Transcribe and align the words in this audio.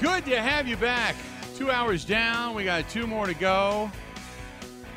Good 0.00 0.26
to 0.26 0.40
have 0.40 0.68
you 0.68 0.76
back. 0.76 1.16
Two 1.56 1.72
hours 1.72 2.04
down. 2.04 2.54
We 2.54 2.62
got 2.62 2.88
two 2.88 3.04
more 3.04 3.26
to 3.26 3.34
go. 3.34 3.90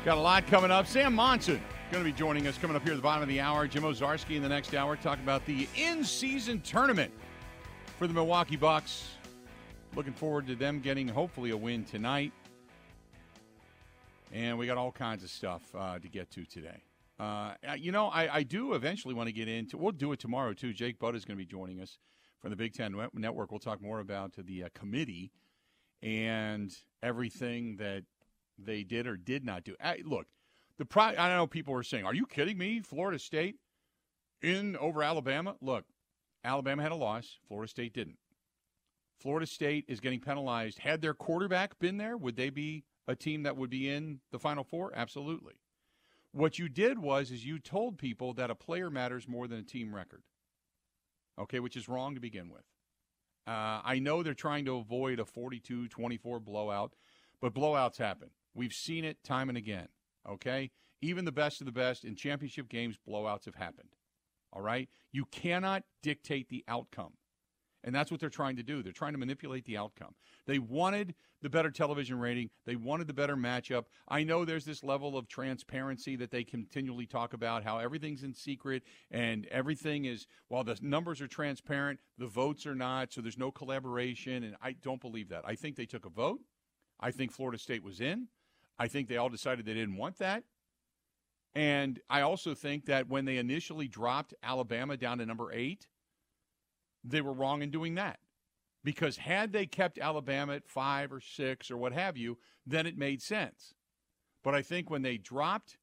Got 0.04 0.16
a 0.16 0.20
lot 0.20 0.46
coming 0.46 0.70
up. 0.70 0.86
Sam 0.86 1.12
Monson 1.12 1.60
going 1.90 2.04
to 2.04 2.10
be 2.10 2.16
joining 2.16 2.46
us 2.46 2.56
coming 2.56 2.76
up 2.76 2.84
here 2.84 2.92
at 2.92 2.96
the 2.96 3.02
bottom 3.02 3.20
of 3.20 3.28
the 3.28 3.40
hour. 3.40 3.66
Jim 3.66 3.82
Owczarski 3.82 4.36
in 4.36 4.42
the 4.42 4.48
next 4.48 4.76
hour 4.76 4.94
talking 4.96 5.24
about 5.24 5.44
the 5.44 5.68
in-season 5.76 6.60
tournament 6.60 7.12
for 7.98 8.06
the 8.06 8.14
Milwaukee 8.14 8.54
Bucks. 8.54 9.08
Looking 9.96 10.12
forward 10.12 10.46
to 10.46 10.54
them 10.54 10.78
getting 10.78 11.08
hopefully 11.08 11.50
a 11.50 11.56
win 11.56 11.84
tonight. 11.84 12.32
And 14.32 14.56
we 14.56 14.66
got 14.66 14.78
all 14.78 14.92
kinds 14.92 15.24
of 15.24 15.30
stuff 15.30 15.62
uh, 15.76 15.98
to 15.98 16.08
get 16.08 16.30
to 16.30 16.44
today. 16.44 16.80
Uh, 17.18 17.54
you 17.76 17.90
know, 17.90 18.06
I, 18.06 18.36
I, 18.36 18.42
do 18.44 18.72
eventually 18.74 19.14
want 19.14 19.28
to 19.28 19.32
get 19.32 19.48
into. 19.48 19.76
We'll 19.76 19.92
do 19.92 20.12
it 20.12 20.20
tomorrow 20.20 20.54
too. 20.54 20.72
Jake 20.72 20.98
Butt 20.98 21.14
is 21.14 21.24
going 21.24 21.36
to 21.36 21.44
be 21.44 21.50
joining 21.50 21.80
us 21.80 21.98
from 22.42 22.50
the 22.50 22.56
Big 22.56 22.74
Ten 22.74 22.94
Network. 23.14 23.50
We'll 23.50 23.60
talk 23.60 23.80
more 23.80 24.00
about 24.00 24.34
the 24.36 24.64
uh, 24.64 24.68
committee 24.74 25.30
and 26.02 26.76
everything 27.02 27.76
that 27.76 28.02
they 28.58 28.82
did 28.82 29.06
or 29.06 29.16
did 29.16 29.44
not 29.44 29.64
do. 29.64 29.76
I, 29.82 29.98
look, 30.04 30.26
the 30.76 30.84
pro- 30.84 31.16
I 31.16 31.34
know 31.34 31.46
people 31.46 31.74
are 31.74 31.84
saying, 31.84 32.04
"Are 32.04 32.14
you 32.14 32.26
kidding 32.26 32.58
me?" 32.58 32.80
Florida 32.80 33.18
State 33.18 33.56
in 34.42 34.76
over 34.76 35.02
Alabama. 35.02 35.56
Look, 35.60 35.84
Alabama 36.44 36.82
had 36.82 36.92
a 36.92 36.96
loss. 36.96 37.38
Florida 37.46 37.70
State 37.70 37.94
didn't. 37.94 38.18
Florida 39.18 39.46
State 39.46 39.84
is 39.86 40.00
getting 40.00 40.20
penalized. 40.20 40.80
Had 40.80 41.00
their 41.00 41.14
quarterback 41.14 41.78
been 41.78 41.96
there, 41.96 42.16
would 42.16 42.34
they 42.34 42.50
be 42.50 42.84
a 43.06 43.14
team 43.14 43.44
that 43.44 43.56
would 43.56 43.70
be 43.70 43.88
in 43.88 44.18
the 44.32 44.38
Final 44.38 44.64
Four? 44.64 44.92
Absolutely. 44.94 45.54
What 46.32 46.58
you 46.58 46.68
did 46.68 46.98
was 46.98 47.30
is 47.30 47.44
you 47.44 47.60
told 47.60 47.98
people 47.98 48.32
that 48.34 48.50
a 48.50 48.54
player 48.56 48.90
matters 48.90 49.28
more 49.28 49.46
than 49.46 49.58
a 49.60 49.62
team 49.62 49.94
record. 49.94 50.22
Okay, 51.40 51.60
which 51.60 51.76
is 51.76 51.88
wrong 51.88 52.14
to 52.14 52.20
begin 52.20 52.50
with. 52.50 52.64
Uh, 53.46 53.80
I 53.84 53.98
know 53.98 54.22
they're 54.22 54.34
trying 54.34 54.64
to 54.66 54.76
avoid 54.76 55.18
a 55.18 55.24
42-24 55.24 56.44
blowout, 56.44 56.94
but 57.40 57.54
blowouts 57.54 57.98
happen. 57.98 58.30
We've 58.54 58.72
seen 58.72 59.04
it 59.04 59.24
time 59.24 59.48
and 59.48 59.58
again. 59.58 59.88
Okay, 60.28 60.70
even 61.00 61.24
the 61.24 61.32
best 61.32 61.60
of 61.60 61.66
the 61.66 61.72
best 61.72 62.04
in 62.04 62.14
championship 62.14 62.68
games, 62.68 62.96
blowouts 63.08 63.46
have 63.46 63.56
happened. 63.56 63.88
All 64.52 64.62
right, 64.62 64.88
you 65.10 65.24
cannot 65.24 65.82
dictate 66.02 66.48
the 66.48 66.64
outcome. 66.68 67.14
And 67.84 67.94
that's 67.94 68.10
what 68.10 68.20
they're 68.20 68.30
trying 68.30 68.56
to 68.56 68.62
do. 68.62 68.82
They're 68.82 68.92
trying 68.92 69.12
to 69.12 69.18
manipulate 69.18 69.64
the 69.64 69.76
outcome. 69.76 70.14
They 70.46 70.58
wanted 70.58 71.14
the 71.40 71.50
better 71.50 71.70
television 71.70 72.20
rating. 72.20 72.50
They 72.64 72.76
wanted 72.76 73.08
the 73.08 73.12
better 73.12 73.36
matchup. 73.36 73.86
I 74.06 74.22
know 74.22 74.44
there's 74.44 74.64
this 74.64 74.84
level 74.84 75.18
of 75.18 75.26
transparency 75.26 76.14
that 76.16 76.30
they 76.30 76.44
continually 76.44 77.06
talk 77.06 77.34
about, 77.34 77.64
how 77.64 77.78
everything's 77.78 78.22
in 78.22 78.34
secret 78.34 78.84
and 79.10 79.46
everything 79.46 80.04
is, 80.04 80.26
while 80.48 80.62
the 80.62 80.78
numbers 80.80 81.20
are 81.20 81.26
transparent, 81.26 81.98
the 82.18 82.28
votes 82.28 82.66
are 82.66 82.76
not, 82.76 83.12
so 83.12 83.20
there's 83.20 83.38
no 83.38 83.50
collaboration. 83.50 84.44
And 84.44 84.54
I 84.62 84.72
don't 84.72 85.00
believe 85.00 85.28
that. 85.30 85.42
I 85.44 85.56
think 85.56 85.74
they 85.74 85.86
took 85.86 86.06
a 86.06 86.10
vote. 86.10 86.40
I 87.00 87.10
think 87.10 87.32
Florida 87.32 87.58
State 87.58 87.82
was 87.82 88.00
in. 88.00 88.28
I 88.78 88.86
think 88.86 89.08
they 89.08 89.16
all 89.16 89.28
decided 89.28 89.66
they 89.66 89.74
didn't 89.74 89.96
want 89.96 90.18
that. 90.18 90.44
And 91.54 92.00
I 92.08 92.22
also 92.22 92.54
think 92.54 92.86
that 92.86 93.08
when 93.08 93.24
they 93.24 93.36
initially 93.36 93.88
dropped 93.88 94.32
Alabama 94.42 94.96
down 94.96 95.18
to 95.18 95.26
number 95.26 95.52
eight, 95.52 95.86
they 97.04 97.20
were 97.20 97.32
wrong 97.32 97.62
in 97.62 97.70
doing 97.70 97.94
that. 97.96 98.18
Because 98.84 99.16
had 99.16 99.52
they 99.52 99.66
kept 99.66 99.98
Alabama 99.98 100.54
at 100.54 100.68
five 100.68 101.12
or 101.12 101.20
six 101.20 101.70
or 101.70 101.76
what 101.76 101.92
have 101.92 102.16
you, 102.16 102.38
then 102.66 102.86
it 102.86 102.98
made 102.98 103.22
sense. 103.22 103.74
But 104.42 104.54
I 104.54 104.62
think 104.62 104.90
when 104.90 105.02
they 105.02 105.18
dropped 105.18 105.78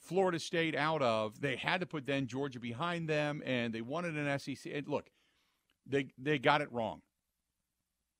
Florida 0.00 0.38
State 0.38 0.74
out 0.74 1.02
of, 1.02 1.40
they 1.40 1.56
had 1.56 1.80
to 1.80 1.86
put 1.86 2.06
then 2.06 2.26
Georgia 2.26 2.60
behind 2.60 3.08
them, 3.08 3.42
and 3.44 3.74
they 3.74 3.82
wanted 3.82 4.16
an 4.16 4.38
SEC. 4.38 4.72
And 4.74 4.88
look, 4.88 5.10
they 5.86 6.08
they 6.16 6.38
got 6.38 6.62
it 6.62 6.72
wrong. 6.72 7.02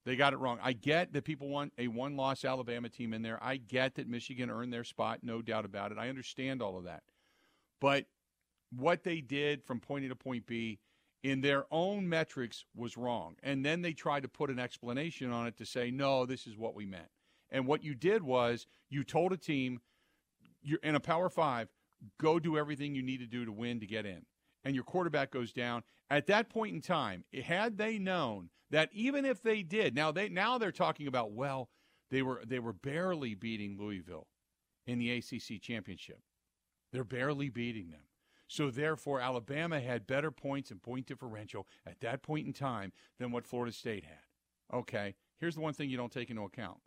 They 0.05 0.17
got 0.17 0.33
it 0.33 0.39
wrong. 0.39 0.59
I 0.63 0.73
get 0.73 1.13
that 1.13 1.25
people 1.25 1.49
want 1.49 1.73
a 1.77 1.89
one 1.89 2.17
loss 2.17 2.45
Alabama 2.45 2.89
team 2.89 3.13
in 3.13 3.23
there. 3.23 3.39
I 3.43 3.57
get 3.57 3.95
that 3.97 4.09
Michigan 4.09 4.51
earned 4.51 4.73
their 4.73 4.85
spot, 4.85 5.21
no 5.23 5.43
doubt 5.43 5.65
about 5.65 5.93
it. 5.93 5.99
I 5.99 6.09
understand 6.09 6.63
all 6.63 6.79
of 6.79 6.85
that. 6.85 7.03
But 7.81 8.07
what 8.71 9.05
they 9.05 9.21
did 9.21 9.65
from 9.65 9.81
point 9.81 10.05
A 10.05 10.09
to 10.09 10.17
point 10.17 10.47
B 10.47 10.79
in 11.23 11.41
their 11.41 11.65
own 11.71 12.09
metrics 12.09 12.65
was 12.75 12.97
wrong. 12.97 13.37
And 13.43 13.65
then 13.65 13.83
they 13.83 13.93
tried 13.93 14.23
to 14.23 14.29
put 14.29 14.51
an 14.51 14.59
explanation 14.59 15.33
on 15.33 15.47
it 15.47 15.57
to 15.59 15.67
say, 15.67 15.91
no, 15.91 16.27
this 16.27 16.47
is 16.47 16.57
what 16.57 16.75
we 16.75 16.87
meant. 16.87 17.09
And 17.51 17.67
what 17.67 17.83
you 17.83 17.95
did 17.95 18.23
was 18.23 18.67
you 18.89 19.05
told 19.05 19.33
a 19.33 19.37
team, 19.37 19.81
you're 20.63 20.81
in 20.83 20.95
a 20.95 21.01
Power 21.01 21.29
Five, 21.29 21.69
go 22.21 22.39
do 22.39 22.59
everything 22.59 22.95
you 22.95 23.03
need 23.03 23.21
to 23.21 23.27
do 23.27 23.45
to 23.45 23.53
win 23.53 23.81
to 23.81 23.87
get 23.87 24.07
in. 24.07 24.27
And 24.65 24.75
your 24.75 24.85
quarterback 24.85 25.31
goes 25.31 25.53
down. 25.53 25.83
At 26.11 26.27
that 26.27 26.51
point 26.51 26.75
in 26.75 26.81
time, 26.81 27.25
had 27.45 27.79
they 27.79 27.99
known 27.99 28.51
that 28.71 28.91
even 28.93 29.25
if 29.25 29.43
they 29.43 29.63
did, 29.63 29.95
now 29.95 30.13
they 30.13 30.29
now 30.29 30.59
they're 30.59 30.73
talking 30.73 31.07
about, 31.07 31.33
well, 31.33 31.71
they 32.11 32.23
were 32.23 32.43
they 32.47 32.59
were 32.59 32.73
barely 32.73 33.35
beating 33.35 33.79
Louisville 33.79 34.27
in 34.87 34.99
the 34.99 35.11
ACC 35.11 35.61
championship. 35.61 36.21
They're 36.93 37.05
barely 37.05 37.51
beating 37.51 37.91
them. 37.91 38.08
So 38.49 38.71
therefore, 38.71 39.21
Alabama 39.21 39.79
had 39.79 40.07
better 40.07 40.31
points 40.31 40.71
and 40.71 40.83
point 40.83 41.07
differential 41.07 41.67
at 41.87 42.01
that 42.01 42.23
point 42.23 42.47
in 42.47 42.53
time 42.53 42.93
than 43.19 43.31
what 43.31 43.47
Florida 43.47 43.73
State 43.73 44.05
had. 44.05 44.77
Okay, 44.77 45.15
here's 45.39 45.55
the 45.55 45.61
one 45.61 45.75
thing 45.75 45.91
you 45.91 45.97
don't 45.97 46.13
take 46.13 46.31
into 46.31 46.43
account. 46.43 46.79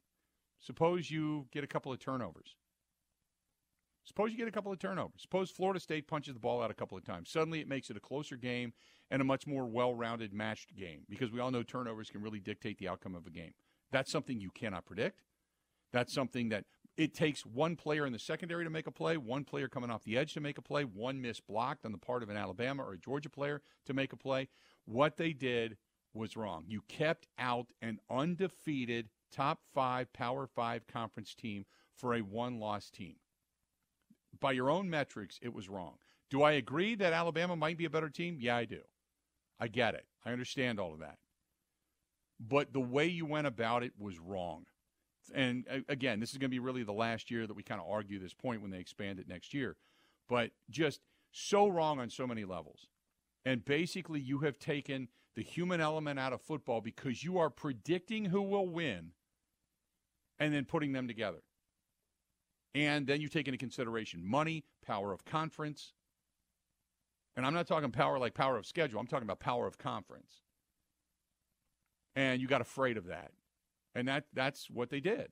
Suppose 0.59 1.09
you 1.09 1.47
get 1.51 1.63
a 1.63 1.67
couple 1.67 1.93
of 1.93 1.99
turnovers. 1.99 2.55
Suppose 4.03 4.31
you 4.31 4.37
get 4.37 4.47
a 4.47 4.51
couple 4.51 4.71
of 4.71 4.79
turnovers. 4.79 5.21
Suppose 5.21 5.51
Florida 5.51 5.79
State 5.79 6.07
punches 6.07 6.33
the 6.33 6.39
ball 6.39 6.61
out 6.61 6.71
a 6.71 6.75
couple 6.75 6.97
of 6.97 7.05
times. 7.05 7.29
Suddenly 7.29 7.59
it 7.61 7.67
makes 7.67 7.89
it 7.91 7.97
a 7.97 8.01
closer 8.01 8.35
game 8.35 8.73
and 9.11 9.21
a 9.21 9.25
much 9.25 9.45
more 9.45 9.67
well 9.67 9.93
rounded, 9.93 10.33
matched 10.33 10.75
game 10.75 11.01
because 11.07 11.31
we 11.31 11.39
all 11.39 11.51
know 11.51 11.63
turnovers 11.63 12.09
can 12.09 12.21
really 12.21 12.39
dictate 12.39 12.79
the 12.79 12.87
outcome 12.87 13.13
of 13.15 13.27
a 13.27 13.31
game. 13.31 13.53
That's 13.91 14.11
something 14.11 14.39
you 14.39 14.49
cannot 14.49 14.85
predict. 14.85 15.21
That's 15.93 16.13
something 16.13 16.49
that 16.49 16.65
it 16.97 17.13
takes 17.13 17.45
one 17.45 17.75
player 17.75 18.05
in 18.05 18.13
the 18.13 18.19
secondary 18.19 18.63
to 18.63 18.69
make 18.69 18.87
a 18.87 18.91
play, 18.91 19.17
one 19.17 19.43
player 19.43 19.67
coming 19.67 19.89
off 19.89 20.03
the 20.03 20.17
edge 20.17 20.33
to 20.33 20.41
make 20.41 20.57
a 20.57 20.61
play, 20.61 20.83
one 20.83 21.21
miss 21.21 21.39
blocked 21.39 21.85
on 21.85 21.91
the 21.91 21.97
part 21.97 22.23
of 22.23 22.29
an 22.29 22.37
Alabama 22.37 22.83
or 22.83 22.93
a 22.93 22.97
Georgia 22.97 23.29
player 23.29 23.61
to 23.85 23.93
make 23.93 24.13
a 24.13 24.17
play. 24.17 24.49
What 24.85 25.17
they 25.17 25.33
did 25.33 25.77
was 26.13 26.35
wrong. 26.35 26.65
You 26.67 26.81
kept 26.87 27.27
out 27.39 27.67
an 27.81 27.99
undefeated 28.09 29.09
top 29.31 29.59
five 29.73 30.11
Power 30.11 30.47
Five 30.47 30.85
conference 30.87 31.33
team 31.33 31.65
for 31.95 32.13
a 32.13 32.21
one 32.21 32.59
loss 32.59 32.89
team. 32.89 33.15
By 34.39 34.51
your 34.53 34.69
own 34.69 34.89
metrics, 34.89 35.39
it 35.41 35.53
was 35.53 35.69
wrong. 35.69 35.95
Do 36.29 36.43
I 36.43 36.53
agree 36.53 36.95
that 36.95 37.13
Alabama 37.13 37.55
might 37.55 37.77
be 37.77 37.85
a 37.85 37.89
better 37.89 38.09
team? 38.09 38.37
Yeah, 38.39 38.57
I 38.57 38.65
do. 38.65 38.81
I 39.59 39.67
get 39.67 39.95
it. 39.95 40.05
I 40.25 40.31
understand 40.31 40.79
all 40.79 40.93
of 40.93 40.99
that. 40.99 41.17
But 42.39 42.73
the 42.73 42.79
way 42.79 43.05
you 43.05 43.25
went 43.25 43.47
about 43.47 43.83
it 43.83 43.93
was 43.99 44.19
wrong 44.19 44.65
and 45.33 45.65
uh, 45.69 45.79
again, 45.89 46.19
this 46.19 46.31
is 46.31 46.37
going 46.37 46.49
to 46.49 46.55
be 46.55 46.59
really 46.59 46.83
the 46.83 46.91
last 46.91 47.31
year 47.31 47.47
that 47.47 47.53
we 47.53 47.63
kind 47.63 47.81
of 47.81 47.87
argue 47.89 48.19
this 48.19 48.33
point 48.33 48.61
when 48.61 48.71
they 48.71 48.79
expand 48.79 49.19
it 49.19 49.27
next 49.27 49.53
year. 49.53 49.75
But 50.29 50.51
just 50.69 51.01
so 51.31 51.67
wrong 51.67 51.99
on 51.99 52.09
so 52.09 52.27
many 52.27 52.45
levels. 52.45 52.87
And 53.45 53.65
basically, 53.65 54.19
you 54.19 54.39
have 54.39 54.59
taken 54.59 55.07
the 55.35 55.43
human 55.43 55.81
element 55.81 56.19
out 56.19 56.33
of 56.33 56.41
football 56.41 56.81
because 56.81 57.23
you 57.23 57.37
are 57.37 57.49
predicting 57.49 58.25
who 58.25 58.41
will 58.41 58.67
win 58.67 59.11
and 60.39 60.53
then 60.53 60.65
putting 60.65 60.91
them 60.91 61.07
together. 61.07 61.41
And 62.73 63.07
then 63.07 63.21
you 63.21 63.27
take 63.27 63.47
into 63.47 63.57
consideration 63.57 64.25
money, 64.25 64.63
power 64.85 65.11
of 65.11 65.25
conference. 65.25 65.93
And 67.35 67.45
I'm 67.45 67.53
not 67.53 67.67
talking 67.67 67.91
power 67.91 68.19
like 68.19 68.33
power 68.33 68.57
of 68.57 68.65
schedule, 68.65 68.99
I'm 68.99 69.07
talking 69.07 69.27
about 69.27 69.39
power 69.39 69.67
of 69.67 69.77
conference. 69.77 70.41
And 72.15 72.41
you 72.41 72.47
got 72.47 72.61
afraid 72.61 72.97
of 72.97 73.07
that. 73.07 73.31
And 73.95 74.07
that 74.07 74.25
that's 74.33 74.69
what 74.69 74.89
they 74.89 74.99
did, 74.99 75.29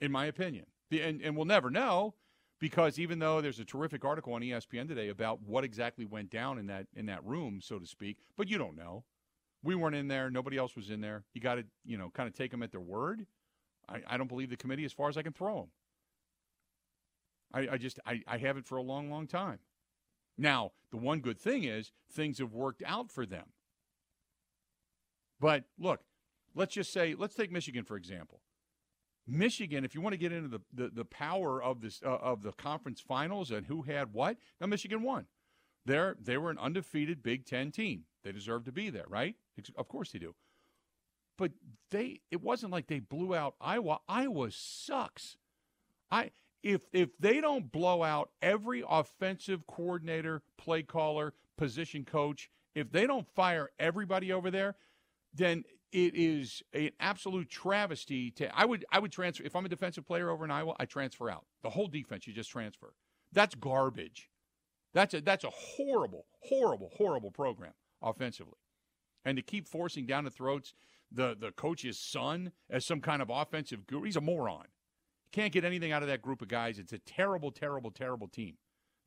in 0.00 0.10
my 0.10 0.26
opinion. 0.26 0.66
The, 0.90 1.00
and, 1.02 1.22
and 1.22 1.36
we'll 1.36 1.46
never 1.46 1.70
know 1.70 2.14
because 2.58 2.98
even 2.98 3.18
though 3.18 3.40
there's 3.40 3.58
a 3.58 3.64
terrific 3.64 4.04
article 4.04 4.34
on 4.34 4.40
ESPN 4.40 4.88
today 4.88 5.08
about 5.08 5.40
what 5.42 5.64
exactly 5.64 6.04
went 6.04 6.30
down 6.30 6.58
in 6.58 6.66
that 6.66 6.86
in 6.94 7.06
that 7.06 7.24
room, 7.24 7.60
so 7.62 7.78
to 7.78 7.86
speak, 7.86 8.18
but 8.36 8.48
you 8.48 8.58
don't 8.58 8.76
know. 8.76 9.04
We 9.64 9.74
weren't 9.76 9.94
in 9.94 10.08
there. 10.08 10.28
Nobody 10.28 10.56
else 10.56 10.74
was 10.74 10.90
in 10.90 11.00
there. 11.00 11.24
You 11.34 11.40
got 11.40 11.54
to, 11.54 11.64
you 11.84 11.96
know, 11.96 12.10
kind 12.10 12.28
of 12.28 12.34
take 12.34 12.50
them 12.50 12.64
at 12.64 12.72
their 12.72 12.80
word. 12.80 13.26
I, 13.88 14.00
I 14.08 14.16
don't 14.16 14.28
believe 14.28 14.50
the 14.50 14.56
committee 14.56 14.84
as 14.84 14.92
far 14.92 15.08
as 15.08 15.16
I 15.16 15.22
can 15.22 15.32
throw 15.32 15.60
them. 15.60 15.68
I, 17.52 17.74
I 17.74 17.78
just 17.78 18.00
I, 18.06 18.22
I 18.26 18.38
have 18.38 18.56
it 18.56 18.66
for 18.66 18.76
a 18.76 18.82
long, 18.82 19.10
long 19.10 19.26
time. 19.26 19.58
Now, 20.38 20.72
the 20.90 20.96
one 20.96 21.20
good 21.20 21.38
thing 21.38 21.64
is 21.64 21.92
things 22.10 22.38
have 22.38 22.52
worked 22.52 22.82
out 22.86 23.10
for 23.10 23.26
them. 23.26 23.46
But 25.40 25.64
look, 25.78 26.00
let's 26.54 26.74
just 26.74 26.92
say, 26.92 27.14
let's 27.16 27.34
take 27.34 27.50
Michigan 27.50 27.84
for 27.84 27.96
example. 27.96 28.40
Michigan, 29.26 29.84
if 29.84 29.94
you 29.94 30.00
want 30.00 30.14
to 30.14 30.18
get 30.18 30.32
into 30.32 30.48
the, 30.48 30.60
the, 30.72 30.88
the 30.88 31.04
power 31.04 31.62
of 31.62 31.80
this 31.80 32.00
uh, 32.04 32.16
of 32.16 32.42
the 32.42 32.52
conference 32.52 33.00
finals 33.00 33.50
and 33.50 33.66
who 33.66 33.82
had 33.82 34.12
what, 34.12 34.36
now 34.60 34.66
Michigan 34.66 35.02
won. 35.02 35.26
They're, 35.84 36.16
they 36.20 36.38
were 36.38 36.50
an 36.50 36.58
undefeated 36.58 37.22
Big 37.22 37.44
Ten 37.44 37.70
team. 37.70 38.04
They 38.22 38.32
deserve 38.32 38.64
to 38.64 38.72
be 38.72 38.90
there, 38.90 39.06
right? 39.08 39.34
Of 39.76 39.88
course 39.88 40.12
they 40.12 40.18
do. 40.18 40.34
But 41.38 41.52
they 41.90 42.20
it 42.30 42.42
wasn't 42.42 42.72
like 42.72 42.86
they 42.86 43.00
blew 43.00 43.34
out 43.34 43.54
Iowa. 43.60 44.00
Iowa 44.08 44.50
sucks. 44.50 45.36
I 46.10 46.30
if 46.62 46.82
if 46.92 47.10
they 47.18 47.40
don't 47.40 47.72
blow 47.72 48.02
out 48.02 48.30
every 48.40 48.84
offensive 48.88 49.66
coordinator, 49.66 50.42
play 50.56 50.82
caller, 50.82 51.34
position 51.56 52.04
coach, 52.04 52.50
if 52.74 52.92
they 52.92 53.06
don't 53.06 53.26
fire 53.34 53.70
everybody 53.78 54.32
over 54.32 54.50
there, 54.50 54.76
then 55.34 55.64
it 55.92 56.14
is 56.14 56.62
an 56.72 56.90
absolute 56.98 57.50
travesty 57.50 58.30
to 58.32 58.56
I 58.56 58.64
would 58.64 58.84
I 58.90 58.98
would 58.98 59.12
transfer 59.12 59.44
if 59.44 59.54
I'm 59.54 59.66
a 59.66 59.68
defensive 59.68 60.06
player 60.06 60.30
over 60.30 60.44
in 60.44 60.50
Iowa, 60.50 60.74
I 60.80 60.86
transfer 60.86 61.30
out. 61.30 61.44
The 61.62 61.70
whole 61.70 61.86
defense 61.86 62.26
you 62.26 62.32
just 62.32 62.50
transfer. 62.50 62.94
That's 63.32 63.54
garbage. 63.54 64.30
That's 64.94 65.14
a 65.14 65.20
that's 65.20 65.44
a 65.44 65.50
horrible, 65.50 66.26
horrible, 66.40 66.90
horrible 66.96 67.30
program 67.30 67.72
offensively. 68.02 68.58
And 69.24 69.36
to 69.36 69.42
keep 69.42 69.68
forcing 69.68 70.06
down 70.06 70.24
the 70.24 70.30
throats 70.30 70.74
the 71.10 71.36
the 71.38 71.52
coach's 71.52 71.98
son 71.98 72.52
as 72.70 72.86
some 72.86 73.00
kind 73.00 73.22
of 73.22 73.30
offensive 73.30 73.86
guru, 73.86 74.04
he's 74.04 74.16
a 74.16 74.20
moron. 74.20 74.66
Can't 75.32 75.52
get 75.52 75.64
anything 75.64 75.92
out 75.92 76.02
of 76.02 76.08
that 76.08 76.20
group 76.20 76.42
of 76.42 76.48
guys. 76.48 76.78
It's 76.78 76.92
a 76.92 76.98
terrible, 76.98 77.50
terrible, 77.50 77.90
terrible 77.90 78.28
team. 78.28 78.56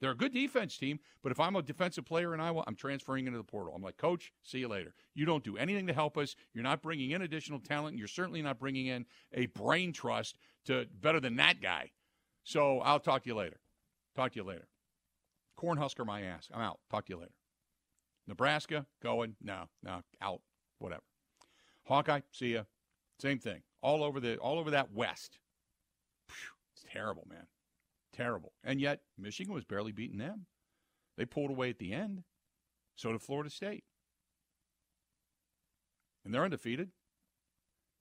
They're 0.01 0.11
a 0.11 0.17
good 0.17 0.33
defense 0.33 0.77
team, 0.77 0.99
but 1.23 1.31
if 1.31 1.39
I'm 1.39 1.55
a 1.55 1.61
defensive 1.61 2.05
player 2.05 2.33
in 2.33 2.41
Iowa, 2.41 2.63
I'm 2.67 2.75
transferring 2.75 3.27
into 3.27 3.37
the 3.37 3.45
portal. 3.45 3.73
I'm 3.75 3.81
like, 3.81 3.97
Coach, 3.97 4.33
see 4.43 4.59
you 4.59 4.67
later. 4.67 4.93
You 5.13 5.25
don't 5.25 5.43
do 5.43 5.57
anything 5.57 5.87
to 5.87 5.93
help 5.93 6.17
us. 6.17 6.35
You're 6.53 6.63
not 6.63 6.81
bringing 6.81 7.11
in 7.11 7.21
additional 7.21 7.59
talent. 7.59 7.97
You're 7.97 8.07
certainly 8.07 8.41
not 8.41 8.59
bringing 8.59 8.87
in 8.87 9.05
a 9.33 9.45
brain 9.47 9.93
trust 9.93 10.37
to 10.65 10.85
better 11.01 11.19
than 11.19 11.37
that 11.37 11.61
guy. 11.61 11.91
So 12.43 12.79
I'll 12.81 12.99
talk 12.99 13.23
to 13.23 13.29
you 13.29 13.35
later. 13.35 13.59
Talk 14.15 14.33
to 14.33 14.39
you 14.39 14.43
later. 14.43 14.67
Cornhusker 15.57 16.05
my 16.05 16.23
ass. 16.23 16.49
I'm 16.53 16.61
out. 16.61 16.79
Talk 16.91 17.05
to 17.05 17.13
you 17.13 17.19
later. 17.19 17.33
Nebraska 18.27 18.85
going? 19.01 19.35
No, 19.41 19.63
no, 19.83 20.01
out. 20.21 20.41
Whatever. 20.79 21.03
Hawkeye, 21.85 22.21
see 22.31 22.53
ya. 22.53 22.63
Same 23.19 23.39
thing. 23.39 23.61
All 23.81 24.03
over 24.03 24.19
the 24.19 24.37
all 24.37 24.59
over 24.59 24.71
that 24.71 24.91
West. 24.91 25.39
It's 26.73 26.83
terrible, 26.91 27.25
man. 27.29 27.45
Terrible. 28.15 28.53
And 28.63 28.79
yet, 28.79 29.01
Michigan 29.17 29.53
was 29.53 29.65
barely 29.65 29.91
beating 29.91 30.17
them. 30.17 30.45
They 31.17 31.25
pulled 31.25 31.51
away 31.51 31.69
at 31.69 31.79
the 31.79 31.93
end. 31.93 32.23
So 32.95 33.11
did 33.11 33.21
Florida 33.21 33.49
State. 33.49 33.83
And 36.23 36.33
they're 36.33 36.45
undefeated. 36.45 36.91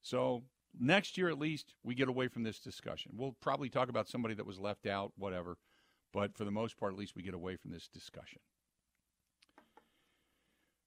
So 0.02 0.44
next 0.78 1.18
year, 1.18 1.28
at 1.28 1.38
least, 1.38 1.74
we 1.82 1.94
get 1.94 2.08
away 2.08 2.28
from 2.28 2.44
this 2.44 2.60
discussion. 2.60 3.12
We'll 3.16 3.36
probably 3.40 3.68
talk 3.68 3.88
about 3.88 4.08
somebody 4.08 4.34
that 4.34 4.46
was 4.46 4.60
left 4.60 4.86
out, 4.86 5.12
whatever. 5.16 5.58
But 6.12 6.36
for 6.36 6.44
the 6.44 6.50
most 6.50 6.78
part, 6.78 6.92
at 6.92 6.98
least 6.98 7.16
we 7.16 7.22
get 7.22 7.34
away 7.34 7.56
from 7.56 7.72
this 7.72 7.88
discussion. 7.88 8.40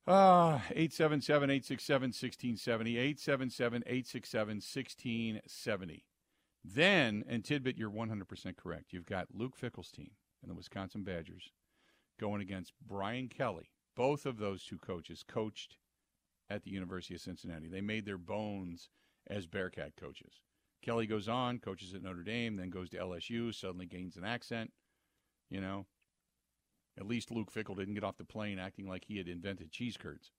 Uh, 0.07 0.59
877 0.71 1.49
867 1.49 2.07
1670. 2.07 2.97
877 2.97 3.83
867 3.85 4.55
1670. 4.55 6.05
Then, 6.73 7.23
and 7.29 7.45
Tidbit, 7.45 7.77
you're 7.77 7.89
100% 7.89 8.57
correct. 8.57 8.91
You've 8.91 9.05
got 9.05 9.27
Luke 9.33 9.55
Fickell's 9.57 9.91
team 9.91 10.11
and 10.41 10.51
the 10.51 10.55
Wisconsin 10.55 11.03
Badgers 11.03 11.51
going 12.19 12.41
against 12.41 12.73
Brian 12.85 13.29
Kelly. 13.29 13.71
Both 13.95 14.25
of 14.25 14.37
those 14.37 14.63
two 14.63 14.77
coaches 14.77 15.23
coached 15.25 15.77
at 16.49 16.63
the 16.63 16.71
University 16.71 17.15
of 17.15 17.21
Cincinnati. 17.21 17.67
They 17.67 17.81
made 17.81 18.05
their 18.05 18.17
bones 18.17 18.89
as 19.27 19.47
Bearcat 19.47 19.93
coaches. 19.95 20.41
Kelly 20.81 21.07
goes 21.07 21.27
on, 21.27 21.59
coaches 21.59 21.93
at 21.93 22.03
Notre 22.03 22.23
Dame, 22.23 22.57
then 22.57 22.69
goes 22.69 22.89
to 22.89 22.97
LSU, 22.97 23.53
suddenly 23.53 23.85
gains 23.85 24.17
an 24.17 24.23
accent. 24.23 24.71
You 25.49 25.61
know, 25.61 25.85
at 26.99 27.07
least 27.07 27.31
Luke 27.31 27.51
Fickell 27.51 27.77
didn't 27.77 27.93
get 27.93 28.03
off 28.03 28.17
the 28.17 28.25
plane 28.25 28.59
acting 28.59 28.87
like 28.87 29.05
he 29.05 29.17
had 29.17 29.27
invented 29.27 29.71
cheese 29.71 29.97
curds 29.97 30.31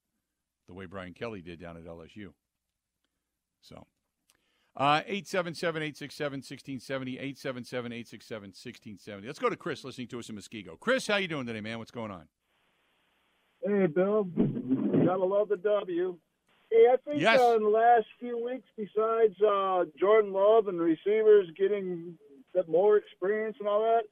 the 0.67 0.75
way 0.75 0.85
Brian 0.85 1.15
Kelly 1.15 1.41
did 1.41 1.59
down 1.61 1.77
at 1.77 1.85
LSU. 1.85 2.33
So, 3.63 3.87
877 4.77 5.83
867 5.83 6.39
1670. 6.39 7.19
877 7.19 7.93
867 7.93 8.49
1670. 8.49 9.27
Let's 9.27 9.39
go 9.39 9.51
to 9.51 9.57
Chris 9.57 9.85
listening 9.85 10.09
to 10.09 10.19
us 10.19 10.29
in 10.29 10.37
Muskego. 10.37 10.79
Chris, 10.79 11.07
how 11.07 11.17
you 11.17 11.29
doing 11.29 11.47
today, 11.47 11.61
man? 11.61 11.79
What's 11.79 11.91
going 11.91 12.11
on? 12.11 12.29
Hey, 13.65 13.87
Bill. 13.87 14.25
Gotta 14.25 15.25
love 15.25 15.49
the 15.49 15.57
W. 15.57 16.17
Hey, 16.71 16.87
I 16.93 16.97
think 17.05 17.21
yes. 17.21 17.41
uh, 17.41 17.57
in 17.57 17.63
the 17.63 17.69
last 17.69 18.07
few 18.21 18.45
weeks, 18.45 18.69
besides 18.77 19.35
uh, 19.41 19.85
Jordan 19.99 20.33
Love 20.33 20.69
and 20.69 20.79
receivers 20.79 21.49
getting 21.57 22.19
more 22.69 22.97
experience 22.97 23.57
and 23.59 23.69
all 23.69 23.81
that, 23.81 24.03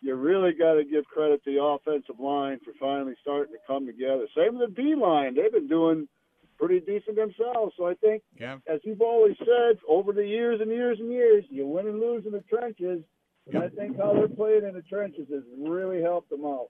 you 0.00 0.14
really 0.14 0.52
got 0.52 0.74
to 0.74 0.84
give 0.84 1.04
credit 1.06 1.42
to 1.44 1.52
the 1.52 1.62
offensive 1.62 2.20
line 2.20 2.60
for 2.64 2.72
finally 2.78 3.14
starting 3.20 3.52
to 3.52 3.58
come 3.66 3.86
together. 3.86 4.26
Same 4.36 4.58
with 4.58 4.74
the 4.74 4.82
D 4.82 4.94
line; 4.94 5.34
they've 5.34 5.52
been 5.52 5.68
doing 5.68 6.08
pretty 6.58 6.80
decent 6.80 7.16
themselves. 7.16 7.74
So 7.76 7.86
I 7.86 7.94
think, 7.94 8.22
yeah. 8.38 8.56
as 8.66 8.80
you've 8.84 9.00
always 9.00 9.36
said, 9.38 9.78
over 9.88 10.12
the 10.12 10.26
years 10.26 10.60
and 10.60 10.70
years 10.70 10.98
and 11.00 11.10
years, 11.10 11.44
you 11.48 11.66
win 11.66 11.86
and 11.86 12.00
lose 12.00 12.24
in 12.26 12.32
the 12.32 12.42
trenches. 12.48 13.02
And 13.46 13.54
yep. 13.54 13.64
I 13.64 13.68
think 13.68 13.96
how 13.96 14.12
they're 14.12 14.28
playing 14.28 14.64
in 14.66 14.74
the 14.74 14.82
trenches 14.82 15.28
has 15.32 15.42
really 15.56 16.02
helped 16.02 16.30
them 16.30 16.44
out. 16.44 16.68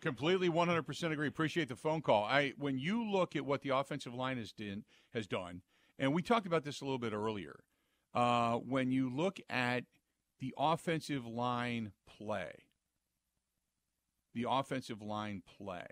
Completely, 0.00 0.48
100% 0.48 1.12
agree. 1.12 1.26
Appreciate 1.26 1.68
the 1.68 1.76
phone 1.76 2.02
call. 2.02 2.24
I 2.24 2.52
when 2.58 2.78
you 2.78 3.10
look 3.10 3.34
at 3.34 3.44
what 3.44 3.62
the 3.62 3.70
offensive 3.70 4.14
line 4.14 4.36
has 4.36 4.52
done, 4.52 4.84
has 5.14 5.26
done, 5.26 5.62
and 5.98 6.12
we 6.14 6.22
talked 6.22 6.46
about 6.46 6.64
this 6.64 6.80
a 6.80 6.84
little 6.84 6.98
bit 6.98 7.12
earlier. 7.12 7.60
Uh, 8.14 8.56
when 8.56 8.92
you 8.92 9.10
look 9.10 9.40
at 9.50 9.84
the 10.38 10.54
offensive 10.58 11.26
line 11.26 11.92
play, 12.06 12.52
the 14.34 14.46
offensive 14.48 15.02
line 15.02 15.42
play, 15.58 15.86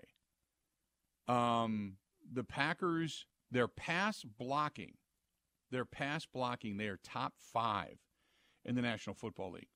um, 1.27 1.97
the 2.31 2.43
Packers, 2.43 3.25
their 3.51 3.67
pass 3.67 4.23
blocking, 4.23 4.95
their 5.71 5.85
pass 5.85 6.25
blocking, 6.25 6.77
they 6.77 6.87
are 6.87 6.99
top 7.03 7.33
five 7.37 7.97
in 8.63 8.75
the 8.75 8.81
National 8.81 9.15
Football 9.15 9.51
League. 9.51 9.69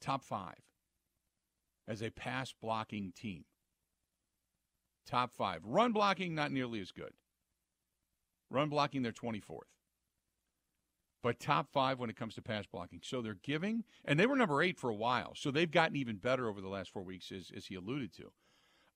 Top 0.00 0.22
five 0.24 0.60
as 1.86 2.02
a 2.02 2.10
pass 2.10 2.52
blocking 2.60 3.12
team. 3.12 3.44
Top 5.06 5.32
five. 5.32 5.60
Run 5.64 5.92
blocking, 5.92 6.34
not 6.34 6.52
nearly 6.52 6.80
as 6.80 6.92
good. 6.92 7.12
Run 8.50 8.68
blocking, 8.68 9.02
they're 9.02 9.12
24th. 9.12 9.58
But 11.22 11.38
top 11.38 11.68
five 11.72 11.98
when 11.98 12.10
it 12.10 12.16
comes 12.16 12.34
to 12.34 12.42
pass 12.42 12.66
blocking. 12.66 13.00
So 13.02 13.22
they're 13.22 13.38
giving, 13.42 13.84
and 14.04 14.18
they 14.18 14.26
were 14.26 14.36
number 14.36 14.60
eight 14.60 14.78
for 14.78 14.90
a 14.90 14.94
while. 14.94 15.34
So 15.36 15.50
they've 15.50 15.70
gotten 15.70 15.96
even 15.96 16.16
better 16.16 16.48
over 16.48 16.60
the 16.60 16.68
last 16.68 16.90
four 16.90 17.02
weeks, 17.02 17.30
as, 17.30 17.50
as 17.56 17.66
he 17.66 17.76
alluded 17.76 18.12
to. 18.14 18.32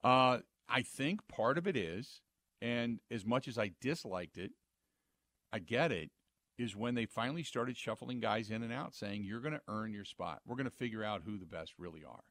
Uh, 0.02 0.38
I 0.68 0.82
think 0.82 1.28
part 1.28 1.56
of 1.56 1.66
it 1.66 1.76
is 1.76 2.22
and 2.60 3.00
as 3.10 3.24
much 3.24 3.48
as 3.48 3.58
I 3.58 3.72
disliked 3.80 4.38
it, 4.38 4.52
I 5.52 5.58
get 5.58 5.92
it, 5.92 6.10
is 6.58 6.74
when 6.74 6.94
they 6.94 7.06
finally 7.06 7.42
started 7.42 7.76
shuffling 7.76 8.20
guys 8.20 8.50
in 8.50 8.62
and 8.62 8.72
out, 8.72 8.94
saying, 8.94 9.24
You're 9.24 9.40
going 9.40 9.54
to 9.54 9.60
earn 9.68 9.92
your 9.92 10.04
spot. 10.04 10.40
We're 10.46 10.56
going 10.56 10.64
to 10.64 10.70
figure 10.70 11.04
out 11.04 11.22
who 11.24 11.38
the 11.38 11.46
best 11.46 11.74
really 11.78 12.02
are. 12.04 12.24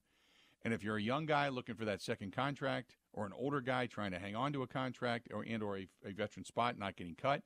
And 0.63 0.74
if 0.74 0.83
you're 0.83 0.97
a 0.97 1.02
young 1.02 1.28
guy 1.28 1.49
looking 1.49 1.76
for 1.76 1.85
that 1.85 2.02
second 2.02 2.33
contract, 2.33 2.95
or 3.14 3.26
an 3.26 3.33
older 3.38 3.61
guy 3.61 3.85
trying 3.85 4.11
to 4.11 4.19
hang 4.19 4.35
on 4.35 4.52
to 4.54 4.64
a 4.64 4.68
contract, 4.68 5.30
or 5.33 5.45
and 5.47 5.61
or 5.61 5.78
a, 5.78 5.88
a 6.04 6.11
veteran 6.11 6.44
spot 6.44 6.78
not 6.78 6.95
getting 6.95 7.16
cut, 7.16 7.44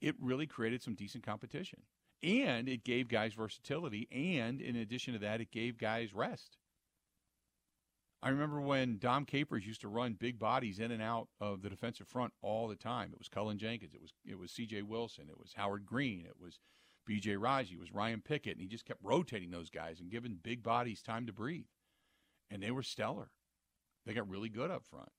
it 0.00 0.14
really 0.18 0.46
created 0.46 0.82
some 0.82 0.94
decent 0.94 1.24
competition. 1.24 1.80
And 2.22 2.68
it 2.68 2.82
gave 2.82 3.08
guys 3.08 3.34
versatility. 3.34 4.08
And 4.10 4.60
in 4.60 4.74
addition 4.74 5.12
to 5.12 5.18
that, 5.20 5.42
it 5.42 5.50
gave 5.50 5.76
guys 5.76 6.14
rest. 6.14 6.56
I 8.22 8.30
remember 8.30 8.60
when 8.60 8.98
Dom 8.98 9.24
Capers 9.24 9.66
used 9.66 9.82
to 9.82 9.88
run 9.88 10.14
big 10.14 10.38
bodies 10.38 10.78
in 10.78 10.90
and 10.90 11.02
out 11.02 11.28
of 11.40 11.62
the 11.62 11.68
defensive 11.68 12.08
front 12.08 12.32
all 12.42 12.66
the 12.66 12.76
time. 12.76 13.10
It 13.12 13.18
was 13.18 13.28
Cullen 13.28 13.58
Jenkins, 13.58 13.94
it 13.94 14.00
was 14.00 14.12
it 14.24 14.38
was 14.38 14.50
C.J. 14.52 14.82
Wilson, 14.82 15.28
it 15.28 15.38
was 15.38 15.52
Howard 15.56 15.86
Green, 15.86 16.26
it 16.26 16.40
was 16.40 16.58
B.J. 17.06 17.36
Raji, 17.36 17.74
it 17.74 17.80
was 17.80 17.92
Ryan 17.92 18.20
Pickett, 18.20 18.54
and 18.54 18.60
he 18.60 18.66
just 18.66 18.84
kept 18.84 19.00
rotating 19.02 19.50
those 19.50 19.70
guys 19.70 20.00
and 20.00 20.10
giving 20.10 20.38
big 20.42 20.62
bodies 20.62 21.02
time 21.02 21.26
to 21.26 21.32
breathe. 21.32 21.66
And 22.50 22.62
they 22.62 22.70
were 22.70 22.82
stellar. 22.82 23.30
They 24.04 24.14
got 24.14 24.28
really 24.28 24.48
good 24.48 24.70
up 24.70 24.84
front. 24.84 25.10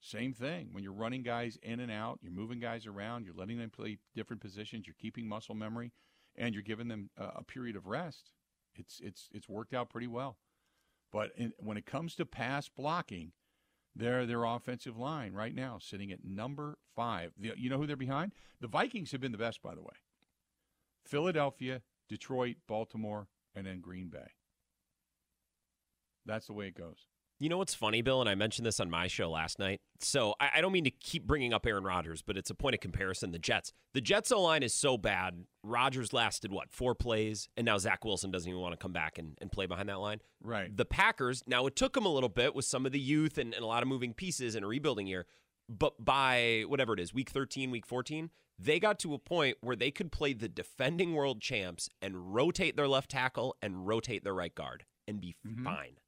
Same 0.00 0.32
thing 0.32 0.68
when 0.72 0.84
you're 0.84 0.92
running 0.92 1.22
guys 1.22 1.58
in 1.62 1.80
and 1.80 1.90
out, 1.90 2.20
you're 2.22 2.32
moving 2.32 2.60
guys 2.60 2.86
around, 2.86 3.24
you're 3.24 3.34
letting 3.34 3.58
them 3.58 3.70
play 3.70 3.98
different 4.14 4.40
positions, 4.40 4.86
you're 4.86 4.94
keeping 4.98 5.28
muscle 5.28 5.56
memory, 5.56 5.92
and 6.36 6.54
you're 6.54 6.62
giving 6.62 6.88
them 6.88 7.10
a, 7.16 7.24
a 7.36 7.44
period 7.44 7.76
of 7.76 7.86
rest. 7.86 8.30
It's 8.76 9.00
it's 9.02 9.28
it's 9.32 9.48
worked 9.48 9.74
out 9.74 9.90
pretty 9.90 10.06
well. 10.06 10.36
But 11.12 11.32
in, 11.36 11.52
when 11.58 11.76
it 11.76 11.86
comes 11.86 12.14
to 12.16 12.26
pass 12.26 12.68
blocking, 12.68 13.32
they're 13.94 14.26
their 14.26 14.44
offensive 14.44 14.96
line 14.96 15.32
right 15.32 15.54
now 15.54 15.78
sitting 15.80 16.12
at 16.12 16.24
number 16.24 16.78
five. 16.94 17.32
The, 17.38 17.52
you 17.56 17.70
know 17.70 17.78
who 17.78 17.86
they're 17.86 17.96
behind? 17.96 18.32
The 18.60 18.68
Vikings 18.68 19.12
have 19.12 19.20
been 19.20 19.32
the 19.32 19.38
best, 19.38 19.62
by 19.62 19.74
the 19.74 19.82
way. 19.82 19.96
Philadelphia, 21.04 21.82
Detroit, 22.08 22.56
Baltimore, 22.66 23.28
and 23.54 23.66
then 23.66 23.80
Green 23.80 24.08
Bay. 24.08 24.32
That's 26.26 26.46
the 26.46 26.52
way 26.52 26.68
it 26.68 26.76
goes. 26.76 27.06
You 27.40 27.48
know 27.48 27.58
what's 27.58 27.74
funny, 27.74 28.02
Bill? 28.02 28.20
And 28.20 28.28
I 28.28 28.34
mentioned 28.34 28.66
this 28.66 28.80
on 28.80 28.90
my 28.90 29.06
show 29.06 29.30
last 29.30 29.58
night. 29.60 29.80
So 30.00 30.34
I, 30.40 30.50
I, 30.56 30.60
don't 30.60 30.72
mean 30.72 30.84
to 30.84 30.90
keep 30.90 31.24
bringing 31.24 31.52
up 31.52 31.66
Aaron 31.66 31.84
Rodgers, 31.84 32.20
but 32.20 32.36
it's 32.36 32.50
a 32.50 32.54
point 32.54 32.74
of 32.74 32.80
comparison. 32.80 33.30
The 33.30 33.38
Jets. 33.38 33.72
The 33.94 34.00
Jets 34.00 34.32
O 34.32 34.42
line 34.42 34.64
is 34.64 34.74
so 34.74 34.98
bad. 34.98 35.44
Rodgers 35.62 36.12
lasted, 36.12 36.50
what, 36.50 36.72
four 36.72 36.94
plays? 36.96 37.48
And 37.56 37.64
now 37.64 37.78
Zach 37.78 38.04
Wilson 38.04 38.32
doesn't 38.32 38.48
even 38.48 38.60
want 38.60 38.72
to 38.72 38.76
come 38.76 38.92
back 38.92 39.18
and, 39.18 39.38
and 39.40 39.52
play 39.52 39.66
behind 39.66 39.88
that 39.88 40.00
line. 40.00 40.20
Right. 40.42 40.76
The 40.76 40.84
Packers, 40.84 41.44
now 41.46 41.66
it 41.66 41.76
took 41.76 41.92
them 41.92 42.06
a 42.06 42.12
little 42.12 42.28
bit 42.28 42.54
with 42.54 42.64
some 42.64 42.86
of 42.86 42.92
the 42.92 43.00
youth 43.00 43.38
and, 43.38 43.54
and 43.54 43.62
a 43.62 43.66
lot 43.66 43.82
of 43.82 43.88
moving 43.88 44.14
pieces 44.14 44.56
in 44.56 44.64
a 44.64 44.66
rebuilding 44.66 45.06
year. 45.06 45.26
But 45.68 46.04
by 46.04 46.64
whatever 46.66 46.94
it 46.94 47.00
is, 47.00 47.14
week 47.14 47.30
13, 47.30 47.70
week 47.70 47.86
14, 47.86 48.30
they 48.58 48.80
got 48.80 48.98
to 49.00 49.14
a 49.14 49.18
point 49.18 49.58
where 49.60 49.76
they 49.76 49.90
could 49.90 50.10
play 50.10 50.32
the 50.32 50.48
defending 50.48 51.14
world 51.14 51.40
champs 51.40 51.88
and 52.02 52.34
rotate 52.34 52.76
their 52.76 52.88
left 52.88 53.10
tackle 53.10 53.54
and 53.62 53.86
rotate 53.86 54.24
their 54.24 54.34
right 54.34 54.54
guard 54.54 54.84
and 55.06 55.20
be 55.20 55.36
mm-hmm. 55.46 55.64
fine. 55.64 55.98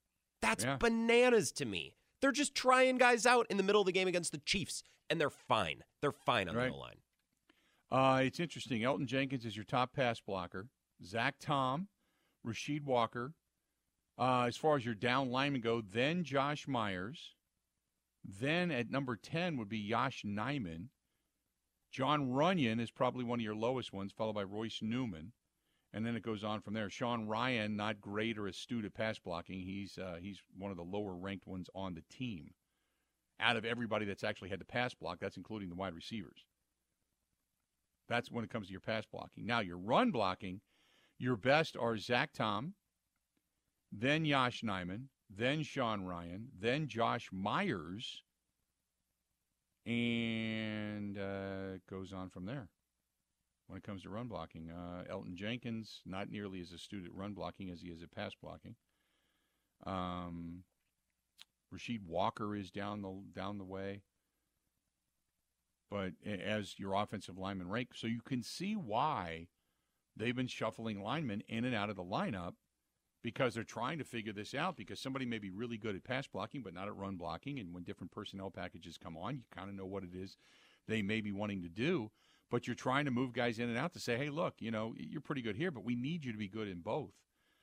That's 0.43 0.65
yeah. 0.65 0.77
bananas 0.77 1.53
to 1.53 1.65
me. 1.65 1.95
They're 2.21 2.33
just 2.33 2.55
trying 2.55 2.99
guys 2.99 3.27
out 3.27 3.47
in 3.51 3.57
the 3.57 3.63
middle 3.63 3.81
of 3.81 3.87
the 3.87 3.93
game 3.93 4.09
against 4.09 4.33
the 4.33 4.39
Chiefs, 4.39 4.83
and 5.09 5.21
they're 5.21 5.31
fine. 5.31 5.85
They're 6.01 6.13
fine 6.13 6.49
on 6.49 6.57
right. 6.57 6.71
the 6.71 6.77
line. 6.77 6.97
Uh, 7.91 8.23
it's 8.23 8.41
interesting. 8.41 8.83
Elgton 8.83 9.07
Jenkins 9.07 9.45
is 9.45 9.57
your 9.57 9.65
top 9.65 9.93
pass 9.93 10.21
blocker. 10.21 10.69
Zach 11.05 11.37
Tom, 11.41 11.89
Rasheed 12.47 12.85
Walker. 12.85 13.33
Uh, 14.19 14.45
as 14.47 14.57
far 14.57 14.77
as 14.77 14.85
your 14.85 14.95
down 14.95 15.31
linemen 15.31 15.63
go, 15.63 15.81
then 15.81 16.25
Josh 16.25 16.69
Myers. 16.69 17.35
Then 18.23 18.71
at 18.71 18.91
number 18.91 19.17
10 19.17 19.57
would 19.57 19.69
be 19.69 19.79
Yosh 19.79 20.25
Nijman. 20.25 20.89
Jon 21.91 22.31
Runyan 22.31 22.81
is 22.81 22.91
probably 22.91 23.25
one 23.25 23.41
of 23.41 23.45
your 23.45 23.55
lowest 23.55 23.93
ones, 23.93 24.13
followed 24.13 24.35
by 24.35 24.45
Royce 24.45 24.81
Newman. 24.83 25.33
And 25.93 26.07
then 26.07 26.15
it 26.15 26.23
goes 26.23 26.45
on 26.45 26.61
from 26.61 26.75
there. 26.75 26.89
Sean 26.89 27.27
Rhyan, 27.27 27.75
not 27.75 28.01
great 28.01 28.39
or 28.39 28.47
astute 28.47 28.85
at 28.85 28.95
pass 28.95 29.19
blocking. 29.19 29.61
He's 29.61 29.99
uh, 29.99 30.19
he's 30.21 30.41
one 30.57 30.71
of 30.71 30.77
the 30.77 30.85
lower 30.85 31.15
ranked 31.15 31.47
ones 31.47 31.69
on 31.75 31.95
the 31.95 32.05
team. 32.15 32.53
Out 33.41 33.57
of 33.57 33.65
everybody 33.65 34.05
that's 34.05 34.23
actually 34.23 34.51
had 34.51 34.61
to 34.61 34.67
pass 34.67 34.95
block, 34.95 35.19
that's 35.21 35.37
including 35.37 35.69
the 35.69 35.75
wide 35.75 35.95
receivers. 35.95 36.45
That's 38.09 38.31
when 38.31 38.45
it 38.45 38.51
comes 38.51 38.67
to 38.67 38.73
your 38.73 38.81
pass 38.81 39.05
blocking. 39.07 39.47
Now 39.47 39.61
your 39.61 39.79
run 39.79 40.11
blocking, 40.11 40.61
your 41.19 41.37
best 41.37 41.77
are 41.77 41.97
Zach 41.97 42.33
Tom, 42.33 42.75
then 43.93 44.25
Yosh 44.25 44.63
Nijman, 44.63 45.05
then 45.35 45.63
Sean 45.63 46.03
Rhyan, 46.03 46.47
then 46.59 46.89
Josh 46.89 47.29
Myers, 47.33 48.23
and 49.87 51.19
uh, 51.19 51.79
goes 51.89 52.13
on 52.13 52.31
from 52.31 52.47
there. 52.47 52.69
When 53.71 53.79
it 53.79 53.85
comes 53.85 54.03
to 54.03 54.11
run 54.11 54.27
blocking, 54.27 54.69
uh, 54.69 55.05
Elgton 55.09 55.37
Jenkins 55.37 56.01
not 56.05 56.29
nearly 56.29 56.61
as 56.61 56.73
astute 56.73 57.07
at 57.07 57.15
run 57.15 57.35
blocking 57.35 57.71
as 57.71 57.81
he 57.81 57.91
is 57.91 58.03
at 58.03 58.11
pass 58.11 58.33
blocking. 58.43 58.75
Um, 59.87 60.65
Rasheed 61.73 62.03
Walker 62.05 62.57
is 62.57 62.73
down 62.73 63.01
the 63.01 63.23
down 63.33 63.59
the 63.59 63.65
way, 63.65 64.03
but 65.89 66.15
as 66.27 66.81
your 66.81 66.95
offensive 66.95 67.39
lineman 67.39 67.69
rank, 67.69 67.91
so 67.95 68.09
you 68.09 68.21
can 68.23 68.43
see 68.43 68.75
why 68.75 69.47
they've 70.17 70.35
been 70.35 70.49
shuffling 70.49 71.01
linemen 71.01 71.45
in 71.47 71.65
and 71.65 71.75
out 71.75 71.91
of 71.91 71.97
the 71.97 72.03
lineup 72.03 72.55
because 73.23 73.55
they're 73.55 73.63
trying 73.63 73.99
to 73.99 74.05
figure 74.05 74.33
this 74.33 74.53
out 74.53 74.77
because 74.77 74.99
somebody 74.99 75.27
may 75.27 75.39
be 75.39 75.51
really 75.51 75.79
good 75.79 75.95
at 75.95 76.03
pass 76.03 76.27
blocking 76.27 76.63
but 76.63 76.75
not 76.75 76.89
at 76.89 76.97
run 76.97 77.15
blocking. 77.15 77.61
And 77.61 77.73
when 77.73 77.85
different 77.85 78.11
personnel 78.11 78.51
packages 78.51 78.99
come 78.99 79.17
on 79.17 79.37
you 79.37 79.45
kind 79.55 79.71
of 79.71 79.77
know 79.77 79.87
what 79.87 80.03
it 80.03 80.11
is 80.13 80.37
they 80.89 81.03
may 81.03 81.21
be 81.21 81.31
wanting 81.31 81.63
to 81.63 81.69
do 81.69 82.11
but 82.51 82.67
you're 82.67 82.77
trying 82.77 83.05
to 83.05 83.11
move 83.11 83.33
guys 83.33 83.59
in 83.59 83.69
and 83.69 83.79
out 83.79 83.93
to 83.93 84.01
say 84.01 84.17
hey 84.17 84.31
look 84.31 84.55
you 84.59 84.71
know 84.71 84.95
you're 84.97 85.21
pretty 85.21 85.43
good 85.43 85.57
here 85.57 85.71
but 85.71 85.85
we 85.85 85.95
need 85.95 86.25
you 86.25 86.33
to 86.33 86.39
be 86.39 86.49
good 86.49 86.69
in 86.69 86.81
both. 86.81 87.13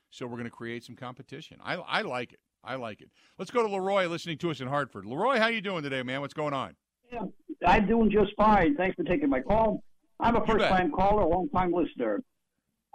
So 0.10 0.26
we're 0.26 0.38
going 0.38 0.46
to 0.46 0.50
create 0.50 0.86
some 0.86 0.96
competition. 0.96 1.58
I, 1.62 1.76
I 1.76 2.02
like 2.02 2.32
it. 2.32 2.40
I 2.64 2.76
like 2.76 3.02
it. 3.02 3.10
Let's 3.38 3.52
go 3.52 3.62
to 3.62 3.68
leroy 3.68 4.08
listening 4.08 4.38
to 4.40 4.52
us 4.52 4.62
in 4.62 4.68
hartford. 4.68 5.06
Leroy 5.06 5.38
how 5.38 5.48
you 5.48 5.62
doing 5.62 5.84
today 5.84 6.04
man? 6.04 6.22
What's 6.22 6.34
going 6.34 6.54
on? 6.54 6.76
Yeah, 7.12 7.24
i'm 7.66 7.88
doing 7.88 8.12
just 8.12 8.36
fine. 8.36 8.76
Thanks 8.76 8.96
for 8.96 9.04
taking 9.04 9.30
my 9.30 9.42
call. 9.42 9.84
I'm 10.20 10.36
a 10.36 10.46
first 10.46 10.66
time 10.66 10.92
caller 10.92 11.26
long 11.26 11.50
time 11.50 11.72
listener. 11.72 12.22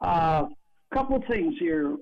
A 0.03 0.07
uh, 0.07 0.47
couple 0.93 1.23
things 1.29 1.55
here. 1.59 1.97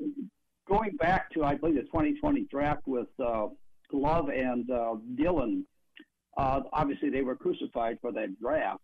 Going 0.68 0.96
back 0.96 1.30
to 1.32 1.44
I 1.44 1.56
believe 1.56 1.74
the 1.74 1.82
2020 1.82 2.46
draft 2.50 2.82
with 2.86 3.08
uh, 3.22 3.48
Love 3.92 4.28
and 4.28 4.70
uh, 4.70 4.94
Dillon, 5.16 5.64
uh, 6.36 6.60
obviously 6.72 7.10
they 7.10 7.22
were 7.22 7.34
crucified 7.34 7.98
for 8.00 8.12
that 8.12 8.40
draft, 8.40 8.82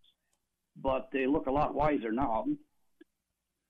but 0.80 1.09
they 1.12 1.26
look 1.26 1.47
a 1.47 1.52
lot 1.52 1.75
wiser 1.75 2.12
now. 2.12 2.45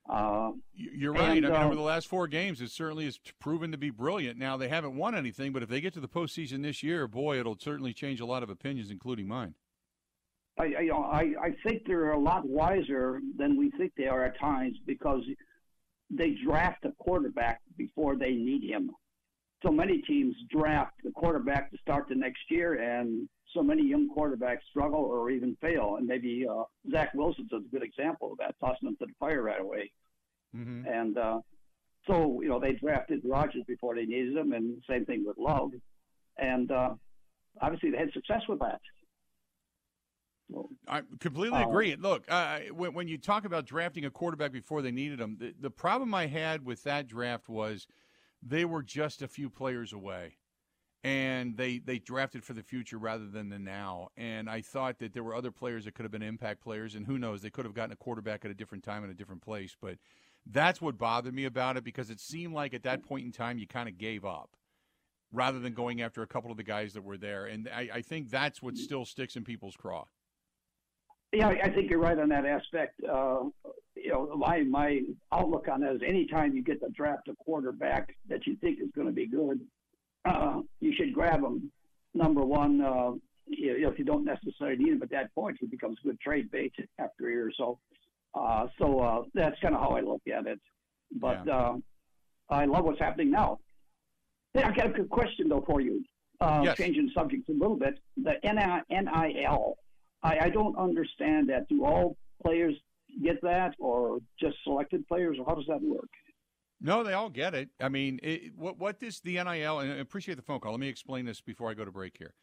Uh, 0.08 0.52
You're 0.74 1.12
right. 1.12 1.36
And, 1.36 1.46
I 1.46 1.50
mean, 1.50 1.62
over 1.64 1.72
uh, 1.72 1.74
the 1.74 1.80
last 1.80 2.06
four 2.06 2.28
games, 2.28 2.60
it 2.60 2.70
certainly 2.70 3.06
has 3.06 3.18
proven 3.40 3.72
to 3.72 3.78
be 3.78 3.90
brilliant. 3.90 4.38
Now 4.38 4.56
they 4.56 4.68
haven't 4.68 4.96
won 4.96 5.16
anything, 5.16 5.52
but 5.52 5.62
if 5.62 5.68
they 5.68 5.80
get 5.80 5.94
to 5.94 6.00
the 6.00 6.08
postseason 6.08 6.62
this 6.62 6.82
year, 6.82 7.08
boy, 7.08 7.40
it'll 7.40 7.58
certainly 7.58 7.92
change 7.92 8.20
a 8.20 8.26
lot 8.26 8.42
of 8.42 8.50
opinions, 8.50 8.90
including 8.90 9.26
mine. 9.26 9.54
I, 10.58 10.66
you 10.66 10.88
know, 10.88 11.02
I, 11.02 11.32
I 11.42 11.56
think 11.66 11.82
they're 11.86 12.12
a 12.12 12.18
lot 12.18 12.46
wiser 12.46 13.20
than 13.36 13.58
we 13.58 13.70
think 13.72 13.92
they 13.96 14.06
are 14.06 14.24
at 14.24 14.38
times 14.38 14.76
because 14.86 15.22
they 16.08 16.36
draft 16.44 16.84
a 16.84 16.92
quarterback 16.98 17.60
before 17.76 18.16
they 18.16 18.32
need 18.32 18.62
him. 18.62 18.90
So 19.64 19.70
many 19.72 20.02
teams 20.02 20.34
draft 20.50 20.94
the 21.02 21.10
quarterback 21.10 21.70
to 21.72 21.78
start 21.78 22.08
the 22.08 22.14
next 22.14 22.42
year, 22.48 22.74
and 22.74 23.28
so 23.56 23.62
many 23.62 23.82
young 23.82 24.08
quarterbacks 24.14 24.60
struggle 24.70 25.00
or 25.00 25.30
even 25.30 25.56
fail. 25.60 25.96
And 25.96 26.06
maybe 26.06 26.46
uh, 26.48 26.64
Zach 26.90 27.12
Wilson's 27.14 27.50
a 27.52 27.60
good 27.72 27.82
example 27.82 28.32
of 28.32 28.38
that, 28.38 28.54
tossing 28.60 28.86
them 28.86 28.96
to 29.00 29.06
the 29.06 29.12
fire 29.18 29.42
right 29.42 29.60
away. 29.60 29.90
Mm-hmm. 30.54 30.86
And 30.86 31.18
uh, 31.18 31.40
so, 32.06 32.40
you 32.42 32.48
know, 32.48 32.60
they 32.60 32.72
drafted 32.72 33.22
Rodgers 33.24 33.64
before 33.66 33.94
they 33.94 34.04
needed 34.04 34.36
him, 34.36 34.52
and 34.52 34.82
same 34.88 35.04
thing 35.04 35.24
with 35.26 35.36
Love. 35.38 35.70
And 36.38 36.70
uh, 36.70 36.90
obviously, 37.60 37.90
they 37.90 37.98
had 37.98 38.12
success 38.12 38.42
with 38.48 38.60
that. 38.60 38.80
I 40.86 41.02
completely 41.18 41.58
uh, 41.58 41.68
agree. 41.68 41.96
Look, 41.96 42.24
uh, 42.28 42.60
when, 42.72 42.94
when, 42.94 43.08
you 43.08 43.18
talk 43.18 43.44
about 43.44 43.66
drafting 43.66 44.04
a 44.04 44.10
quarterback 44.10 44.52
before 44.52 44.80
they 44.80 44.92
needed 44.92 45.20
him, 45.20 45.36
the, 45.40 45.54
the 45.60 45.70
problem 45.70 46.14
I 46.14 46.26
had 46.26 46.64
with 46.64 46.84
that 46.84 47.08
draft 47.08 47.48
was 47.48 47.88
they 48.42 48.64
were 48.64 48.82
just 48.82 49.22
a 49.22 49.28
few 49.28 49.50
players 49.50 49.92
away. 49.92 50.36
And 51.06 51.56
they, 51.56 51.78
they 51.78 52.00
drafted 52.00 52.42
for 52.42 52.52
the 52.52 52.64
future 52.64 52.98
rather 52.98 53.28
than 53.28 53.48
the 53.48 53.60
now. 53.60 54.08
And 54.16 54.50
I 54.50 54.60
thought 54.60 54.98
that 54.98 55.12
there 55.12 55.22
were 55.22 55.36
other 55.36 55.52
players 55.52 55.84
that 55.84 55.94
could 55.94 56.02
have 56.02 56.10
been 56.10 56.20
impact 56.20 56.60
players. 56.60 56.96
And 56.96 57.06
who 57.06 57.16
knows, 57.16 57.42
they 57.42 57.50
could 57.50 57.64
have 57.64 57.74
gotten 57.74 57.92
a 57.92 57.96
quarterback 57.96 58.44
at 58.44 58.50
a 58.50 58.54
different 58.54 58.82
time 58.82 59.04
in 59.04 59.10
a 59.10 59.14
different 59.14 59.40
place. 59.40 59.76
But 59.80 59.98
that's 60.44 60.80
what 60.80 60.98
bothered 60.98 61.32
me 61.32 61.44
about 61.44 61.76
it 61.76 61.84
because 61.84 62.10
it 62.10 62.18
seemed 62.18 62.54
like 62.54 62.74
at 62.74 62.82
that 62.82 63.04
point 63.04 63.24
in 63.24 63.30
time 63.30 63.58
you 63.58 63.68
kind 63.68 63.88
of 63.88 63.98
gave 63.98 64.24
up 64.24 64.56
rather 65.32 65.60
than 65.60 65.74
going 65.74 66.02
after 66.02 66.22
a 66.22 66.26
couple 66.26 66.50
of 66.50 66.56
the 66.56 66.64
guys 66.64 66.92
that 66.94 67.04
were 67.04 67.16
there. 67.16 67.46
And 67.46 67.68
I, 67.72 67.88
I 67.94 68.02
think 68.02 68.28
that's 68.28 68.60
what 68.60 68.76
still 68.76 69.04
sticks 69.04 69.36
in 69.36 69.44
people's 69.44 69.76
craw. 69.76 70.06
Yeah, 71.32 71.48
I 71.48 71.70
think 71.70 71.90
you're 71.90 72.00
right 72.00 72.18
on 72.18 72.30
that 72.30 72.46
aspect. 72.46 73.00
Uh, 73.04 73.44
you 73.94 74.10
know, 74.10 74.34
my 74.36 74.62
my 74.62 75.02
outlook 75.32 75.66
on 75.70 75.80
that 75.80 75.96
is 75.96 76.00
anytime 76.06 76.54
you 76.54 76.62
get 76.62 76.80
to 76.80 76.88
draft 76.90 77.28
a 77.28 77.34
quarterback 77.34 78.16
that 78.28 78.46
you 78.46 78.56
think 78.56 78.80
is 78.80 78.90
going 78.94 79.08
to 79.08 79.12
be 79.12 79.26
good, 79.26 79.60
uh, 80.26 80.60
you 80.80 80.92
should 80.96 81.12
grab 81.12 81.42
him. 81.42 81.70
Number 82.14 82.44
one, 82.44 82.80
uh, 82.80 83.12
you 83.46 83.80
know, 83.80 83.90
if 83.90 83.98
you 83.98 84.04
don't 84.04 84.24
necessarily 84.24 84.76
need 84.76 84.92
him 84.92 85.02
at 85.02 85.10
that 85.10 85.34
point, 85.34 85.58
he 85.60 85.66
becomes 85.66 85.98
good 86.02 86.18
trade 86.20 86.50
bait 86.50 86.72
after 86.98 87.28
a 87.28 87.30
year 87.30 87.48
or 87.48 87.52
so. 87.56 87.78
Uh, 88.34 88.66
so 88.78 89.00
uh, 89.00 89.22
that's 89.34 89.58
kind 89.60 89.74
of 89.74 89.80
how 89.80 89.90
I 89.90 90.00
look 90.00 90.22
at 90.32 90.46
it. 90.46 90.60
But 91.20 91.42
yeah. 91.46 91.56
uh, 91.56 91.74
I 92.50 92.64
love 92.64 92.84
what's 92.84 92.98
happening 92.98 93.30
now. 93.30 93.58
Hey, 94.54 94.62
I 94.62 94.72
got 94.72 94.86
a 94.86 94.90
good 94.90 95.10
question 95.10 95.48
though 95.48 95.64
for 95.66 95.80
you. 95.80 96.04
Uh, 96.40 96.62
yes. 96.64 96.76
Changing 96.76 97.10
subjects 97.14 97.48
a 97.48 97.52
little 97.52 97.76
bit. 97.76 97.98
The 98.16 98.34
NIL 98.42 99.76
I, 100.22 100.38
I 100.46 100.50
don't 100.50 100.76
understand 100.76 101.48
that. 101.50 101.68
Do 101.68 101.84
all 101.84 102.16
players 102.42 102.74
get 103.22 103.40
that, 103.42 103.74
or 103.78 104.18
just 104.38 104.56
selected 104.64 105.06
players, 105.08 105.38
or 105.38 105.46
how 105.46 105.54
does 105.54 105.66
that 105.68 105.80
work? 105.82 106.08
No, 106.86 107.02
they 107.02 107.14
all 107.14 107.30
get 107.30 107.52
it. 107.52 107.70
I 107.80 107.88
mean, 107.88 108.20
it, 108.22 108.56
what 108.56 108.78
what 108.78 109.00
this 109.00 109.18
the 109.18 109.34
NIL 109.34 109.80
and 109.80 109.92
I 109.92 109.96
appreciate 109.96 110.36
the 110.36 110.42
phone 110.42 110.60
call. 110.60 110.70
Let 110.70 110.78
me 110.78 110.86
explain 110.88 111.26
this 111.26 111.40
before 111.40 111.68
I 111.68 111.74
go 111.74 111.84
to 111.84 111.90
break 111.90 112.16
here. 112.16 112.34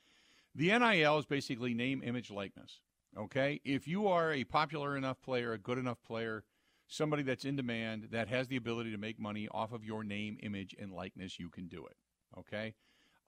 The 0.54 0.78
NIL 0.78 1.18
is 1.18 1.26
basically 1.26 1.74
name, 1.74 2.02
image, 2.04 2.30
likeness. 2.30 2.82
Okay, 3.18 3.62
if 3.64 3.88
you 3.88 4.08
are 4.08 4.34
a 4.34 4.44
popular 4.44 4.98
enough 4.98 5.22
player, 5.22 5.54
a 5.54 5.58
good 5.58 5.78
enough 5.78 6.04
player, 6.06 6.44
somebody 6.88 7.24
that's 7.24 7.46
in 7.46 7.56
demand 7.56 8.10
that 8.12 8.28
has 8.28 8.50
the 8.50 8.58
ability 8.58 8.92
to 8.92 8.98
make 8.98 9.18
money 9.18 9.48
off 9.50 9.72
of 9.72 9.86
your 9.86 10.04
name, 10.04 10.38
image, 10.44 10.76
and 10.78 10.92
likeness, 10.92 11.40
you 11.40 11.50
can 11.50 11.70
do 11.70 11.86
it. 11.86 11.96
Okay, 12.38 12.74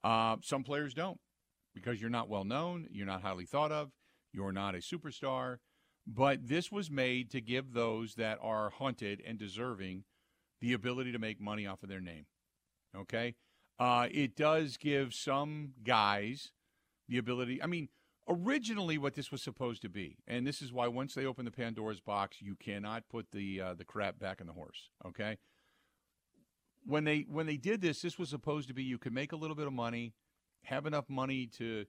uh, 0.04 0.36
some 0.42 0.64
players 0.64 0.92
don't 0.92 1.18
because 1.74 1.98
you're 1.98 2.10
not 2.10 2.28
well 2.28 2.44
known, 2.44 2.88
you're 2.90 3.06
not 3.06 3.22
highly 3.22 3.46
thought 3.46 3.72
of 3.72 3.90
you're 4.34 4.52
not 4.52 4.74
a 4.74 4.78
superstar. 4.78 5.56
But 6.06 6.46
this 6.46 6.70
was 6.70 6.90
made 6.90 7.30
to 7.30 7.40
give 7.40 7.72
those 7.72 8.14
that 8.16 8.38
are 8.42 8.70
hunted 8.70 9.22
and 9.26 9.38
deserving 9.38 10.04
the 10.66 10.72
ability 10.72 11.12
to 11.12 11.18
make 11.18 11.40
money 11.40 11.64
off 11.64 11.84
of 11.84 11.88
their 11.88 12.00
name. 12.00 12.26
Okay? 12.96 13.36
Uh, 13.78 14.08
it 14.10 14.34
does 14.34 14.76
give 14.76 15.14
some 15.14 15.74
guys 15.84 16.50
the 17.08 17.18
ability. 17.18 17.62
I 17.62 17.66
mean, 17.66 17.88
originally 18.28 18.98
what 18.98 19.14
this 19.14 19.30
was 19.30 19.42
supposed 19.42 19.80
to 19.82 19.88
be, 19.88 20.16
and 20.26 20.44
this 20.44 20.60
is 20.60 20.72
why 20.72 20.88
once 20.88 21.14
they 21.14 21.24
open 21.24 21.44
the 21.44 21.52
Pandora's 21.52 22.00
box, 22.00 22.38
you 22.40 22.56
cannot 22.56 23.08
put 23.08 23.30
the 23.30 23.60
uh, 23.60 23.74
the 23.74 23.84
crap 23.84 24.18
back 24.18 24.40
in 24.40 24.48
the 24.48 24.54
horse. 24.54 24.90
Okay? 25.06 25.38
When 26.84 27.04
they 27.04 27.26
when 27.30 27.46
they 27.46 27.58
did 27.58 27.80
this, 27.80 28.02
this 28.02 28.18
was 28.18 28.28
supposed 28.28 28.66
to 28.66 28.74
be 28.74 28.82
you 28.82 28.98
could 28.98 29.12
make 29.12 29.30
a 29.30 29.36
little 29.36 29.56
bit 29.56 29.68
of 29.68 29.72
money, 29.72 30.14
have 30.64 30.84
enough 30.84 31.08
money 31.08 31.46
to 31.58 31.86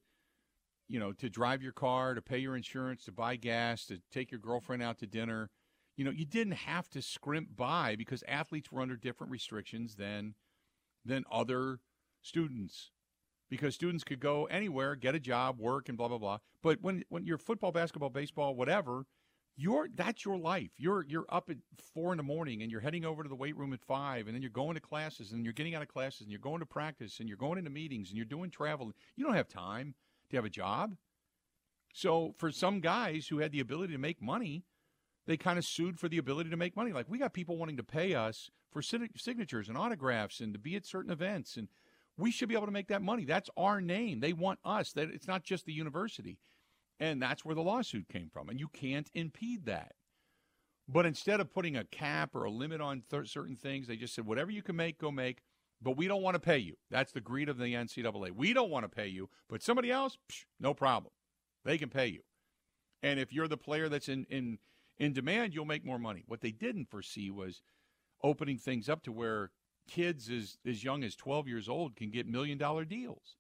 you 0.88 1.00
know, 1.00 1.14
to 1.14 1.30
drive 1.30 1.64
your 1.64 1.74
car, 1.74 2.14
to 2.14 2.22
pay 2.22 2.38
your 2.38 2.56
insurance, 2.56 3.04
to 3.06 3.12
buy 3.12 3.38
gas, 3.38 3.86
to 3.88 4.00
take 4.12 4.32
your 4.32 4.40
girlfriend 4.40 4.84
out 4.84 5.00
to 5.00 5.08
dinner. 5.08 5.50
You 5.98 6.06
know, 6.06 6.12
you 6.12 6.26
didn't 6.26 6.54
have 6.54 6.90
to 6.92 7.02
scrimp 7.02 7.56
by 7.56 7.96
because 7.96 8.24
athletes 8.28 8.72
were 8.72 8.82
under 8.82 8.96
different 8.96 9.32
restrictions 9.32 9.96
than 9.96 10.36
than 11.04 11.26
other 11.32 11.80
students. 12.22 12.92
Because 13.50 13.76
students 13.76 14.04
could 14.04 14.20
go 14.20 14.46
anywhere, 14.46 14.96
get 14.96 15.16
a 15.16 15.20
job, 15.20 15.60
work, 15.60 15.90
and 15.90 15.98
blah 15.98 16.08
blah 16.08 16.18
blah. 16.18 16.38
But 16.62 16.80
when 16.82 17.04
when 17.10 17.26
you're 17.26 17.38
football, 17.38 17.72
basketball, 17.72 18.10
baseball, 18.10 18.56
whatever, 18.56 19.06
you're 19.56 19.88
that's 19.96 20.24
your 20.24 20.38
life. 20.38 20.72
You're 20.78 21.04
you're 21.08 21.26
up 21.30 21.50
at 21.50 21.58
four 21.94 22.14
in 22.14 22.18
the 22.18 22.24
morning 22.24 22.62
and 22.62 22.72
you're 22.72 22.82
heading 22.82 23.06
over 23.06 23.24
to 23.24 23.30
the 23.30 23.36
weight 23.36 23.58
room 23.58 23.74
at 23.74 23.82
five, 23.82 24.28
and 24.28 24.36
then 24.36 24.42
you're 24.42 24.52
going 24.52 24.76
to 24.76 24.82
classes 24.82 25.32
and 25.32 25.44
you're 25.44 25.54
getting 25.54 25.74
out 25.74 25.82
of 25.82 25.88
classes 25.88 26.22
and 26.22 26.30
you're 26.30 26.40
going 26.40 26.60
to 26.60 26.66
practice 26.66 27.20
and 27.20 27.28
you're 27.28 27.38
going 27.38 27.58
into 27.58 27.72
meetings 27.72 28.10
and 28.10 28.18
you're 28.18 28.26
doing 28.26 28.52
travel. 28.52 28.92
You 29.16 29.26
don't 29.26 29.34
have 29.34 29.48
time 29.48 29.96
to 30.30 30.36
have 30.36 30.46
a 30.46 30.50
job. 30.50 30.96
So 31.94 32.36
for 32.38 32.52
some 32.52 32.82
guys 32.82 33.28
who 33.28 33.40
had 33.40 33.52
the 33.52 33.62
ability 33.62 33.94
to 33.94 34.00
make 34.00 34.22
money, 34.22 34.66
they 35.28 35.38
kind 35.38 35.60
of 35.60 35.66
sued 35.66 36.00
for 36.00 36.10
the 36.10 36.18
ability 36.18 36.50
to 36.50 36.58
make 36.58 36.76
money. 36.76 36.94
Like 36.94 37.10
we 37.10 37.20
got 37.20 37.34
people 37.34 37.58
wanting 37.58 37.78
to 37.78 37.84
pay 37.84 38.16
us 38.16 38.50
for 38.72 38.82
signatures 38.82 39.70
and 39.70 39.78
autographs 39.78 40.40
and 40.40 40.54
to 40.54 40.60
be 40.60 40.76
at 40.76 40.86
certain 40.86 41.12
events, 41.12 41.58
and 41.58 41.68
we 42.18 42.32
should 42.32 42.50
be 42.50 42.56
able 42.56 42.66
to 42.66 42.72
make 42.72 42.88
that 42.88 43.02
money. 43.02 43.26
That's 43.26 43.50
our 43.56 43.80
name. 43.80 44.22
They 44.22 44.34
want 44.34 44.60
us. 44.66 44.94
That 44.94 45.10
it's 45.10 45.28
not 45.28 45.44
just 45.44 45.66
the 45.66 45.74
university, 45.74 46.40
and 47.00 47.22
that's 47.22 47.46
where 47.46 47.56
the 47.56 47.62
lawsuit 47.62 48.08
came 48.10 48.30
from. 48.32 48.50
And 48.50 48.60
you 48.60 48.70
can't 48.70 49.12
impede 49.14 49.66
that. 49.66 49.92
But 50.90 51.06
instead 51.06 51.42
of 51.42 51.54
putting 51.54 51.76
a 51.76 51.84
cap 51.84 52.34
or 52.34 52.46
a 52.46 52.50
limit 52.50 52.80
on 52.80 53.04
th- 53.10 53.30
certain 53.30 53.58
things, 53.58 53.88
they 53.88 53.98
just 53.98 54.16
said 54.16 54.26
whatever 54.26 54.50
you 54.50 54.64
can 54.64 54.78
make, 54.78 54.98
go 54.98 55.12
make. 55.12 55.42
But 55.82 55.98
we 55.98 56.08
don't 56.08 56.24
want 56.24 56.36
to 56.36 56.40
pay 56.40 56.58
you. 56.58 56.76
That's 56.90 57.12
the 57.12 57.22
greed 57.22 57.50
of 57.50 57.58
the 57.58 57.74
NCAA. 57.74 58.32
We 58.32 58.54
don't 58.54 58.72
want 58.72 58.86
to 58.86 58.90
pay 58.90 59.08
you, 59.08 59.30
but 59.48 59.62
somebody 59.62 59.92
else, 59.92 60.18
psh, 60.32 60.46
no 60.60 60.74
problem. 60.74 61.12
They 61.66 61.78
can 61.78 61.90
pay 61.90 62.08
you. 62.08 62.22
And 63.04 63.20
if 63.20 63.32
you're 63.32 63.48
the 63.48 63.58
player 63.58 63.90
that's 63.90 64.10
in, 64.10 64.26
in 64.30 64.58
in 65.00 65.14
demand, 65.14 65.54
you'll 65.54 65.66
make 65.66 65.86
more 65.86 66.00
money. 66.00 66.24
What 66.28 66.42
they 66.42 66.52
didn't 66.52 66.90
foresee 66.90 67.30
was 67.30 67.62
opening 68.24 68.58
things 68.58 68.90
up 68.90 69.04
to 69.04 69.12
where 69.12 69.52
kids 69.88 70.30
as, 70.30 70.58
as 70.66 70.84
young 70.84 71.04
as 71.04 71.16
12 71.16 71.48
years 71.48 71.70
old 71.70 71.96
can 71.96 72.10
get 72.10 72.28
million 72.28 72.58
dollar 72.58 72.84
deals 72.84 73.36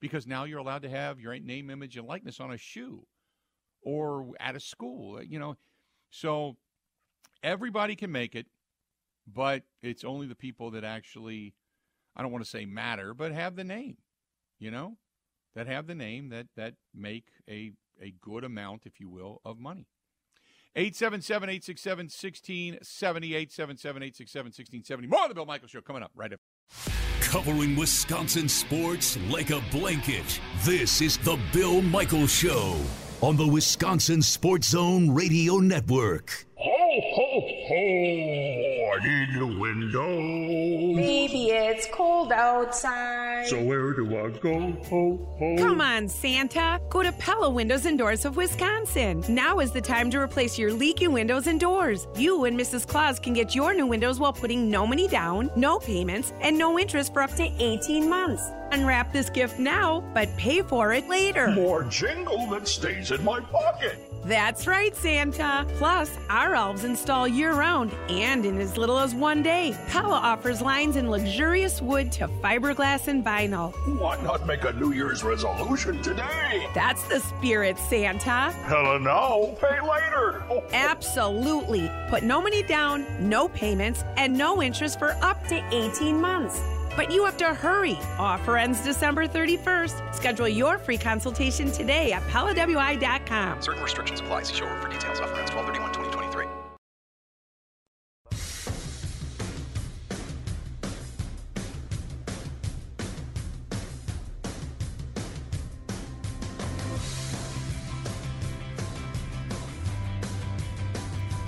because 0.00 0.26
now 0.26 0.44
you're 0.44 0.58
allowed 0.58 0.82
to 0.82 0.88
have 0.88 1.20
your 1.20 1.38
name, 1.38 1.70
image, 1.70 1.96
and 1.96 2.06
likeness 2.06 2.40
on 2.40 2.52
a 2.52 2.58
shoe 2.58 3.06
or 3.82 4.28
at 4.40 4.56
a 4.56 4.60
school, 4.60 5.22
you 5.22 5.38
know. 5.38 5.56
So 6.10 6.56
everybody 7.42 7.96
can 7.96 8.12
make 8.12 8.34
it, 8.34 8.46
but 9.26 9.62
it's 9.82 10.04
only 10.04 10.26
the 10.26 10.34
people 10.34 10.70
that 10.72 10.84
actually, 10.84 11.54
I 12.16 12.22
don't 12.22 12.32
want 12.32 12.44
to 12.44 12.50
say 12.50 12.64
matter, 12.64 13.14
but 13.14 13.32
have 13.32 13.56
the 13.56 13.64
name, 13.64 13.96
you 14.58 14.70
know, 14.70 14.96
that 15.54 15.66
have 15.66 15.86
the 15.86 15.94
name 15.94 16.30
that, 16.30 16.46
that 16.56 16.74
make 16.94 17.26
a, 17.48 17.72
a 18.00 18.14
good 18.20 18.44
amount, 18.44 18.82
if 18.86 19.00
you 19.00 19.08
will, 19.08 19.40
of 19.44 19.58
money. 19.58 19.86
877 20.74 21.48
867 21.48 22.04
1670. 22.06 23.34
877 23.34 24.02
867 24.02 24.46
1670. 24.46 25.08
More 25.08 25.22
of 25.22 25.28
the 25.28 25.34
Bill 25.34 25.46
Michael 25.46 25.68
Show 25.68 25.80
coming 25.80 26.02
up 26.02 26.12
right 26.14 26.32
after. 26.32 26.44
Covering 27.20 27.76
Wisconsin 27.76 28.48
sports 28.48 29.18
like 29.30 29.50
a 29.50 29.62
blanket. 29.70 30.40
This 30.64 31.00
is 31.00 31.18
the 31.18 31.38
Bill 31.52 31.82
Michael 31.82 32.26
Show 32.26 32.80
on 33.20 33.36
the 33.36 33.46
Wisconsin 33.46 34.20
Sports 34.20 34.68
Zone 34.68 35.10
Radio 35.10 35.58
Network. 35.58 36.46
Ho, 36.92 37.00
ho, 37.00 37.40
ho! 37.68 37.74
I 38.92 38.98
need 39.02 39.40
a 39.40 39.46
window. 39.46 40.94
Baby, 40.94 41.46
it's 41.46 41.86
cold 41.86 42.30
outside. 42.32 43.46
So 43.46 43.62
where 43.62 43.94
do 43.94 44.14
I 44.14 44.28
go? 44.28 44.72
Ho, 44.90 45.36
ho. 45.38 45.56
Come 45.56 45.80
on, 45.80 46.06
Santa. 46.06 46.78
Go 46.90 47.02
to 47.02 47.10
Pella 47.12 47.48
Windows 47.48 47.86
and 47.86 47.96
Doors 47.96 48.26
of 48.26 48.36
Wisconsin. 48.36 49.24
Now 49.26 49.60
is 49.60 49.70
the 49.72 49.80
time 49.80 50.10
to 50.10 50.18
replace 50.18 50.58
your 50.58 50.70
leaky 50.70 51.08
windows 51.08 51.46
and 51.46 51.58
doors. 51.58 52.06
You 52.14 52.44
and 52.44 52.60
Mrs. 52.60 52.86
Claus 52.86 53.18
can 53.18 53.32
get 53.32 53.54
your 53.54 53.72
new 53.72 53.86
windows 53.86 54.20
while 54.20 54.34
putting 54.34 54.68
no 54.68 54.86
money 54.86 55.08
down, 55.08 55.50
no 55.56 55.78
payments, 55.78 56.34
and 56.42 56.58
no 56.58 56.78
interest 56.78 57.14
for 57.14 57.22
up 57.22 57.34
to 57.36 57.50
18 57.58 58.06
months. 58.06 58.50
Unwrap 58.70 59.14
this 59.14 59.30
gift 59.30 59.58
now, 59.58 60.04
but 60.12 60.28
pay 60.36 60.60
for 60.60 60.92
it 60.92 61.08
later. 61.08 61.52
More 61.52 61.84
jingle 61.84 62.50
that 62.50 62.68
stays 62.68 63.12
in 63.12 63.24
my 63.24 63.40
pocket. 63.40 64.11
That's 64.24 64.66
right, 64.68 64.94
Santa. 64.94 65.66
Plus, 65.78 66.16
our 66.30 66.54
elves 66.54 66.84
install 66.84 67.26
year 67.26 67.54
round 67.54 67.92
and 68.08 68.46
in 68.46 68.60
as 68.60 68.76
little 68.76 68.98
as 68.98 69.14
one 69.14 69.42
day. 69.42 69.76
Pella 69.88 70.14
offers 70.14 70.62
lines 70.62 70.96
in 70.96 71.10
luxurious 71.10 71.82
wood 71.82 72.12
to 72.12 72.28
fiberglass 72.28 73.08
and 73.08 73.24
vinyl. 73.24 73.72
Why 73.98 74.20
not 74.22 74.46
make 74.46 74.64
a 74.64 74.72
New 74.74 74.92
Year's 74.92 75.24
resolution 75.24 76.00
today? 76.02 76.66
That's 76.74 77.02
the 77.08 77.18
spirit, 77.18 77.78
Santa. 77.78 78.54
Pella 78.66 79.00
no. 79.00 79.56
pay 79.60 79.80
later. 79.80 80.44
Absolutely. 80.72 81.90
Put 82.08 82.22
no 82.22 82.40
money 82.40 82.62
down, 82.62 83.06
no 83.28 83.48
payments, 83.48 84.04
and 84.16 84.36
no 84.38 84.62
interest 84.62 84.98
for 84.98 85.16
up 85.22 85.44
to 85.48 85.62
18 85.74 86.20
months. 86.20 86.60
But 86.96 87.10
you 87.10 87.24
have 87.24 87.36
to 87.38 87.54
hurry. 87.54 87.98
Offer 88.18 88.58
ends 88.58 88.82
December 88.82 89.26
31st. 89.26 90.14
Schedule 90.14 90.48
your 90.48 90.78
free 90.78 90.98
consultation 90.98 91.70
today 91.72 92.12
at 92.12 92.22
PellaWI.com. 92.28 93.62
Certain 93.62 93.82
restrictions 93.82 94.20
apply. 94.20 94.42
See 94.42 94.54
showroom 94.54 94.80
for 94.80 94.88
details. 94.88 95.20
Offer 95.20 95.36
ends 95.36 95.54
1231 95.54 95.92
2023. 95.92 96.46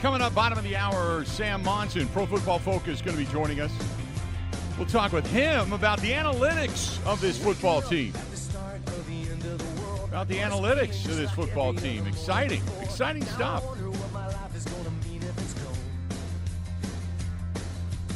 Coming 0.01 0.21
up, 0.21 0.35
bottom 0.35 0.59
of 0.59 0.65
the 0.65 0.77
hour, 0.77 1.25
Sam 1.25 1.63
Monson, 1.63 2.07
Pro 2.09 2.27
Football 2.27 2.59
Focus, 2.59 2.97
is 2.97 3.03
going 3.03 3.17
to 3.17 3.25
be 3.25 3.33
joining 3.33 3.61
us. 3.61 3.73
We'll 4.77 4.87
talk 4.89 5.13
with 5.13 5.27
him 5.29 5.73
about 5.73 6.01
the 6.01 6.11
analytics 6.11 7.05
of 7.07 7.21
this 7.21 7.39
football 7.39 7.81
team. 7.81 8.13
About 10.05 10.27
the 10.27 10.39
analytics 10.39 11.05
of 11.07 11.17
this 11.17 11.31
football 11.31 11.73
team. 11.73 12.07
Exciting, 12.09 12.63
exciting 12.83 13.25
stuff. 13.25 13.65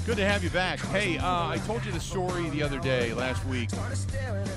Good 0.05 0.16
to 0.16 0.27
have 0.27 0.42
you 0.42 0.51
back. 0.51 0.81
Hey, 0.81 1.18
uh, 1.18 1.49
I 1.49 1.59
told 1.66 1.85
you 1.85 1.92
the 1.92 2.01
story 2.01 2.49
the 2.51 2.62
other 2.62 2.81
day, 2.81 3.14
last 3.14 3.44
week, 3.44 3.68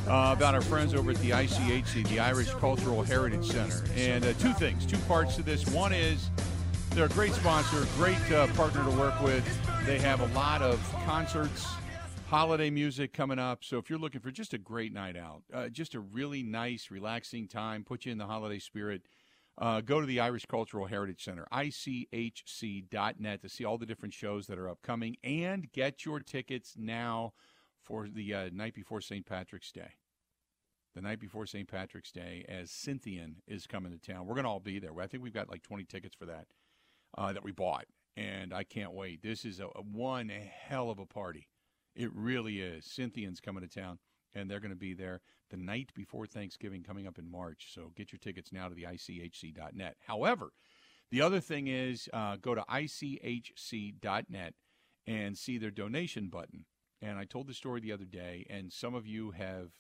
uh, 0.08 0.34
about 0.36 0.56
our 0.56 0.62
friends 0.62 0.96
over 0.96 1.12
at 1.12 1.18
the 1.18 1.32
ICHC, 1.32 2.08
the 2.08 2.20
Irish 2.20 2.50
Cultural 2.52 3.04
Heritage 3.04 3.46
Center. 3.46 3.84
And 3.96 4.26
uh, 4.26 4.34
two 4.40 4.54
things, 4.54 4.88
two 4.88 4.98
parts 5.00 5.36
to 5.36 5.44
this. 5.44 5.68
One 5.68 5.94
is 5.94 6.32
they're 6.92 7.06
a 7.06 7.10
great 7.10 7.34
sponsor, 7.34 7.86
great 7.98 8.32
uh, 8.32 8.48
partner 8.48 8.84
to 8.86 8.92
work 8.92 9.22
with. 9.22 9.46
They 9.86 10.00
have 10.00 10.22
a 10.22 10.34
lot 10.34 10.62
of 10.62 10.80
concerts, 11.06 11.68
holiday 12.32 12.70
music 12.70 13.12
coming 13.12 13.38
up. 13.38 13.62
So 13.62 13.78
if 13.78 13.90
you're 13.90 14.00
looking 14.00 14.22
for 14.22 14.32
just 14.32 14.54
a 14.54 14.58
great 14.58 14.94
night 14.94 15.18
out, 15.18 15.44
uh, 15.54 15.68
just 15.68 15.96
a 15.96 16.00
really 16.00 16.44
nice, 16.44 16.90
relaxing 16.90 17.46
time, 17.46 17.84
put 17.84 18.06
you 18.06 18.14
in 18.14 18.18
the 18.18 18.26
holiday 18.26 18.58
spirit, 18.58 19.02
uh, 19.58 19.82
go 19.82 20.00
to 20.00 20.08
the 20.08 20.22
Irish 20.22 20.46
Cultural 20.46 20.86
Heritage 20.86 21.26
Center, 21.26 21.46
ICHC.net, 21.52 23.42
to 23.42 23.50
see 23.50 23.66
all 23.66 23.78
the 23.78 23.86
different 23.86 24.14
shows 24.14 24.48
that 24.48 24.58
are 24.58 24.70
upcoming 24.70 25.18
and 25.26 25.70
get 25.74 26.06
your 26.06 26.22
tickets 26.22 26.76
now 26.78 27.34
for 27.84 28.08
the 28.08 28.34
uh, 28.34 28.50
night 28.54 28.76
before 28.76 29.02
St. 29.02 29.26
Patrick's 29.26 29.74
Day. 29.74 29.96
The 30.96 31.02
night 31.02 31.20
before 31.20 31.46
St. 31.46 31.68
Patrick's 31.68 32.14
Day, 32.14 32.46
as 32.48 32.72
Scythian 32.72 33.42
is 33.46 33.68
coming 33.68 33.92
to 33.92 33.98
town. 33.98 34.26
We're 34.26 34.36
going 34.36 34.46
to 34.46 34.52
all 34.52 34.62
be 34.62 34.80
there. 34.80 34.98
I 35.02 35.08
think 35.08 35.22
we've 35.22 35.34
got 35.34 35.50
like 35.50 35.64
20 35.64 35.84
tickets 35.84 36.16
for 36.18 36.28
that 36.28 36.48
uh, 37.18 37.34
that 37.34 37.44
we 37.44 37.52
bought, 37.52 37.88
and 38.16 38.54
I 38.54 38.64
can't 38.64 38.94
wait. 38.94 39.22
This 39.22 39.44
is 39.44 39.60
a, 39.60 39.66
a 39.66 39.82
one 39.82 40.30
hell 40.30 40.90
of 40.90 40.98
a 40.98 41.06
party. 41.06 41.50
It 41.96 42.12
really 42.14 42.62
is. 42.62 42.86
Scythian's 42.86 43.40
coming 43.40 43.68
to 43.68 43.70
town, 43.70 44.00
and 44.34 44.50
they're 44.50 44.60
going 44.60 44.72
to 44.72 44.78
be 44.78 44.94
there 44.94 45.22
the 45.50 45.58
night 45.58 45.92
before 45.94 46.26
Thanksgiving 46.26 46.84
coming 46.84 47.08
up 47.08 47.20
in 47.20 47.30
March. 47.30 47.72
So 47.74 47.92
get 47.96 48.12
your 48.12 48.20
tickets 48.20 48.54
now 48.54 48.70
to 48.70 48.76
the 48.76 48.84
ICHC.net. 48.84 49.98
However, 50.08 50.54
the 51.12 51.22
other 51.22 51.42
thing 51.42 51.68
is 51.68 52.10
uh, 52.14 52.38
go 52.38 52.56
to 52.56 52.64
ICHC.net 52.70 54.54
and 55.06 55.38
see 55.38 55.58
their 55.58 55.72
donation 55.72 56.28
button. 56.28 56.66
And 57.02 57.18
I 57.18 57.26
told 57.26 57.48
the 57.48 57.54
story 57.54 57.82
the 57.82 57.92
other 57.92 58.06
day, 58.06 58.46
and 58.50 58.72
some 58.72 58.94
of 58.96 59.08
you 59.08 59.32
have 59.32 59.72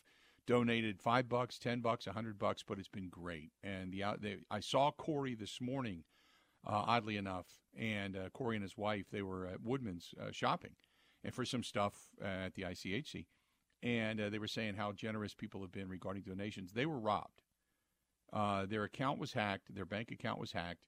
donated 0.47 0.99
five 0.99 1.29
bucks, 1.29 1.57
ten 1.59 1.79
bucks, 1.79 2.07
a 2.07 2.13
hundred 2.13 2.37
bucks, 2.39 2.63
but 2.67 2.79
it's 2.79 2.87
been 2.87 3.09
great. 3.09 3.51
And 3.63 3.93
the, 3.93 4.03
the 4.19 4.39
I 4.49 4.59
saw 4.59 4.91
Corey 4.91 5.35
this 5.35 5.61
morning, 5.61 6.03
uh, 6.67 6.83
oddly 6.87 7.15
enough, 7.15 7.45
and 7.77 8.17
uh, 8.17 8.29
Corey 8.33 8.55
and 8.55 8.63
his 8.63 8.75
wife 8.75 9.05
they 9.11 9.21
were 9.21 9.45
at 9.45 9.61
Woodman's 9.61 10.13
uh, 10.19 10.31
shopping, 10.31 10.71
and 11.23 11.33
for 11.33 11.45
some 11.45 11.63
stuff 11.63 11.93
uh, 12.21 12.45
at 12.45 12.55
the 12.55 12.63
ICHC, 12.63 13.25
and 13.83 14.21
uh, 14.21 14.29
they 14.29 14.39
were 14.39 14.47
saying 14.47 14.75
how 14.75 14.91
generous 14.91 15.33
people 15.33 15.61
have 15.61 15.71
been 15.71 15.89
regarding 15.89 16.23
donations. 16.23 16.73
They 16.73 16.85
were 16.85 16.99
robbed. 16.99 17.41
Uh, 18.31 18.65
their 18.65 18.83
account 18.83 19.19
was 19.19 19.33
hacked. 19.33 19.73
Their 19.73 19.85
bank 19.85 20.11
account 20.11 20.39
was 20.39 20.51
hacked, 20.51 20.87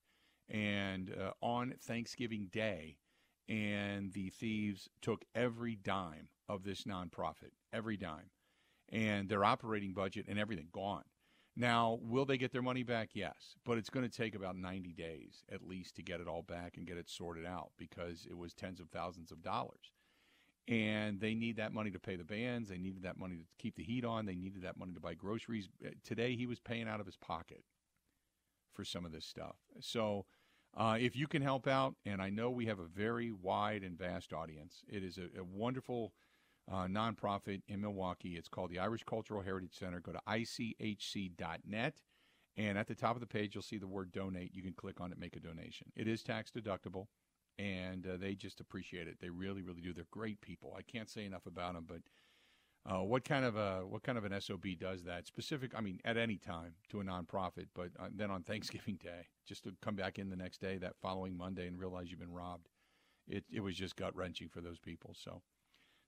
and 0.49 1.13
uh, 1.13 1.31
on 1.41 1.73
Thanksgiving 1.81 2.47
Day, 2.51 2.97
and 3.49 4.13
the 4.13 4.29
thieves 4.29 4.89
took 5.01 5.25
every 5.35 5.75
dime 5.75 6.29
of 6.47 6.63
this 6.63 6.83
nonprofit, 6.83 7.51
every 7.73 7.97
dime, 7.97 8.29
and 8.89 9.27
their 9.27 9.43
operating 9.43 9.93
budget 9.93 10.25
and 10.27 10.39
everything 10.39 10.67
gone. 10.71 11.03
Now, 11.55 11.99
will 12.01 12.25
they 12.25 12.37
get 12.37 12.51
their 12.51 12.63
money 12.63 12.83
back? 12.83 13.09
Yes, 13.13 13.55
but 13.63 13.77
it's 13.77 13.89
going 13.89 14.09
to 14.09 14.17
take 14.17 14.33
about 14.33 14.55
90 14.55 14.93
days 14.93 15.43
at 15.51 15.61
least 15.61 15.95
to 15.95 16.01
get 16.01 16.19
it 16.19 16.27
all 16.27 16.41
back 16.41 16.77
and 16.77 16.87
get 16.87 16.97
it 16.97 17.09
sorted 17.09 17.45
out 17.45 17.71
because 17.77 18.25
it 18.27 18.37
was 18.37 18.53
tens 18.53 18.79
of 18.79 18.89
thousands 18.89 19.31
of 19.31 19.43
dollars. 19.43 19.91
And 20.67 21.19
they 21.19 21.35
need 21.35 21.57
that 21.57 21.73
money 21.73 21.91
to 21.91 21.99
pay 21.99 22.15
the 22.15 22.23
bands. 22.23 22.69
They 22.69 22.77
needed 22.77 23.03
that 23.03 23.17
money 23.17 23.35
to 23.35 23.43
keep 23.59 23.75
the 23.75 23.83
heat 23.83 24.05
on. 24.05 24.25
They 24.25 24.35
needed 24.35 24.61
that 24.63 24.77
money 24.77 24.93
to 24.93 24.99
buy 25.01 25.13
groceries. 25.13 25.67
Today, 26.03 26.35
he 26.35 26.45
was 26.45 26.59
paying 26.59 26.87
out 26.87 27.01
of 27.01 27.05
his 27.05 27.17
pocket 27.17 27.63
for 28.73 28.85
some 28.85 29.05
of 29.05 29.11
this 29.11 29.25
stuff. 29.25 29.57
So, 29.81 30.25
uh, 30.75 30.97
if 30.99 31.15
you 31.15 31.27
can 31.27 31.41
help 31.41 31.67
out, 31.67 31.95
and 32.05 32.21
I 32.21 32.29
know 32.29 32.49
we 32.49 32.65
have 32.65 32.79
a 32.79 32.85
very 32.85 33.31
wide 33.31 33.83
and 33.83 33.97
vast 33.97 34.33
audience, 34.33 34.83
it 34.87 35.03
is 35.03 35.17
a, 35.17 35.39
a 35.39 35.43
wonderful 35.43 36.13
uh, 36.71 36.85
nonprofit 36.85 37.61
in 37.67 37.81
Milwaukee. 37.81 38.35
It's 38.37 38.47
called 38.47 38.71
the 38.71 38.79
Irish 38.79 39.03
Cultural 39.03 39.41
Heritage 39.41 39.77
Center. 39.77 39.99
Go 39.99 40.13
to 40.13 40.21
ICHC.net 40.27 42.01
And 42.55 42.77
at 42.77 42.87
the 42.87 42.95
top 42.95 43.15
of 43.15 43.19
the 43.19 43.27
page, 43.27 43.55
you'll 43.55 43.61
see 43.61 43.77
the 43.77 43.87
word 43.87 44.11
donate. 44.11 44.53
You 44.53 44.63
can 44.63 44.73
click 44.73 45.01
on 45.01 45.11
it, 45.11 45.19
make 45.19 45.35
a 45.35 45.39
donation. 45.39 45.91
It 45.95 46.07
is 46.07 46.23
tax 46.23 46.51
deductible, 46.51 47.07
and 47.59 48.07
uh, 48.07 48.17
they 48.17 48.35
just 48.35 48.59
appreciate 48.59 49.07
it. 49.07 49.17
They 49.21 49.29
really, 49.29 49.61
really 49.61 49.81
do. 49.81 49.93
They're 49.93 50.05
great 50.11 50.41
people. 50.41 50.75
I 50.77 50.81
can't 50.81 51.09
say 51.09 51.25
enough 51.25 51.45
about 51.45 51.73
them, 51.73 51.85
but 51.87 52.01
uh, 52.85 53.01
what 53.01 53.23
kind 53.23 53.45
of 53.45 53.55
a 53.55 53.85
what 53.87 54.03
kind 54.03 54.17
of 54.17 54.25
an 54.25 54.39
SOB 54.41 54.65
does 54.79 55.03
that 55.03 55.25
specific? 55.25 55.71
I 55.75 55.81
mean, 55.81 55.99
at 56.03 56.17
any 56.17 56.37
time 56.37 56.73
to 56.89 56.99
a 56.99 57.03
nonprofit, 57.03 57.67
but 57.73 57.91
uh, 57.99 58.09
then 58.13 58.29
on 58.29 58.43
Thanksgiving 58.43 58.99
Day, 59.01 59.27
just 59.47 59.63
to 59.63 59.71
come 59.81 59.95
back 59.95 60.19
in 60.19 60.29
the 60.29 60.35
next 60.35 60.59
day, 60.59 60.77
that 60.77 60.95
following 61.01 61.37
Monday, 61.37 61.67
and 61.67 61.79
realize 61.79 62.09
you've 62.09 62.19
been 62.19 62.33
robbed. 62.33 62.67
It 63.27 63.45
it 63.49 63.61
was 63.61 63.75
just 63.75 63.95
gut 63.95 64.15
wrenching 64.15 64.49
for 64.49 64.59
those 64.59 64.79
people. 64.79 65.15
So, 65.17 65.41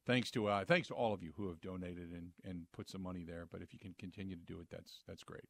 thanks 0.05 0.31
to 0.31 0.47
uh, 0.47 0.65
thanks 0.65 0.89
to 0.89 0.93
all 0.93 1.13
of 1.13 1.23
you 1.23 1.31
who 1.37 1.47
have 1.47 1.61
donated 1.61 2.11
and 2.11 2.31
and 2.43 2.65
put 2.73 2.89
some 2.89 3.01
money 3.01 3.23
there. 3.23 3.45
But 3.49 3.61
if 3.61 3.71
you 3.71 3.79
can 3.79 3.95
continue 3.97 4.35
to 4.35 4.45
do 4.45 4.59
it, 4.59 4.67
that's 4.69 4.99
that's 5.07 5.23
great. 5.23 5.45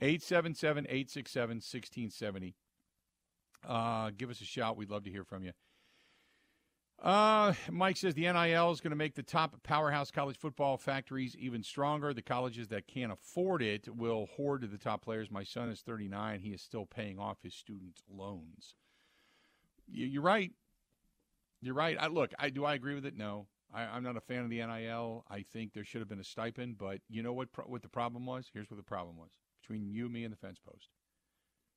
877 0.00 0.84
867 0.84 1.56
1670. 1.56 2.54
Uh, 3.66 4.10
give 4.16 4.30
us 4.30 4.40
a 4.40 4.44
shout. 4.44 4.76
We'd 4.76 4.90
love 4.90 5.04
to 5.04 5.10
hear 5.10 5.24
from 5.24 5.44
you. 5.44 5.52
Uh, 7.02 7.52
Mike 7.70 7.96
says 7.96 8.14
the 8.14 8.32
NIL 8.32 8.70
is 8.70 8.80
going 8.80 8.90
to 8.90 8.96
make 8.96 9.14
the 9.14 9.22
top 9.22 9.62
powerhouse 9.62 10.10
college 10.10 10.38
football 10.38 10.78
factories 10.78 11.36
even 11.36 11.62
stronger. 11.62 12.14
The 12.14 12.22
colleges 12.22 12.68
that 12.68 12.86
can't 12.86 13.12
afford 13.12 13.62
it 13.62 13.94
will 13.94 14.26
hoard 14.36 14.62
the 14.70 14.78
top 14.78 15.02
players. 15.02 15.30
My 15.30 15.44
son 15.44 15.68
is 15.68 15.82
39. 15.82 16.40
He 16.40 16.50
is 16.50 16.62
still 16.62 16.86
paying 16.86 17.18
off 17.18 17.42
his 17.42 17.54
student 17.54 18.00
loans. 18.08 18.74
You're 19.88 20.22
right. 20.22 20.52
You're 21.60 21.74
right. 21.74 21.96
I, 22.00 22.06
look, 22.06 22.32
I 22.38 22.48
do 22.50 22.64
I 22.64 22.74
agree 22.74 22.94
with 22.94 23.06
it? 23.06 23.16
No. 23.16 23.46
I, 23.74 23.96
am 23.96 24.02
not 24.02 24.16
a 24.16 24.20
fan 24.20 24.44
of 24.44 24.50
the 24.50 24.64
NIL. 24.64 25.24
I 25.28 25.42
think 25.42 25.72
there 25.72 25.84
should 25.84 26.00
have 26.00 26.08
been 26.08 26.20
a 26.20 26.24
stipend, 26.24 26.78
but 26.78 27.00
you 27.08 27.22
know 27.22 27.32
what? 27.32 27.48
What 27.66 27.82
the 27.82 27.88
problem 27.88 28.24
was? 28.24 28.48
Here's 28.52 28.70
what 28.70 28.78
the 28.78 28.82
problem 28.82 29.16
was 29.16 29.30
between 29.60 29.86
you, 29.86 30.08
me, 30.08 30.24
and 30.24 30.32
the 30.32 30.38
fence 30.38 30.58
post. 30.58 30.88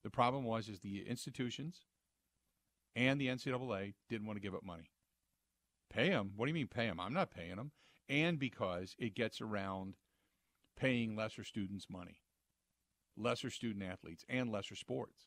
The 0.03 0.09
problem 0.09 0.43
was 0.43 0.69
is 0.69 0.79
the 0.79 1.05
institutions 1.07 1.81
and 2.95 3.19
the 3.19 3.27
NCAA 3.27 3.93
didn't 4.09 4.27
want 4.27 4.37
to 4.37 4.41
give 4.41 4.55
up 4.55 4.63
money. 4.63 4.91
Pay 5.91 6.09
them? 6.09 6.31
What 6.35 6.45
do 6.45 6.49
you 6.49 6.55
mean 6.55 6.67
pay 6.67 6.87
them? 6.87 6.99
I'm 6.99 7.13
not 7.13 7.31
paying 7.31 7.55
them. 7.55 7.71
And 8.07 8.39
because 8.39 8.95
it 8.97 9.15
gets 9.15 9.41
around 9.41 9.95
paying 10.77 11.15
lesser 11.15 11.43
students 11.43 11.87
money, 11.89 12.21
lesser 13.17 13.49
student 13.49 13.83
athletes, 13.83 14.23
and 14.29 14.51
lesser 14.51 14.75
sports. 14.75 15.25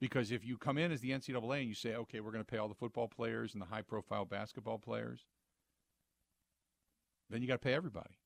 Because 0.00 0.30
if 0.30 0.44
you 0.44 0.58
come 0.58 0.78
in 0.78 0.92
as 0.92 1.00
the 1.00 1.10
NCAA 1.10 1.60
and 1.60 1.68
you 1.68 1.74
say, 1.74 1.94
okay, 1.94 2.20
we're 2.20 2.32
going 2.32 2.44
to 2.44 2.50
pay 2.50 2.58
all 2.58 2.68
the 2.68 2.74
football 2.74 3.08
players 3.08 3.52
and 3.52 3.62
the 3.62 3.66
high 3.66 3.82
profile 3.82 4.24
basketball 4.24 4.78
players, 4.78 5.26
then 7.30 7.42
you 7.42 7.48
got 7.48 7.54
to 7.54 7.66
pay 7.66 7.74
everybody. 7.74 8.18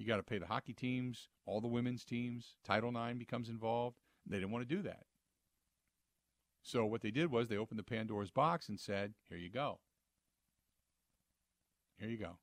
You 0.00 0.06
got 0.06 0.16
to 0.16 0.22
pay 0.22 0.38
the 0.38 0.46
hockey 0.46 0.72
teams, 0.72 1.28
all 1.44 1.60
the 1.60 1.68
women's 1.68 2.06
teams. 2.06 2.56
Title 2.64 2.88
IX 2.88 3.18
becomes 3.18 3.50
involved. 3.50 3.98
They 4.26 4.38
didn't 4.38 4.50
want 4.50 4.66
to 4.66 4.74
do 4.74 4.80
that. 4.80 5.04
So 6.62 6.86
what 6.86 7.02
they 7.02 7.10
did 7.10 7.30
was 7.30 7.48
they 7.48 7.58
opened 7.58 7.78
the 7.78 7.84
Pandora's 7.84 8.30
box 8.30 8.70
and 8.70 8.80
said, 8.80 9.12
"Here 9.28 9.36
you 9.36 9.50
go. 9.50 9.80
Here 11.98 12.08
you 12.08 12.16
go. 12.16 12.38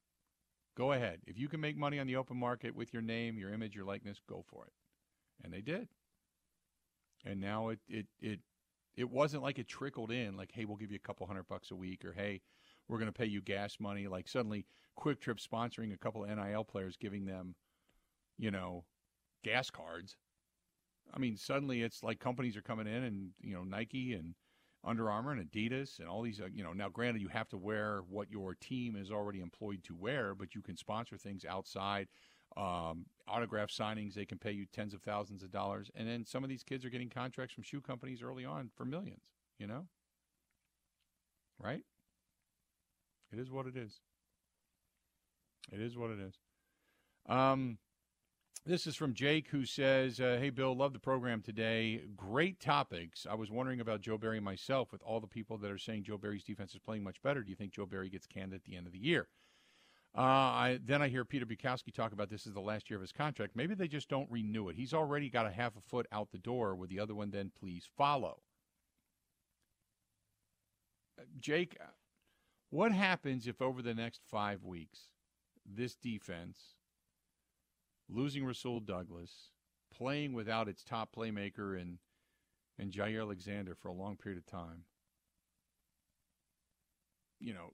Go 0.75 0.91
ahead. 0.91 1.21
If 1.25 1.39
you 1.39 1.47
can 1.47 1.59
make 1.59 1.75
money 1.75 1.97
on 1.97 2.05
the 2.05 2.15
open 2.15 2.37
market 2.37 2.75
with 2.75 2.93
your 2.93 3.01
name, 3.01 3.39
your 3.39 3.51
image, 3.51 3.75
your 3.75 3.85
likeness, 3.85 4.21
go 4.29 4.43
for 4.47 4.67
it." 4.67 4.73
And 5.43 5.51
they 5.51 5.61
did. 5.61 5.89
And 7.25 7.41
now 7.41 7.69
it 7.69 7.79
it 7.87 8.05
it 8.19 8.41
it 8.95 9.09
wasn't 9.09 9.41
like 9.41 9.57
it 9.57 9.67
trickled 9.67 10.11
in 10.11 10.37
like, 10.37 10.51
"Hey, 10.51 10.65
we'll 10.65 10.77
give 10.77 10.91
you 10.91 10.97
a 10.97 11.07
couple 11.07 11.25
hundred 11.25 11.47
bucks 11.47 11.71
a 11.71 11.75
week," 11.75 12.05
or 12.05 12.13
"Hey, 12.13 12.43
we're 12.87 12.99
going 12.99 13.11
to 13.11 13.17
pay 13.17 13.25
you 13.25 13.41
gas 13.41 13.77
money." 13.79 14.07
Like 14.07 14.27
suddenly, 14.27 14.65
QuikTrip 14.99 15.45
sponsoring 15.45 15.93
a 15.93 15.97
couple 15.97 16.23
of 16.23 16.29
NIL 16.29 16.63
players, 16.63 16.97
giving 16.97 17.25
them, 17.25 17.55
you 18.37 18.51
know, 18.51 18.85
gas 19.43 19.69
cards 19.69 20.15
I 21.13 21.19
mean, 21.19 21.37
suddenly 21.37 21.81
it's 21.83 22.03
like 22.03 22.19
companies 22.19 22.57
are 22.57 22.61
coming 22.61 22.87
in 22.87 23.03
and, 23.03 23.29
you 23.41 23.53
know, 23.53 23.63
Nike 23.63 24.13
and 24.13 24.35
Under 24.83 25.09
Armour 25.09 25.31
and 25.31 25.49
Adidas 25.49 25.99
and 25.99 26.07
all 26.07 26.21
these, 26.21 26.39
uh, 26.39 26.47
you 26.53 26.63
know, 26.63 26.73
now 26.73 26.89
granted 26.89 27.21
you 27.21 27.27
have 27.29 27.49
to 27.49 27.57
wear 27.57 28.01
what 28.09 28.29
your 28.29 28.55
team 28.55 28.95
is 28.95 29.11
already 29.11 29.41
employed 29.41 29.83
to 29.85 29.95
wear, 29.95 30.35
but 30.35 30.55
you 30.55 30.61
can 30.61 30.77
sponsor 30.77 31.17
things 31.17 31.45
outside. 31.45 32.07
Um, 32.55 33.05
autograph 33.27 33.69
signings, 33.69 34.13
they 34.13 34.25
can 34.25 34.37
pay 34.37 34.51
you 34.51 34.65
tens 34.65 34.93
of 34.93 35.01
thousands 35.01 35.43
of 35.43 35.51
dollars. 35.51 35.91
And 35.95 36.07
then 36.07 36.25
some 36.25 36.43
of 36.43 36.49
these 36.49 36.63
kids 36.63 36.85
are 36.85 36.89
getting 36.89 37.09
contracts 37.09 37.53
from 37.53 37.63
shoe 37.63 37.81
companies 37.81 38.21
early 38.21 38.45
on 38.45 38.69
for 38.75 38.85
millions, 38.85 39.21
you 39.59 39.67
know? 39.67 39.87
Right? 41.59 41.83
It 43.31 43.39
is 43.39 43.51
what 43.51 43.67
it 43.67 43.75
is. 43.75 43.99
It 45.71 45.81
is 45.81 45.97
what 45.97 46.11
it 46.11 46.19
is. 46.19 46.35
Um, 47.27 47.77
this 48.65 48.87
is 48.87 48.95
from 48.95 49.13
Jake, 49.13 49.47
who 49.49 49.65
says, 49.65 50.19
uh, 50.19 50.37
Hey, 50.39 50.49
Bill, 50.49 50.75
love 50.75 50.93
the 50.93 50.99
program 50.99 51.41
today. 51.41 52.01
Great 52.15 52.59
topics. 52.59 53.25
I 53.29 53.35
was 53.35 53.51
wondering 53.51 53.79
about 53.79 54.01
Joe 54.01 54.17
Barry 54.17 54.39
myself 54.39 54.91
with 54.91 55.01
all 55.03 55.19
the 55.19 55.27
people 55.27 55.57
that 55.57 55.71
are 55.71 55.77
saying 55.77 56.03
Joe 56.03 56.17
Barry's 56.17 56.43
defense 56.43 56.73
is 56.73 56.79
playing 56.79 57.03
much 57.03 57.21
better. 57.21 57.43
Do 57.43 57.49
you 57.49 57.55
think 57.55 57.73
Joe 57.73 57.85
Barry 57.85 58.09
gets 58.09 58.27
canned 58.27 58.53
at 58.53 58.63
the 58.63 58.75
end 58.75 58.87
of 58.87 58.93
the 58.93 58.99
year? 58.99 59.27
Uh, 60.17 60.21
I, 60.21 60.79
then 60.83 61.01
I 61.01 61.09
hear 61.09 61.23
Peter 61.25 61.45
Bukowski 61.45 61.93
talk 61.93 62.11
about 62.11 62.29
this 62.29 62.47
is 62.47 62.53
the 62.53 62.59
last 62.59 62.89
year 62.89 62.97
of 62.97 63.01
his 63.01 63.11
contract. 63.11 63.55
Maybe 63.55 63.75
they 63.75 63.87
just 63.87 64.09
don't 64.09 64.29
renew 64.31 64.67
it. 64.69 64.75
He's 64.75 64.93
already 64.93 65.29
got 65.29 65.45
a 65.45 65.51
half 65.51 65.75
a 65.77 65.81
foot 65.81 66.07
out 66.11 66.31
the 66.31 66.37
door. 66.37 66.75
With 66.75 66.89
the 66.89 66.99
other 66.99 67.13
one, 67.13 67.29
then 67.29 67.51
please 67.57 67.87
follow. 67.97 68.39
Uh, 71.19 71.23
Jake, 71.39 71.77
what 72.69 72.91
happens 72.91 73.47
if 73.47 73.61
over 73.61 73.81
the 73.81 73.93
next 73.93 74.21
five 74.29 74.63
weeks 74.63 75.11
this 75.65 75.95
defense 75.95 76.75
losing 78.09 78.45
Rasul 78.45 78.79
Douglas, 78.79 79.51
playing 79.93 80.33
without 80.33 80.67
its 80.67 80.83
top 80.83 81.09
playmaker 81.15 81.79
and 81.79 81.97
and 82.79 82.91
Jaire 82.91 83.21
Alexander 83.21 83.75
for 83.75 83.87
a 83.87 83.93
long 83.93 84.15
period 84.15 84.37
of 84.37 84.45
time. 84.45 84.83
You 87.39 87.53
know, 87.53 87.73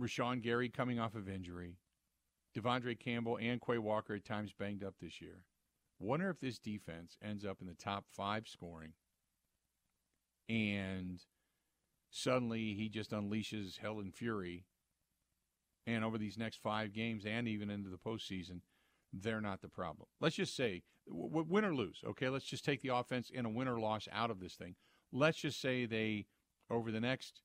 Rashan 0.00 0.42
Gary 0.42 0.70
coming 0.70 0.98
off 0.98 1.14
of 1.14 1.28
injury, 1.28 1.76
De'Vondre 2.56 2.98
Campbell 2.98 3.38
and 3.38 3.60
Quay 3.60 3.78
Walker 3.78 4.14
at 4.14 4.24
times 4.24 4.52
banged 4.58 4.82
up 4.82 4.94
this 5.00 5.20
year. 5.20 5.42
Wonder 5.98 6.30
if 6.30 6.40
this 6.40 6.58
defense 6.58 7.16
ends 7.22 7.44
up 7.44 7.58
in 7.60 7.66
the 7.66 7.74
top 7.74 8.04
five 8.10 8.48
scoring 8.48 8.92
and 10.48 11.20
suddenly 12.14 12.74
he 12.74 12.88
just 12.88 13.10
unleashes 13.10 13.78
hell 13.78 13.98
and 13.98 14.14
fury. 14.14 14.64
And 15.84 16.04
over 16.04 16.16
these 16.16 16.38
next 16.38 16.62
five 16.62 16.92
games 16.92 17.26
and 17.26 17.48
even 17.48 17.70
into 17.70 17.90
the 17.90 17.98
postseason, 17.98 18.60
they're 19.12 19.40
not 19.40 19.60
the 19.60 19.68
problem. 19.68 20.06
Let's 20.20 20.36
just 20.36 20.56
say, 20.56 20.84
w- 21.08 21.44
win 21.48 21.64
or 21.64 21.74
lose, 21.74 22.02
okay? 22.06 22.28
Let's 22.28 22.44
just 22.44 22.64
take 22.64 22.82
the 22.82 22.94
offense 22.94 23.30
in 23.30 23.44
a 23.44 23.50
win 23.50 23.66
or 23.66 23.80
loss 23.80 24.06
out 24.12 24.30
of 24.30 24.38
this 24.38 24.54
thing. 24.54 24.76
Let's 25.12 25.38
just 25.38 25.60
say 25.60 25.86
they, 25.86 26.26
over 26.70 26.92
the 26.92 27.00
next 27.00 27.40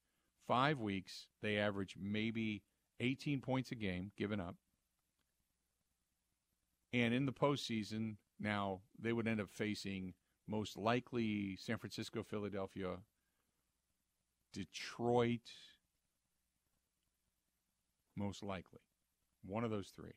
five 0.48 0.80
weeks, 0.80 1.26
they 1.42 1.58
average 1.58 1.96
maybe 2.00 2.62
18 3.00 3.42
points 3.42 3.72
a 3.72 3.76
game 3.76 4.12
given 4.18 4.40
up. 4.40 4.56
And 6.94 7.12
in 7.12 7.26
the 7.26 7.34
postseason, 7.34 8.18
now 8.40 8.82
they 9.00 9.14
would 9.14 9.28
end 9.28 9.42
up 9.42 9.50
facing 9.50 10.14
most 10.48 10.78
likely 10.78 11.58
San 11.60 11.78
Francisco, 11.80 12.24
Philadelphia, 12.24 12.98
Detroit, 14.54 15.52
most 18.16 18.44
likely. 18.44 18.80
One 19.46 19.64
of 19.64 19.72
those 19.72 19.90
three 19.96 20.14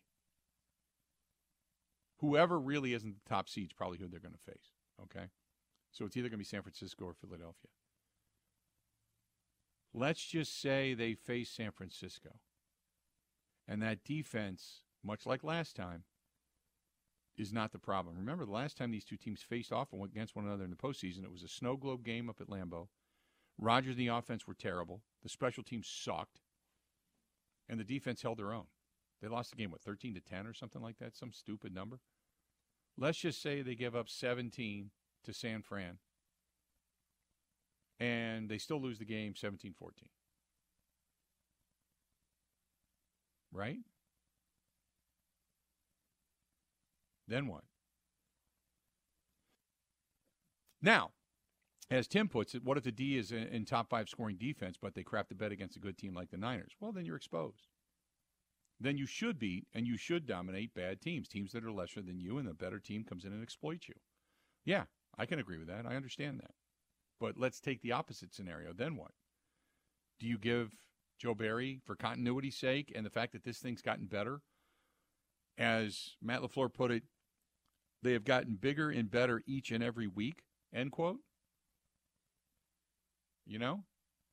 whoever 2.22 2.58
really 2.58 2.94
isn't 2.94 3.14
the 3.14 3.28
top 3.28 3.48
seed 3.48 3.66
is 3.66 3.72
probably 3.72 3.98
who 3.98 4.08
they're 4.08 4.20
going 4.20 4.32
to 4.32 4.52
face. 4.52 4.70
Okay? 5.02 5.26
So 5.90 6.06
it's 6.06 6.16
either 6.16 6.28
going 6.28 6.38
to 6.38 6.38
be 6.38 6.44
San 6.44 6.62
Francisco 6.62 7.04
or 7.04 7.14
Philadelphia. 7.14 7.68
Let's 9.92 10.24
just 10.24 10.58
say 10.58 10.94
they 10.94 11.14
face 11.14 11.50
San 11.50 11.72
Francisco. 11.72 12.30
And 13.68 13.82
that 13.82 14.04
defense, 14.04 14.82
much 15.04 15.26
like 15.26 15.44
last 15.44 15.76
time, 15.76 16.04
is 17.36 17.52
not 17.52 17.72
the 17.72 17.78
problem. 17.78 18.16
Remember, 18.16 18.44
the 18.44 18.52
last 18.52 18.76
time 18.76 18.90
these 18.90 19.04
two 19.04 19.16
teams 19.16 19.42
faced 19.42 19.72
off 19.72 19.88
against 19.92 20.36
one 20.36 20.46
another 20.46 20.64
in 20.64 20.70
the 20.70 20.76
postseason, 20.76 21.24
it 21.24 21.32
was 21.32 21.42
a 21.42 21.48
snow 21.48 21.76
globe 21.76 22.04
game 22.04 22.30
up 22.30 22.40
at 22.40 22.48
Lambeau. 22.48 22.88
Rodgers 23.58 23.96
and 23.96 24.08
the 24.08 24.14
offense 24.14 24.46
were 24.46 24.54
terrible. 24.54 25.02
The 25.22 25.28
special 25.28 25.62
teams 25.62 25.88
sucked. 25.88 26.40
And 27.68 27.78
the 27.78 27.84
defense 27.84 28.22
held 28.22 28.38
their 28.38 28.52
own. 28.52 28.66
They 29.20 29.28
lost 29.28 29.50
the 29.50 29.56
game, 29.56 29.70
what, 29.70 29.80
13 29.80 30.14
to 30.14 30.20
10 30.20 30.46
or 30.46 30.52
something 30.52 30.82
like 30.82 30.98
that? 30.98 31.16
Some 31.16 31.32
stupid 31.32 31.72
number. 31.72 32.00
Let's 32.98 33.18
just 33.18 33.40
say 33.40 33.62
they 33.62 33.74
give 33.74 33.94
up 33.94 34.08
17 34.08 34.90
to 35.24 35.32
San 35.32 35.62
Fran 35.62 35.98
and 38.02 38.48
they 38.48 38.58
still 38.58 38.80
lose 38.80 38.98
the 38.98 39.04
game 39.04 39.34
17 39.36 39.74
14. 39.78 40.08
Right? 43.52 43.78
Then 47.28 47.46
what? 47.46 47.62
Now, 50.82 51.10
as 51.92 52.09
Tim 52.09 52.28
puts 52.28 52.55
it, 52.55 52.64
what 52.64 52.78
if 52.78 52.85
the 52.85 52.92
D 52.92 53.16
is 53.18 53.33
in, 53.33 53.64
top 53.64 53.90
five 53.90 54.09
scoring 54.09 54.37
defense, 54.37 54.76
but 54.81 54.94
they 54.94 55.02
crap 55.02 55.28
the 55.28 55.35
bed 55.35 55.52
against 55.52 55.76
a 55.76 55.81
good 55.81 55.98
team 55.98 56.14
like 56.14 56.31
the 56.31 56.37
Niners? 56.37 56.72
Well, 56.81 56.92
then 56.92 57.05
you're 57.05 57.16
exposed. 57.16 57.68
then 58.83 58.98
you 58.98 59.07
should 59.07 59.38
beat 59.38 59.66
and 59.72 59.87
you 59.87 59.96
should 59.96 60.26
dominate 60.26 60.74
bad 60.74 61.00
teams, 61.00 61.28
teams 61.28 61.52
that 61.52 61.64
are 61.64 61.72
lesser 61.72 62.02
than 62.02 62.18
you, 62.18 62.38
and 62.38 62.46
the 62.46 62.55
better 62.55 62.78
team 62.78 63.05
comes 63.05 63.24
in 63.24 63.33
and 63.33 63.42
exploits 63.42 63.88
you. 63.88 63.94
Yeah, 64.64 64.85
I 65.16 65.26
can 65.26 65.38
agree 65.38 65.59
with 65.59 65.68
that. 65.68 65.87
I 65.87 65.94
understand 65.94 66.40
that. 66.40 66.52
But 67.20 67.38
let's 67.38 67.61
take 67.61 67.83
the 67.83 67.92
opposite 67.92 68.35
scenario. 68.35 68.72
Then 68.72 68.96
what? 68.96 69.12
Do 70.18 70.26
you 70.26 70.38
give 70.38 70.72
Joe 71.18 71.35
Barry, 71.35 71.81
for 71.85 71.94
continuity's 71.94 72.57
sake, 72.57 72.92
and 72.94 73.07
the 73.07 73.11
fact 73.11 73.33
that 73.33 73.44
this 73.44 73.59
thing's 73.59 73.83
gotten 73.83 74.07
better, 74.07 74.40
as 75.57 76.16
Matt 76.20 76.40
LaFleur 76.40 76.72
put 76.72 76.90
it, 76.90 77.05
they 78.02 78.12
have 78.12 78.24
gotten 78.24 78.57
bigger 78.57 78.90
and 78.90 79.11
better 79.11 79.42
each 79.46 79.70
and 79.70 79.85
every 79.85 80.09
week, 80.09 80.42
end 80.74 80.90
quote? 80.90 81.18
You 83.46 83.59
know? 83.59 83.85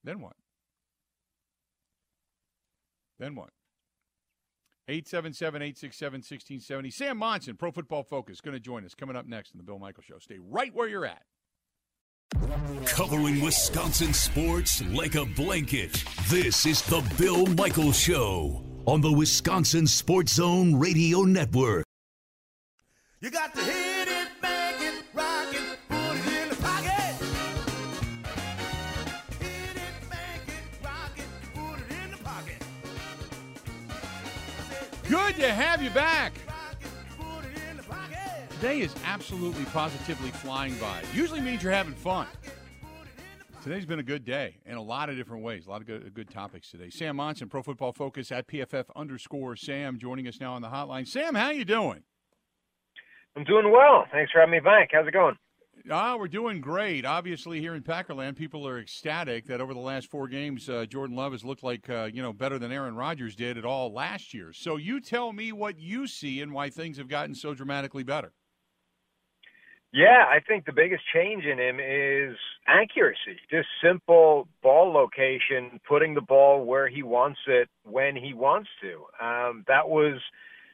Then 0.03 0.21
what? 0.21 0.33
Then 3.19 3.35
what? 3.35 3.49
877 4.87 5.61
867 5.61 6.13
1670. 6.17 6.89
Sam 6.89 7.17
Monson, 7.17 7.55
Pro 7.55 7.71
Football 7.71 8.03
Focus, 8.03 8.41
going 8.41 8.55
to 8.55 8.59
join 8.59 8.85
us 8.85 8.95
coming 8.95 9.15
up 9.15 9.27
next 9.27 9.51
in 9.51 9.57
the 9.57 9.63
Bill 9.63 9.77
Michael 9.77 10.01
Show. 10.01 10.17
Stay 10.19 10.39
right 10.39 10.73
where 10.73 10.87
you're 10.87 11.05
at. 11.05 11.23
Covering 12.85 13.41
Wisconsin 13.41 14.13
sports 14.13 14.83
like 14.87 15.15
a 15.15 15.25
blanket. 15.25 16.03
This 16.29 16.65
is 16.65 16.81
the 16.83 17.01
Bill 17.17 17.45
Michael 17.47 17.91
Show 17.91 18.63
on 18.85 19.01
the 19.01 19.11
Wisconsin 19.11 19.85
Sports 19.85 20.33
Zone 20.33 20.79
Radio 20.79 21.21
Network. 21.21 21.85
You 23.19 23.29
got 23.29 23.53
to 23.53 23.61
hit 23.61 23.88
Good 35.09 35.37
to 35.37 35.51
have 35.51 35.81
you 35.81 35.89
back. 35.89 36.33
Today 38.51 38.81
is 38.81 38.93
absolutely 39.05 39.65
positively 39.65 40.29
flying 40.29 40.75
by. 40.75 41.01
Usually 41.15 41.41
means 41.41 41.63
you're 41.63 41.71
having 41.71 41.95
fun. 41.95 42.27
Today's 43.63 43.87
been 43.87 43.97
a 43.97 44.03
good 44.03 44.23
day 44.23 44.57
in 44.67 44.77
a 44.77 44.81
lot 44.81 45.09
of 45.09 45.15
different 45.15 45.43
ways. 45.43 45.65
A 45.65 45.69
lot 45.71 45.81
of 45.81 45.87
good, 45.87 46.13
good 46.13 46.29
topics 46.29 46.69
today. 46.69 46.91
Sam 46.91 47.15
Monson, 47.15 47.49
Pro 47.49 47.63
Football 47.63 47.91
Focus 47.91 48.31
at 48.31 48.47
PFF 48.47 48.85
underscore 48.95 49.55
Sam, 49.55 49.97
joining 49.97 50.27
us 50.27 50.39
now 50.39 50.53
on 50.53 50.61
the 50.61 50.67
hotline. 50.67 51.07
Sam, 51.07 51.33
how 51.33 51.49
you 51.49 51.65
doing? 51.65 52.03
I'm 53.35 53.45
doing 53.45 53.71
well. 53.71 54.05
Thanks 54.11 54.31
for 54.31 54.41
having 54.41 54.51
me 54.51 54.59
back. 54.59 54.89
How's 54.91 55.07
it 55.07 55.11
going? 55.11 55.37
Ah, 55.91 56.15
we're 56.17 56.27
doing 56.27 56.61
great. 56.61 57.03
Obviously, 57.03 57.59
here 57.59 57.73
in 57.73 57.81
Packerland, 57.81 58.35
people 58.35 58.67
are 58.67 58.77
ecstatic 58.77 59.47
that 59.47 59.59
over 59.59 59.73
the 59.73 59.79
last 59.79 60.11
four 60.11 60.27
games, 60.27 60.69
uh, 60.69 60.85
Jordan 60.85 61.15
Love 61.15 61.31
has 61.31 61.43
looked 61.43 61.63
like 61.63 61.89
uh, 61.89 62.09
you 62.13 62.21
know 62.21 62.31
better 62.31 62.59
than 62.59 62.71
Aaron 62.71 62.95
Rodgers 62.95 63.35
did 63.35 63.57
at 63.57 63.65
all 63.65 63.91
last 63.91 64.31
year. 64.31 64.53
So, 64.53 64.75
you 64.75 65.01
tell 65.01 65.33
me 65.33 65.51
what 65.51 65.79
you 65.79 66.05
see 66.05 66.41
and 66.41 66.53
why 66.53 66.69
things 66.69 66.97
have 66.97 67.07
gotten 67.07 67.33
so 67.33 67.55
dramatically 67.55 68.03
better. 68.03 68.33
Yeah, 69.91 70.25
I 70.29 70.39
think 70.47 70.65
the 70.65 70.73
biggest 70.73 71.01
change 71.11 71.45
in 71.45 71.57
him 71.57 71.79
is 71.79 72.37
accuracy. 72.67 73.39
Just 73.49 73.67
simple 73.83 74.47
ball 74.61 74.93
location, 74.93 75.79
putting 75.87 76.13
the 76.13 76.21
ball 76.21 76.63
where 76.63 76.87
he 76.87 77.01
wants 77.01 77.39
it 77.47 77.67
when 77.83 78.15
he 78.15 78.35
wants 78.35 78.69
to. 78.81 79.25
Um, 79.25 79.63
that 79.67 79.89
was 79.89 80.21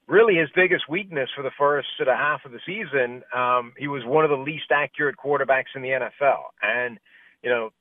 really 0.07 0.35
his 0.35 0.49
biggest 0.55 0.87
weakness 0.89 1.29
for 1.35 1.41
the 1.41 1.51
first 1.57 1.87
sort 1.97 2.09
of 2.09 2.15
half 2.15 2.45
of 2.45 2.51
the 2.51 2.59
season. 2.65 3.23
Um, 3.35 3.73
he 3.77 3.87
was 3.87 4.03
one 4.05 4.23
of 4.23 4.29
the 4.29 4.37
least 4.37 4.71
accurate 4.71 5.15
quarterbacks 5.17 5.73
in 5.75 5.81
the 5.81 5.89
NFL. 5.89 6.43
And, 6.61 6.99
you 7.41 7.49
know, 7.49 7.71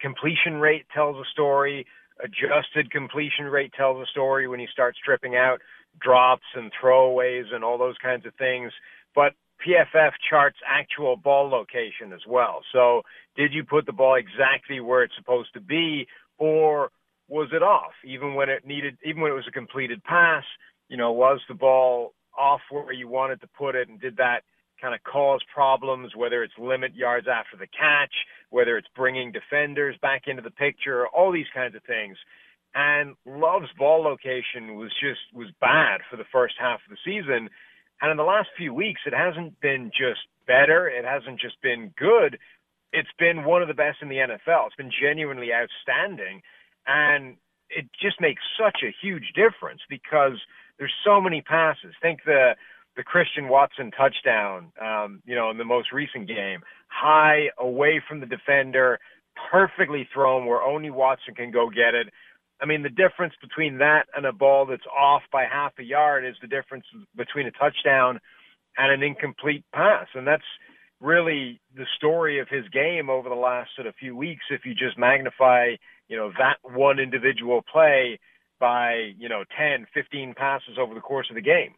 completion 0.00 0.56
rate 0.56 0.86
tells 0.92 1.16
a 1.16 1.28
story, 1.30 1.86
adjusted 2.22 2.90
completion 2.90 3.46
rate 3.46 3.72
tells 3.76 4.02
a 4.02 4.10
story 4.10 4.46
when 4.46 4.60
you 4.60 4.66
start 4.68 4.94
stripping 5.00 5.36
out 5.36 5.60
drops 6.00 6.44
and 6.54 6.70
throwaways 6.82 7.52
and 7.52 7.64
all 7.64 7.78
those 7.78 7.96
kinds 8.02 8.26
of 8.26 8.34
things. 8.34 8.72
But 9.14 9.32
PFF 9.66 10.12
charts 10.28 10.58
actual 10.66 11.16
ball 11.16 11.48
location 11.48 12.12
as 12.12 12.20
well. 12.26 12.60
So, 12.72 13.02
did 13.36 13.52
you 13.52 13.64
put 13.64 13.86
the 13.86 13.92
ball 13.92 14.14
exactly 14.14 14.80
where 14.80 15.02
it's 15.02 15.14
supposed 15.16 15.52
to 15.54 15.60
be, 15.60 16.06
or 16.38 16.90
was 17.28 17.48
it 17.52 17.62
off? 17.62 17.92
Even 18.04 18.34
when 18.34 18.48
it 18.48 18.66
needed, 18.66 18.96
even 19.04 19.20
when 19.20 19.32
it 19.32 19.34
was 19.34 19.46
a 19.48 19.52
completed 19.52 20.02
pass, 20.04 20.44
you 20.90 20.98
know, 20.98 21.12
was 21.12 21.40
the 21.48 21.54
ball 21.54 22.12
off 22.38 22.60
where 22.70 22.92
you 22.92 23.08
wanted 23.08 23.40
to 23.40 23.48
put 23.56 23.74
it, 23.74 23.88
and 23.88 23.98
did 23.98 24.18
that 24.18 24.40
kind 24.82 24.94
of 24.94 25.02
cause 25.04 25.40
problems? 25.54 26.12
Whether 26.14 26.42
it's 26.42 26.52
limit 26.58 26.94
yards 26.94 27.26
after 27.26 27.56
the 27.56 27.66
catch, 27.66 28.12
whether 28.50 28.76
it's 28.76 28.88
bringing 28.94 29.32
defenders 29.32 29.96
back 30.02 30.24
into 30.26 30.42
the 30.42 30.50
picture, 30.50 31.06
all 31.08 31.32
these 31.32 31.50
kinds 31.54 31.74
of 31.74 31.82
things. 31.84 32.18
And 32.74 33.16
Love's 33.24 33.72
ball 33.78 34.02
location 34.02 34.76
was 34.76 34.92
just 35.00 35.20
was 35.32 35.48
bad 35.60 36.02
for 36.10 36.18
the 36.18 36.28
first 36.30 36.54
half 36.60 36.80
of 36.84 36.90
the 36.90 36.98
season 37.04 37.48
and 38.00 38.10
in 38.10 38.16
the 38.16 38.24
last 38.24 38.48
few 38.56 38.72
weeks, 38.72 39.02
it 39.06 39.14
hasn't 39.14 39.60
been 39.60 39.90
just 39.90 40.20
better. 40.46 40.88
It 40.88 41.04
hasn't 41.04 41.40
just 41.40 41.60
been 41.60 41.92
good. 41.98 42.38
It's 42.92 43.12
been 43.18 43.44
one 43.44 43.62
of 43.62 43.68
the 43.68 43.74
best 43.74 43.98
in 44.02 44.08
the 44.08 44.16
NFL. 44.16 44.66
It's 44.66 44.76
been 44.76 44.90
genuinely 44.90 45.50
outstanding. 45.52 46.42
And 46.86 47.36
it 47.68 47.86
just 48.00 48.20
makes 48.20 48.42
such 48.58 48.80
a 48.82 48.94
huge 49.02 49.32
difference 49.34 49.82
because 49.88 50.40
there's 50.80 50.94
so 51.04 51.20
many 51.20 51.42
passes. 51.42 51.94
Think 52.02 52.20
the 52.26 52.56
the 52.96 53.04
Christian 53.04 53.48
Watson 53.48 53.92
touchdown, 53.92 54.72
um, 54.82 55.22
you 55.24 55.36
know, 55.36 55.50
in 55.50 55.58
the 55.58 55.64
most 55.64 55.92
recent 55.92 56.26
game, 56.26 56.62
high 56.88 57.50
away 57.56 58.02
from 58.08 58.18
the 58.18 58.26
defender, 58.26 58.98
perfectly 59.52 60.08
thrown 60.12 60.44
where 60.44 60.60
only 60.60 60.90
Watson 60.90 61.36
can 61.36 61.52
go 61.52 61.70
get 61.70 61.94
it. 61.94 62.08
I 62.60 62.66
mean, 62.66 62.82
the 62.82 62.88
difference 62.88 63.34
between 63.40 63.78
that 63.78 64.06
and 64.16 64.26
a 64.26 64.32
ball 64.32 64.66
that's 64.66 64.82
off 64.86 65.22
by 65.32 65.44
half 65.44 65.72
a 65.78 65.84
yard 65.84 66.26
is 66.26 66.34
the 66.42 66.48
difference 66.48 66.84
between 67.16 67.46
a 67.46 67.52
touchdown 67.52 68.18
and 68.76 68.92
an 68.92 69.02
incomplete 69.02 69.64
pass. 69.72 70.08
And 70.14 70.26
that's 70.26 70.42
really 71.00 71.60
the 71.76 71.86
story 71.96 72.40
of 72.40 72.48
his 72.48 72.68
game 72.68 73.08
over 73.08 73.28
the 73.28 73.34
last 73.34 73.70
sort 73.76 73.86
of 73.86 73.94
few 73.94 74.16
weeks. 74.16 74.44
If 74.50 74.66
you 74.66 74.74
just 74.74 74.98
magnify, 74.98 75.76
you 76.08 76.16
know, 76.16 76.32
that 76.38 76.56
one 76.62 76.98
individual 76.98 77.62
play 77.70 78.18
by, 78.60 79.14
you 79.18 79.28
know, 79.28 79.44
10, 79.58 79.86
15 79.92 80.34
passes 80.34 80.78
over 80.78 80.94
the 80.94 81.00
course 81.00 81.26
of 81.30 81.34
the 81.34 81.42
game. 81.42 81.74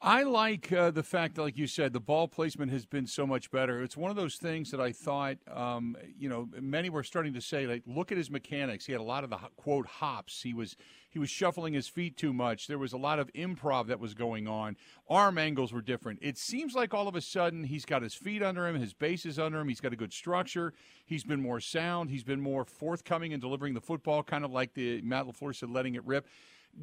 I 0.00 0.22
like 0.22 0.72
uh, 0.72 0.92
the 0.92 1.02
fact 1.02 1.38
like 1.38 1.58
you 1.58 1.66
said, 1.66 1.92
the 1.92 2.00
ball 2.00 2.28
placement 2.28 2.70
has 2.70 2.86
been 2.86 3.06
so 3.08 3.26
much 3.26 3.50
better. 3.50 3.82
It's 3.82 3.96
one 3.96 4.10
of 4.10 4.16
those 4.16 4.36
things 4.36 4.70
that 4.70 4.80
I 4.80 4.92
thought, 4.92 5.38
um, 5.52 5.96
you 6.16 6.28
know, 6.28 6.48
many 6.60 6.88
were 6.88 7.02
starting 7.02 7.34
to 7.34 7.40
say, 7.40 7.66
like, 7.66 7.82
look 7.84 8.12
at 8.12 8.18
his 8.18 8.30
mechanics. 8.30 8.86
He 8.86 8.92
had 8.92 9.00
a 9.00 9.04
lot 9.04 9.24
of 9.24 9.30
the 9.30 9.38
quote 9.56 9.86
hops. 9.86 10.42
He 10.42 10.54
was 10.54 10.76
he 11.10 11.18
was 11.18 11.30
shuffling 11.30 11.72
his 11.72 11.88
feet 11.88 12.16
too 12.16 12.32
much. 12.32 12.68
There 12.68 12.78
was 12.78 12.92
a 12.92 12.98
lot 12.98 13.18
of 13.18 13.32
improv 13.32 13.88
that 13.88 13.98
was 13.98 14.14
going 14.14 14.46
on. 14.46 14.76
Arm 15.08 15.36
angles 15.36 15.72
were 15.72 15.82
different. 15.82 16.20
It 16.22 16.38
seems 16.38 16.74
like 16.74 16.94
all 16.94 17.08
of 17.08 17.16
a 17.16 17.20
sudden 17.20 17.64
he's 17.64 17.84
got 17.84 18.02
his 18.02 18.14
feet 18.14 18.42
under 18.42 18.68
him, 18.68 18.76
his 18.76 18.92
base 18.92 19.26
is 19.26 19.38
under 19.38 19.58
him. 19.58 19.68
He's 19.68 19.80
got 19.80 19.92
a 19.92 19.96
good 19.96 20.12
structure. 20.12 20.74
He's 21.06 21.24
been 21.24 21.40
more 21.40 21.60
sound. 21.60 22.10
He's 22.10 22.24
been 22.24 22.40
more 22.40 22.64
forthcoming 22.64 23.32
in 23.32 23.40
delivering 23.40 23.74
the 23.74 23.80
football, 23.80 24.22
kind 24.22 24.44
of 24.44 24.52
like 24.52 24.74
the 24.74 25.02
Matt 25.02 25.26
Lafleur 25.26 25.56
said, 25.56 25.70
letting 25.70 25.96
it 25.96 26.04
rip. 26.06 26.28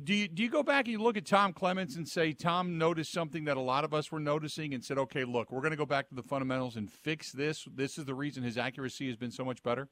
Do 0.04 0.14
you, 0.14 0.28
do 0.28 0.44
you 0.44 0.50
go 0.50 0.62
back 0.62 0.86
and 0.86 0.92
you 0.92 1.02
look 1.02 1.16
at 1.16 1.26
Tom 1.26 1.54
Clements 1.54 1.96
and 1.96 2.08
say 2.08 2.34
Tom 2.34 2.78
noticed 2.78 3.14
something 3.14 3.46
that 3.46 3.56
a 3.56 3.62
lot 3.62 3.86
of 3.86 3.94
us 3.94 4.12
were 4.12 4.20
noticing 4.20 4.74
and 4.74 4.84
said, 4.84 4.98
okay, 4.98 5.24
look, 5.24 5.52
we're 5.52 5.62
going 5.62 5.72
to 5.72 5.78
go 5.78 5.86
back 5.86 6.10
to 6.10 6.16
the 6.16 6.24
fundamentals 6.24 6.76
and 6.76 6.92
fix 6.92 7.32
this. 7.32 7.66
This 7.74 7.98
is 7.98 8.06
the 8.06 8.14
reason 8.14 8.44
his 8.44 8.58
accuracy 8.58 9.08
has 9.08 9.16
been 9.16 9.32
so 9.32 9.46
much 9.46 9.64
better. 9.64 9.88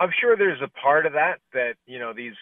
I'm 0.00 0.10
sure 0.18 0.36
there's 0.36 0.62
a 0.62 0.68
part 0.68 1.04
of 1.04 1.12
that 1.12 1.40
that 1.52 1.74
you 1.86 1.98
know 1.98 2.14
these 2.14 2.32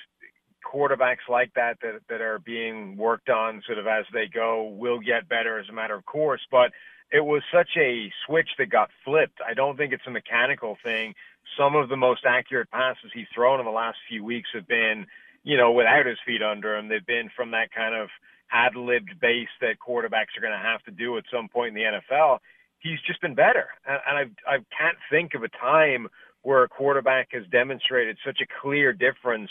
quarterbacks 0.65 1.29
like 1.29 1.53
that 1.55 1.79
that 1.83 2.01
that 2.09 2.21
are 2.21 2.39
being 2.39 2.97
worked 2.97 3.29
on 3.29 3.63
sort 3.67 3.79
of 3.79 3.87
as 3.89 4.05
they 4.13 4.27
go 4.27 4.69
will 4.69 5.01
get 5.01 5.29
better 5.29 5.59
as 5.59 5.69
a 5.69 5.73
matter 5.73 5.97
of 5.97 6.07
course, 6.07 6.41
but 6.53 6.71
it 7.11 7.25
was 7.25 7.43
such 7.53 7.71
a 7.77 8.13
switch 8.27 8.51
that 8.59 8.71
got 8.71 8.91
flipped. 9.05 9.41
I 9.47 9.55
don't 9.55 9.77
think 9.77 9.93
it's 9.93 10.07
a 10.07 10.11
mechanical 10.11 10.77
thing. 10.85 11.15
Some 11.59 11.75
of 11.75 11.89
the 11.89 11.97
most 11.97 12.25
accurate 12.25 12.71
passes 12.71 13.11
he's 13.13 13.27
thrown 13.35 13.59
in 13.59 13.67
the 13.67 13.73
last 13.73 13.99
few 14.09 14.23
weeks 14.23 14.51
have 14.55 14.69
been 14.69 15.07
you 15.45 15.57
know, 15.57 15.73
without 15.73 16.07
his 16.07 16.19
feet 16.27 16.43
under 16.43 16.77
him. 16.77 16.89
They've 16.89 17.05
been 17.05 17.31
from 17.35 17.51
that 17.53 17.73
kind 17.75 17.95
of 17.95 18.09
ad 18.53 18.77
libbed 18.77 19.21
base 19.21 19.49
that 19.61 19.77
quarterbacks 19.79 20.37
are 20.37 20.41
going 20.41 20.53
to 20.53 20.59
have 20.59 20.83
to 20.85 20.91
do 20.91 21.17
at 21.19 21.25
some 21.33 21.49
point 21.49 21.69
in 21.69 21.75
the 21.75 22.01
NFL. 22.01 22.39
He's 22.81 23.01
just 23.07 23.21
been 23.21 23.35
better. 23.35 23.67
And, 23.87 24.01
and 24.07 24.33
I, 24.47 24.55
I 24.55 24.57
can't 24.77 24.99
think 25.11 25.35
of 25.35 25.43
a 25.43 25.49
time 25.49 26.09
where 26.43 26.63
a 26.63 26.69
quarterback 26.69 27.29
has 27.33 27.43
demonstrated 27.51 28.17
such 28.25 28.39
a 28.43 28.47
clear 28.63 28.93
difference 28.93 29.51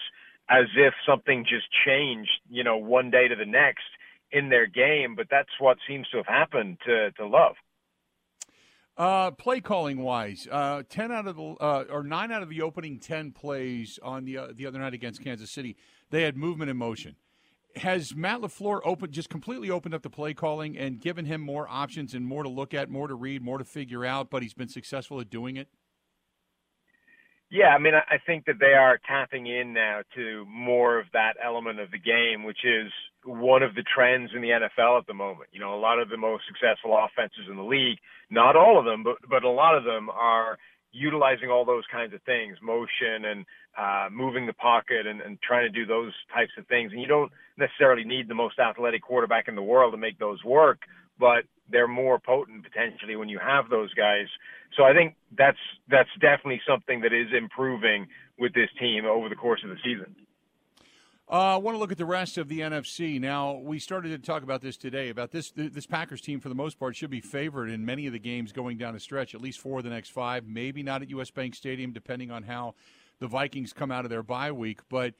as 0.50 0.66
if 0.78 0.94
something 1.06 1.44
just 1.44 1.68
changed, 1.86 2.32
you 2.50 2.64
know, 2.64 2.78
one 2.78 3.12
day 3.12 3.28
to 3.28 3.36
the 3.36 3.46
next 3.46 3.84
in 4.32 4.50
their 4.50 4.66
game. 4.66 5.16
But 5.16 5.28
that's 5.30 5.50
what 5.60 5.78
seems 5.88 6.08
to 6.10 6.18
have 6.18 6.28
happened 6.28 6.78
to, 6.86 7.12
to 7.12 7.28
Love. 7.28 7.56
Uh, 8.98 9.30
play 9.30 9.60
calling 9.60 10.00
wise, 10.00 10.48
uh, 10.52 10.82
ten 10.90 11.12
out 11.12 11.28
of 11.28 11.36
the 11.36 11.44
uh, 11.44 11.84
or 11.92 12.02
nine 12.02 12.32
out 12.32 12.42
of 12.42 12.50
the 12.50 12.64
opening 12.64 12.98
ten 12.98 13.32
plays 13.32 14.00
on 14.02 14.26
the 14.26 14.36
uh, 14.36 14.48
the 14.56 14.66
other 14.66 14.80
night 14.80 14.96
against 14.96 15.24
Kansas 15.24 15.52
City, 15.52 15.78
they 16.10 16.24
had 16.24 16.36
movement 16.36 16.72
and 16.72 16.80
motion. 16.80 17.16
Has 17.76 18.16
Matt 18.16 18.42
Lafleur 18.42 18.82
opened 18.84 19.14
just 19.14 19.30
completely 19.30 19.70
opened 19.70 19.94
up 19.94 20.02
the 20.02 20.10
play 20.10 20.34
calling 20.34 20.76
and 20.76 21.00
given 21.00 21.26
him 21.26 21.42
more 21.42 21.68
options 21.70 22.16
and 22.16 22.26
more 22.26 22.42
to 22.42 22.50
look 22.50 22.74
at, 22.74 22.90
more 22.90 23.08
to 23.08 23.14
read, 23.14 23.44
more 23.44 23.60
to 23.60 23.64
figure 23.64 24.04
out? 24.04 24.32
But 24.32 24.42
he's 24.42 24.56
been 24.56 24.68
successful 24.68 25.20
at 25.20 25.30
doing 25.30 25.58
it. 25.58 25.68
Yeah, 27.52 27.68
I 27.68 27.78
mean, 27.78 27.94
I 27.94 28.18
think 28.26 28.46
that 28.46 28.60
they 28.60 28.74
are 28.74 29.00
tapping 29.08 29.46
in 29.46 29.74
now 29.74 30.02
to 30.16 30.44
more 30.50 31.00
of 31.00 31.06
that 31.14 31.36
element 31.44 31.80
of 31.80 31.92
the 31.92 32.00
game, 32.00 32.44
which 32.44 32.66
is 32.66 32.92
one 33.28 33.62
of 33.62 33.76
the 33.76 33.84
trends 33.84 34.32
in 34.34 34.42
the 34.42 34.50
NFL 34.50 35.00
at 35.00 35.08
the 35.08 35.14
moment. 35.14 35.50
You 35.52 35.60
know, 35.60 35.76
a 35.76 35.80
lot 35.80 36.00
of 36.00 36.10
the 36.10 36.18
most 36.18 36.44
successful 36.48 36.98
offenses 36.98 37.46
in 37.50 37.58
the 37.58 37.64
league, 37.64 38.00
not 38.30 38.56
all 38.56 38.80
of 38.80 38.86
them, 38.86 39.04
but 39.04 39.18
but 39.30 39.44
a 39.44 39.50
lot 39.50 39.78
of 39.78 39.84
them 39.84 40.10
are 40.10 40.58
utilizing 40.92 41.50
all 41.50 41.66
those 41.66 41.84
kinds 41.92 42.14
of 42.14 42.22
things, 42.24 42.58
motion 42.62 43.26
and 43.26 43.46
uh, 43.78 44.08
moving 44.12 44.48
the 44.48 44.54
pocket 44.54 45.06
and, 45.06 45.22
and 45.22 45.38
trying 45.42 45.64
to 45.64 45.70
do 45.70 45.86
those 45.86 46.14
types 46.34 46.52
of 46.58 46.66
things. 46.68 46.92
And 46.92 47.02
you 47.02 47.08
don't 47.08 47.32
necessarily 47.58 48.04
need 48.04 48.28
the 48.28 48.36
most 48.36 48.58
athletic 48.60 49.04
quarterback 49.04 49.48
in 49.48 49.56
the 49.56 49.62
world 49.62 49.94
to 49.94 49.98
make 49.98 50.18
those 50.18 50.44
work, 50.44 50.80
but 51.20 51.44
they're 51.70 51.88
more 51.88 52.18
potent 52.18 52.64
potentially 52.64 53.16
when 53.16 53.30
you 53.30 53.40
have 53.40 53.70
those 53.70 53.94
guys. 53.94 54.28
So 54.76 54.84
I 54.84 54.94
think 54.94 55.16
that's 55.38 55.58
that's 55.90 56.10
definitely 56.20 56.62
something 56.68 57.02
that 57.02 57.14
is 57.14 57.28
improving 57.38 58.08
with 58.40 58.54
this 58.54 58.70
team 58.80 59.06
over 59.06 59.30
the 59.30 59.36
course 59.36 59.62
of 59.64 59.70
the 59.70 59.78
season. 59.84 60.16
Uh, 61.30 61.56
I 61.56 61.58
want 61.58 61.76
to 61.76 61.80
look 61.80 61.92
at 61.92 61.98
the 61.98 62.06
rest 62.06 62.38
of 62.38 62.48
the 62.48 62.62
NFC. 62.62 63.20
Now, 63.20 63.56
we 63.56 63.80
started 63.80 64.10
to 64.10 64.18
talk 64.18 64.44
about 64.44 64.62
this 64.62 64.78
today. 64.78 65.10
About 65.10 65.32
this, 65.32 65.52
this 65.54 65.86
Packers 65.86 66.22
team, 66.22 66.40
for 66.40 66.48
the 66.48 66.56
most 66.56 66.80
part, 66.80 66.96
should 66.96 67.10
be 67.10 67.20
favored 67.20 67.70
in 67.70 67.86
many 67.86 68.08
of 68.08 68.14
the 68.14 68.20
games 68.20 68.54
going 68.54 68.78
down 68.78 68.94
the 68.94 69.00
stretch, 69.02 69.36
at 69.36 69.42
least 69.42 69.60
four 69.60 69.80
of 69.80 69.84
the 69.84 69.90
next 69.90 70.12
five. 70.12 70.48
Maybe 70.48 70.84
not 70.84 71.02
at 71.02 71.10
U.S. 71.10 71.30
Bank 71.30 71.54
Stadium, 71.54 71.92
depending 71.92 72.32
on 72.32 72.44
how 72.44 72.76
the 73.20 73.28
Vikings 73.28 73.74
come 73.74 73.92
out 73.92 74.06
of 74.06 74.10
their 74.10 74.24
bye 74.24 74.54
week. 74.54 74.80
But 74.88 75.16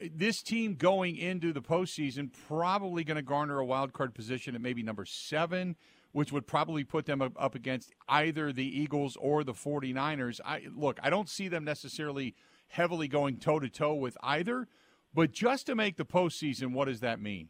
this 0.00 0.40
team 0.42 0.76
going 0.76 1.18
into 1.18 1.52
the 1.52 1.60
postseason 1.60 2.30
probably 2.48 3.04
going 3.04 3.16
to 3.16 3.22
garner 3.22 3.58
a 3.58 3.66
wild 3.66 3.92
card 3.92 4.14
position 4.14 4.54
at 4.54 4.62
maybe 4.62 4.82
number 4.82 5.04
seven, 5.04 5.76
which 6.12 6.32
would 6.32 6.46
probably 6.46 6.84
put 6.84 7.04
them 7.04 7.20
up 7.20 7.54
against 7.54 7.92
either 8.08 8.50
the 8.50 8.64
Eagles 8.64 9.14
or 9.20 9.44
the 9.44 9.52
49ers. 9.52 10.40
I 10.42 10.62
look, 10.74 10.98
I 11.02 11.10
don't 11.10 11.28
see 11.28 11.48
them 11.48 11.64
necessarily 11.64 12.34
heavily 12.68 13.08
going 13.08 13.36
toe 13.36 13.60
to 13.60 13.68
toe 13.68 13.94
with 13.94 14.16
either, 14.22 14.68
but 15.14 15.32
just 15.32 15.66
to 15.66 15.74
make 15.74 15.96
the 15.96 16.04
postseason, 16.04 16.72
what 16.72 16.86
does 16.86 17.00
that 17.00 17.20
mean? 17.20 17.48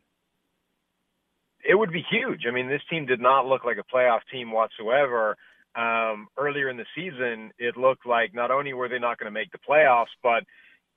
It 1.69 1.75
would 1.75 1.93
be 1.93 2.05
huge. 2.11 2.43
I 2.49 2.53
mean, 2.53 2.69
this 2.69 2.81
team 2.89 3.07
did 3.07 3.21
not 3.21 3.47
look 3.47 3.65
like 3.65 3.77
a 3.77 3.95
playoff 3.95 4.21
team 4.33 4.51
whatsoever. 4.51 5.37
Um, 5.77 6.29
earlier 6.37 6.69
in 6.69 6.77
the 6.77 6.87
season, 6.97 7.53
it 7.59 7.77
looked 7.77 8.07
like 8.07 8.35
not 8.35 8.51
only 8.51 8.73
were 8.73 8.89
they 8.89 8.99
not 8.99 9.19
going 9.19 9.33
to 9.33 9.39
make 9.39 9.53
the 9.53 9.59
playoffs, 9.59 10.13
but 10.23 10.45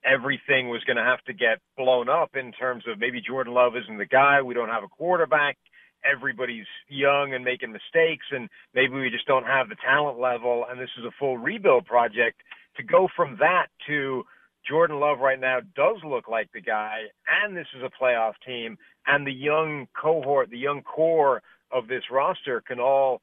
everything 0.04 0.68
was 0.68 0.82
going 0.84 0.96
to 0.96 1.02
have 1.02 1.22
to 1.24 1.32
get 1.32 1.58
blown 1.76 2.08
up 2.08 2.30
in 2.34 2.52
terms 2.52 2.84
of 2.88 2.98
maybe 2.98 3.20
Jordan 3.20 3.54
Love 3.54 3.76
isn't 3.76 3.98
the 3.98 4.06
guy. 4.06 4.42
We 4.42 4.54
don't 4.54 4.68
have 4.68 4.82
a 4.82 4.88
quarterback. 4.88 5.56
Everybody's 6.04 6.66
young 6.88 7.32
and 7.34 7.44
making 7.44 7.72
mistakes, 7.72 8.26
and 8.30 8.48
maybe 8.74 8.94
we 8.94 9.10
just 9.10 9.26
don't 9.26 9.46
have 9.46 9.68
the 9.68 9.76
talent 9.76 10.18
level. 10.18 10.66
And 10.68 10.78
this 10.78 10.90
is 10.98 11.04
a 11.04 11.12
full 11.18 11.38
rebuild 11.38 11.86
project. 11.86 12.40
To 12.76 12.82
go 12.82 13.08
from 13.14 13.36
that 13.38 13.66
to 13.86 14.24
Jordan 14.68 15.00
Love 15.00 15.18
right 15.18 15.40
now 15.40 15.60
does 15.76 15.96
look 16.04 16.28
like 16.28 16.50
the 16.52 16.60
guy, 16.60 17.02
and 17.42 17.56
this 17.56 17.66
is 17.76 17.82
a 17.82 18.02
playoff 18.02 18.34
team, 18.46 18.78
and 19.06 19.26
the 19.26 19.32
young 19.32 19.86
cohort, 20.00 20.50
the 20.50 20.58
young 20.58 20.82
core 20.82 21.42
of 21.70 21.88
this 21.88 22.04
roster 22.10 22.62
can 22.66 22.80
all 22.80 23.20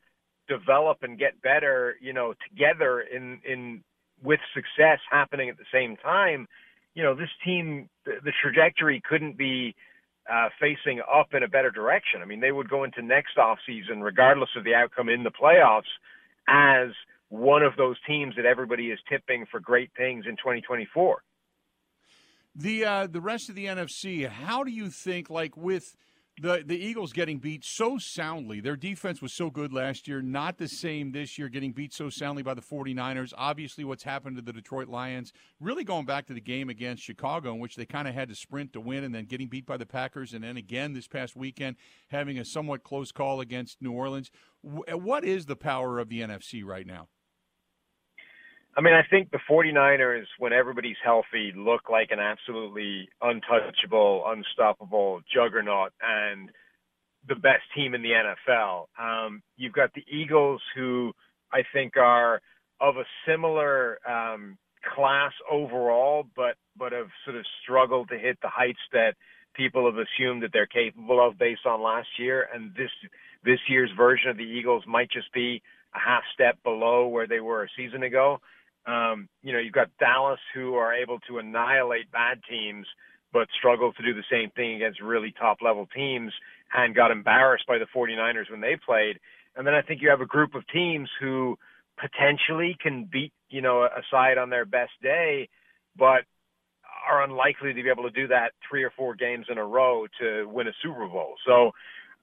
develop 0.48 1.00
and 1.02 1.18
get 1.18 1.42
better, 1.42 1.96
you 2.02 2.14
know, 2.14 2.34
together 2.50 3.02
in 3.02 3.40
in 3.46 3.84
with 4.24 4.40
success 4.54 5.00
happening 5.10 5.50
at 5.50 5.58
the 5.58 5.66
same 5.72 5.98
time 5.98 6.48
you 6.94 7.04
know, 7.04 7.16
this 7.16 7.30
team, 7.44 7.90
the, 8.06 8.14
the 8.24 8.34
trajectory 8.42 9.02
couldn't 9.08 9.38
be 9.38 9.76
uh, 10.32 10.50
facing 10.60 11.02
up 11.02 11.34
in 11.34 11.44
a 11.44 11.48
better 11.48 11.72
direction. 11.72 12.22
I 12.22 12.26
mean, 12.26 12.40
they 12.40 12.52
would 12.52 12.70
go 12.70 12.84
into 12.84 13.02
next 13.02 13.38
off 13.38 13.60
season, 13.66 14.02
regardless 14.02 14.50
of 14.58 14.64
the 14.64 14.76
outcome 14.76 15.10
in 15.10 15.24
the 15.24 15.32
playoffs, 15.32 15.90
as 16.48 16.90
one 17.30 17.64
of 17.64 17.76
those 17.78 17.96
teams 18.06 18.36
that 18.36 18.46
everybody 18.46 18.92
is 18.92 19.00
tipping 19.10 19.46
for 19.50 19.60
great 19.60 19.90
things 19.96 20.26
in 20.28 20.36
2024. 20.36 21.24
The 22.56 22.86
uh, 22.86 23.08
the 23.08 23.22
rest 23.22 23.50
of 23.50 23.56
the 23.56 23.66
NFC, 23.66 24.28
how 24.28 24.64
do 24.64 24.72
you 24.72 24.90
think, 24.90 25.30
like 25.30 25.56
with 25.56 25.96
the 26.42 26.64
the 26.66 26.78
Eagles 26.78 27.14
getting 27.14 27.38
beat 27.38 27.64
so 27.64 27.98
soundly. 28.00 28.62
Their 28.62 28.76
defense 28.76 29.22
was 29.22 29.34
so 29.34 29.50
good 29.50 29.72
last 29.74 30.08
year, 30.08 30.22
not 30.22 30.58
the 30.58 30.68
same 30.68 31.12
this 31.12 31.38
year 31.38 31.50
getting 31.50 31.72
beat 31.72 31.94
so 31.94 32.10
soundly 32.10 32.42
by 32.42 32.54
the 32.54 32.62
49ers. 32.62 33.34
Obviously 33.38 33.84
what's 33.84 34.04
happened 34.04 34.38
to 34.38 34.42
the 34.42 34.54
Detroit 34.54 34.88
Lions, 34.88 35.34
really 35.60 35.84
going 35.84 36.06
back 36.06 36.26
to 36.28 36.34
the 36.34 36.42
game 36.42 36.70
against 36.70 37.04
Chicago 37.04 37.54
in 37.54 37.60
which 37.60 37.76
they 37.76 37.86
kind 37.86 38.08
of 38.08 38.14
had 38.14 38.30
to 38.30 38.36
sprint 38.36 38.74
to 38.74 38.82
win 38.82 39.04
and 39.04 39.14
then 39.14 39.26
getting 39.26 39.48
beat 39.48 39.66
by 39.66 39.78
the 39.78 39.86
Packers 39.86 40.34
and 40.34 40.44
then 40.44 40.58
again 40.58 40.94
this 40.94 41.08
past 41.08 41.36
weekend 41.36 41.76
having 42.10 42.40
a 42.40 42.46
somewhat 42.46 42.84
close 42.84 43.12
call 43.12 43.42
against 43.42 43.82
New 43.82 43.92
Orleans. 43.92 44.32
What 44.62 45.24
is 45.24 45.46
the 45.46 45.56
power 45.56 46.00
of 46.00 46.10
the 46.10 46.22
NFC 46.22 46.64
right 46.64 46.88
now? 46.88 47.08
I 48.76 48.82
mean, 48.82 48.94
I 48.94 49.04
think 49.10 49.32
the 49.32 49.40
49ers, 49.50 50.26
when 50.40 50.54
everybody's 50.54 50.98
healthy, 51.04 51.52
look 51.56 51.90
like 51.90 52.12
an 52.12 52.20
absolutely 52.20 53.10
untouchable, 53.22 54.24
unstoppable 54.28 55.22
juggernaut 55.34 55.92
and 56.02 56.50
the 57.28 57.36
best 57.36 57.64
team 57.76 57.94
in 57.94 58.02
the 58.02 58.12
NFL. 58.12 58.86
Um, 59.00 59.42
you've 59.58 59.74
got 59.74 59.94
the 59.94 60.06
Eagles, 60.10 60.62
who 60.76 61.12
I 61.52 61.64
think 61.74 61.98
are 61.98 62.42
of 62.80 62.96
a 62.98 63.04
similar 63.28 64.00
um, 64.10 64.58
class 64.96 65.34
overall, 65.50 66.26
but 66.36 66.56
but 66.78 66.94
have 66.94 67.10
sort 67.26 67.38
of 67.38 67.46
struggled 67.62 68.10
to 68.10 68.18
hit 68.18 68.38
the 68.42 68.50
heights 68.50 68.80
that 68.94 69.16
people 69.54 69.86
have 69.86 70.00
assumed 70.00 70.44
that 70.44 70.52
they're 70.54 70.66
capable 70.66 71.26
of 71.26 71.38
based 71.38 71.66
on 71.66 71.82
last 71.82 72.08
year. 72.18 72.48
And 72.54 72.74
this 72.76 72.90
this 73.44 73.60
year's 73.68 73.92
version 73.96 74.30
of 74.30 74.38
the 74.38 74.44
Eagles 74.44 74.84
might 74.88 75.12
just 75.12 75.32
be 75.34 75.62
a 75.94 76.00
half 76.00 76.24
step 76.34 76.58
below 76.64 77.08
where 77.08 77.28
they 77.28 77.42
were 77.42 77.64
a 77.64 77.68
season 77.78 78.04
ago. 78.04 78.40
Um, 78.86 79.30
you 79.44 79.54
know, 79.54 79.60
you've 79.60 79.74
got 79.74 79.90
Dallas 80.00 80.40
who 80.54 80.76
are 80.76 80.94
able 80.94 81.20
to 81.28 81.38
annihilate 81.38 82.12
bad 82.12 82.40
teams, 82.50 82.88
but 83.32 83.48
struggle 83.58 83.94
to 83.94 84.04
do 84.04 84.14
the 84.14 84.24
same 84.32 84.50
thing 84.52 84.76
against 84.76 85.02
really 85.02 85.34
top 85.40 85.58
level 85.62 85.88
teams 85.96 86.34
and 86.74 86.96
got 86.96 87.12
embarrassed 87.12 87.66
by 87.68 87.78
the 87.78 87.86
49ers 87.96 88.50
when 88.50 88.62
they 88.62 88.78
played. 88.84 89.20
And 89.56 89.68
then 89.68 89.74
I 89.74 89.82
think 89.82 90.02
you 90.02 90.10
have 90.10 90.22
a 90.22 90.26
group 90.26 90.56
of 90.56 90.68
teams 90.68 91.10
who 91.20 91.58
potentially 92.00 92.76
can 92.82 93.08
beat, 93.12 93.34
you 93.50 93.62
know, 93.62 93.84
a 93.84 94.02
side 94.10 94.38
on 94.38 94.50
their 94.50 94.66
best 94.66 94.92
day, 95.02 95.50
but 95.98 96.22
are 97.08 97.24
unlikely 97.24 97.74
to 97.74 97.84
be 97.84 97.90
able 97.90 98.04
to 98.04 98.12
do 98.12 98.28
that 98.28 98.52
three 98.70 98.84
or 98.84 98.92
four 98.92 99.16
games 99.16 99.48
in 99.50 99.58
a 99.58 99.66
row 99.66 100.06
to 100.20 100.46
win 100.46 100.68
a 100.68 100.72
Super 100.82 101.08
Bowl. 101.08 101.36
So 101.46 101.72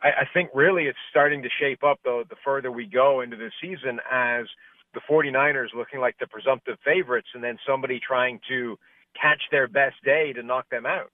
I, 0.03 0.09
I 0.09 0.25
think 0.33 0.51
really 0.55 0.85
it's 0.85 0.99
starting 1.11 1.43
to 1.43 1.49
shape 1.61 1.83
up 1.83 1.99
though 2.05 2.25
the 2.29 2.37
further 2.45 2.71
we 2.71 2.87
go 2.87 3.21
into 3.21 3.37
the 3.37 3.51
season 3.61 3.99
as 4.11 4.47
the 4.95 5.01
49ers 5.11 5.75
looking 5.77 6.01
like 6.01 6.17
the 6.19 6.27
presumptive 6.27 6.79
favorites 6.85 7.29
and 7.35 7.43
then 7.43 7.59
somebody 7.67 8.01
trying 8.01 8.41
to 8.49 8.79
catch 9.21 9.43
their 9.51 9.69
best 9.69 9.97
day 10.05 10.33
to 10.33 10.43
knock 10.43 10.69
them 10.71 10.87
out. 10.87 11.11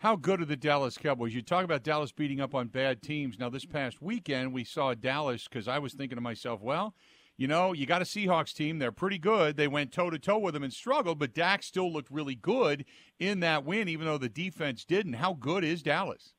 How 0.00 0.14
good 0.14 0.40
are 0.40 0.44
the 0.44 0.56
Dallas 0.56 0.96
Cowboys? 0.96 1.34
You 1.34 1.42
talk 1.42 1.64
about 1.64 1.82
Dallas 1.82 2.12
beating 2.12 2.40
up 2.40 2.54
on 2.54 2.68
bad 2.68 3.02
teams. 3.02 3.38
Now, 3.38 3.48
this 3.50 3.64
past 3.64 4.00
weekend, 4.00 4.52
we 4.52 4.62
saw 4.62 4.94
Dallas 4.94 5.48
because 5.48 5.66
I 5.66 5.80
was 5.80 5.92
thinking 5.92 6.16
to 6.16 6.22
myself, 6.22 6.60
well, 6.60 6.94
you 7.36 7.48
know, 7.48 7.72
you 7.72 7.84
got 7.84 8.02
a 8.02 8.04
Seahawks 8.04 8.54
team. 8.54 8.78
They're 8.78 8.92
pretty 8.92 9.18
good. 9.18 9.56
They 9.56 9.66
went 9.66 9.92
toe 9.92 10.10
to 10.10 10.18
toe 10.18 10.38
with 10.38 10.54
them 10.54 10.62
and 10.62 10.72
struggled, 10.72 11.18
but 11.18 11.34
Dak 11.34 11.64
still 11.64 11.92
looked 11.92 12.10
really 12.10 12.36
good 12.36 12.84
in 13.18 13.40
that 13.40 13.64
win, 13.64 13.88
even 13.88 14.06
though 14.06 14.18
the 14.18 14.28
defense 14.28 14.84
didn't. 14.84 15.14
How 15.14 15.34
good 15.34 15.64
is 15.64 15.82
Dallas? 15.82 16.34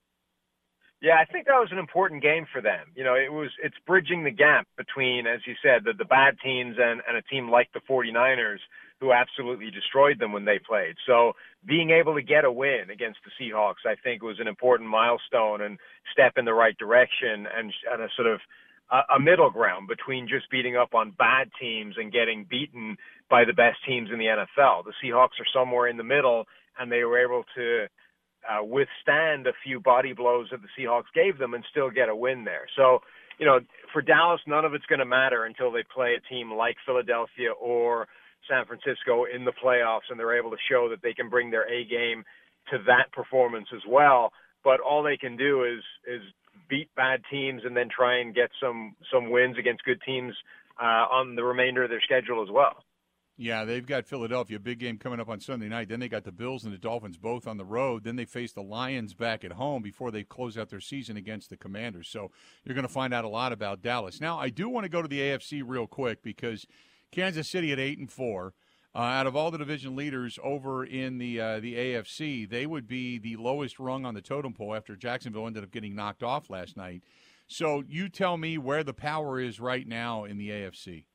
Yeah, 1.01 1.15
I 1.15 1.23
think 1.31 1.47
that 1.47 1.53
was 1.53 1.71
an 1.71 1.77
important 1.77 2.21
game 2.21 2.45
for 2.51 2.61
them. 2.61 2.91
You 2.93 3.05
know, 3.05 3.15
it 3.15 3.31
was 3.31 3.49
it's 3.63 3.77
bridging 3.87 4.23
the 4.25 4.31
gap 4.31 4.67
between, 4.77 5.27
as 5.27 5.39
you 5.47 5.55
said, 5.63 5.83
the, 5.85 5.93
the 5.97 6.03
bad 6.03 6.35
teams 6.43 6.75
and, 6.77 7.01
and 7.07 7.15
a 7.15 7.21
team 7.21 7.49
like 7.49 7.69
the 7.73 7.79
49ers 7.89 8.59
who 8.99 9.13
absolutely 9.13 9.71
destroyed 9.71 10.19
them 10.19 10.33
when 10.33 10.43
they 10.43 10.59
played. 10.59 10.95
So 11.07 11.33
being 11.65 11.91
able 11.91 12.15
to 12.15 12.21
get 12.21 12.43
a 12.43 12.51
win 12.51 12.89
against 12.91 13.19
the 13.23 13.31
Seahawks, 13.39 13.87
I 13.87 13.95
think, 14.03 14.21
was 14.21 14.41
an 14.41 14.47
important 14.47 14.89
milestone 14.89 15.61
and 15.61 15.79
step 16.11 16.33
in 16.35 16.43
the 16.43 16.53
right 16.53 16.77
direction 16.77 17.47
and, 17.47 17.71
and 17.91 18.01
a 18.01 18.09
sort 18.17 18.27
of 18.27 18.41
a, 18.91 19.15
a 19.15 19.19
middle 19.19 19.49
ground 19.49 19.87
between 19.87 20.27
just 20.27 20.51
beating 20.51 20.75
up 20.75 20.93
on 20.93 21.11
bad 21.11 21.49
teams 21.61 21.95
and 21.97 22.11
getting 22.11 22.45
beaten 22.49 22.97
by 23.29 23.45
the 23.45 23.53
best 23.53 23.77
teams 23.87 24.09
in 24.11 24.19
the 24.19 24.25
NFL. 24.25 24.83
The 24.83 24.93
Seahawks 25.01 25.39
are 25.39 25.47
somewhere 25.53 25.87
in 25.87 25.95
the 25.95 26.03
middle, 26.03 26.45
and 26.77 26.91
they 26.91 27.05
were 27.05 27.23
able 27.23 27.45
to 27.55 27.87
uh, 28.47 28.63
withstand 28.63 29.47
a 29.47 29.53
few 29.63 29.79
body 29.79 30.13
blows 30.13 30.47
that 30.51 30.59
the 30.61 30.67
Seahawks 30.77 31.11
gave 31.13 31.37
them 31.37 31.53
and 31.53 31.63
still 31.69 31.89
get 31.89 32.09
a 32.09 32.15
win 32.15 32.43
there. 32.43 32.67
So, 32.75 32.99
you 33.37 33.45
know, 33.45 33.59
for 33.93 34.01
Dallas, 34.01 34.41
none 34.47 34.65
of 34.65 34.73
it's 34.73 34.85
going 34.85 34.99
to 34.99 35.05
matter 35.05 35.45
until 35.45 35.71
they 35.71 35.83
play 35.93 36.15
a 36.15 36.33
team 36.33 36.51
like 36.51 36.75
Philadelphia 36.85 37.51
or 37.59 38.07
San 38.49 38.65
Francisco 38.65 39.25
in 39.25 39.45
the 39.45 39.51
playoffs 39.51 40.09
and 40.09 40.19
they're 40.19 40.37
able 40.37 40.51
to 40.51 40.57
show 40.69 40.89
that 40.89 41.01
they 41.01 41.13
can 41.13 41.29
bring 41.29 41.51
their 41.51 41.67
A 41.69 41.85
game 41.85 42.23
to 42.71 42.77
that 42.87 43.11
performance 43.11 43.67
as 43.73 43.81
well. 43.87 44.31
But 44.63 44.79
all 44.79 45.03
they 45.03 45.17
can 45.17 45.37
do 45.37 45.63
is 45.63 45.83
is 46.07 46.21
beat 46.69 46.89
bad 46.95 47.21
teams 47.31 47.61
and 47.65 47.75
then 47.75 47.89
try 47.89 48.19
and 48.19 48.35
get 48.35 48.49
some 48.61 48.95
some 49.11 49.31
wins 49.31 49.57
against 49.57 49.83
good 49.85 50.01
teams 50.05 50.35
uh, 50.81 51.07
on 51.11 51.35
the 51.35 51.43
remainder 51.43 51.83
of 51.83 51.89
their 51.89 52.01
schedule 52.01 52.43
as 52.43 52.49
well. 52.51 52.83
Yeah, 53.41 53.63
they've 53.63 53.85
got 53.85 54.05
Philadelphia, 54.05 54.59
big 54.59 54.79
game 54.79 54.97
coming 54.97 55.21
up 55.21 55.29
on 55.29 55.39
Sunday 55.39 55.69
night. 55.69 55.87
Then 55.87 56.01
they 56.01 56.09
got 56.09 56.25
the 56.25 56.31
Bills 56.33 56.65
and 56.65 56.73
the 56.73 56.77
Dolphins 56.77 57.15
both 57.15 57.47
on 57.47 57.55
the 57.55 57.63
road. 57.63 58.03
Then 58.03 58.17
they 58.17 58.25
face 58.25 58.51
the 58.51 58.61
Lions 58.61 59.13
back 59.13 59.45
at 59.45 59.53
home 59.53 59.81
before 59.81 60.11
they 60.11 60.25
close 60.25 60.57
out 60.57 60.69
their 60.69 60.81
season 60.81 61.15
against 61.15 61.49
the 61.49 61.55
Commanders. 61.55 62.09
So 62.09 62.31
you're 62.65 62.75
going 62.75 62.85
to 62.85 62.91
find 62.91 63.13
out 63.13 63.23
a 63.23 63.29
lot 63.29 63.53
about 63.53 63.81
Dallas. 63.81 64.19
Now, 64.19 64.37
I 64.37 64.49
do 64.49 64.67
want 64.67 64.83
to 64.83 64.89
go 64.89 65.01
to 65.01 65.07
the 65.07 65.21
AFC 65.21 65.63
real 65.65 65.87
quick 65.87 66.21
because 66.21 66.65
Kansas 67.13 67.47
City 67.47 67.71
at 67.71 67.79
eight 67.79 67.97
and 67.97 68.11
four. 68.11 68.55
Uh, 68.93 69.03
out 69.03 69.27
of 69.27 69.37
all 69.37 69.51
the 69.51 69.57
division 69.57 69.95
leaders 69.95 70.37
over 70.43 70.83
in 70.83 71.17
the 71.17 71.39
uh, 71.39 71.59
the 71.61 71.75
AFC, 71.75 72.49
they 72.49 72.65
would 72.65 72.87
be 72.87 73.17
the 73.17 73.37
lowest 73.37 73.79
rung 73.79 74.05
on 74.05 74.15
the 74.15 74.21
totem 74.21 74.51
pole 74.51 74.75
after 74.75 74.97
Jacksonville 74.97 75.47
ended 75.47 75.63
up 75.63 75.71
getting 75.71 75.95
knocked 75.95 76.23
off 76.23 76.49
last 76.49 76.75
night. 76.75 77.03
So 77.47 77.85
you 77.87 78.09
tell 78.09 78.35
me 78.35 78.57
where 78.57 78.83
the 78.83 78.93
power 78.93 79.39
is 79.39 79.61
right 79.61 79.87
now 79.87 80.25
in 80.25 80.37
the 80.37 80.49
AFC. 80.49 81.05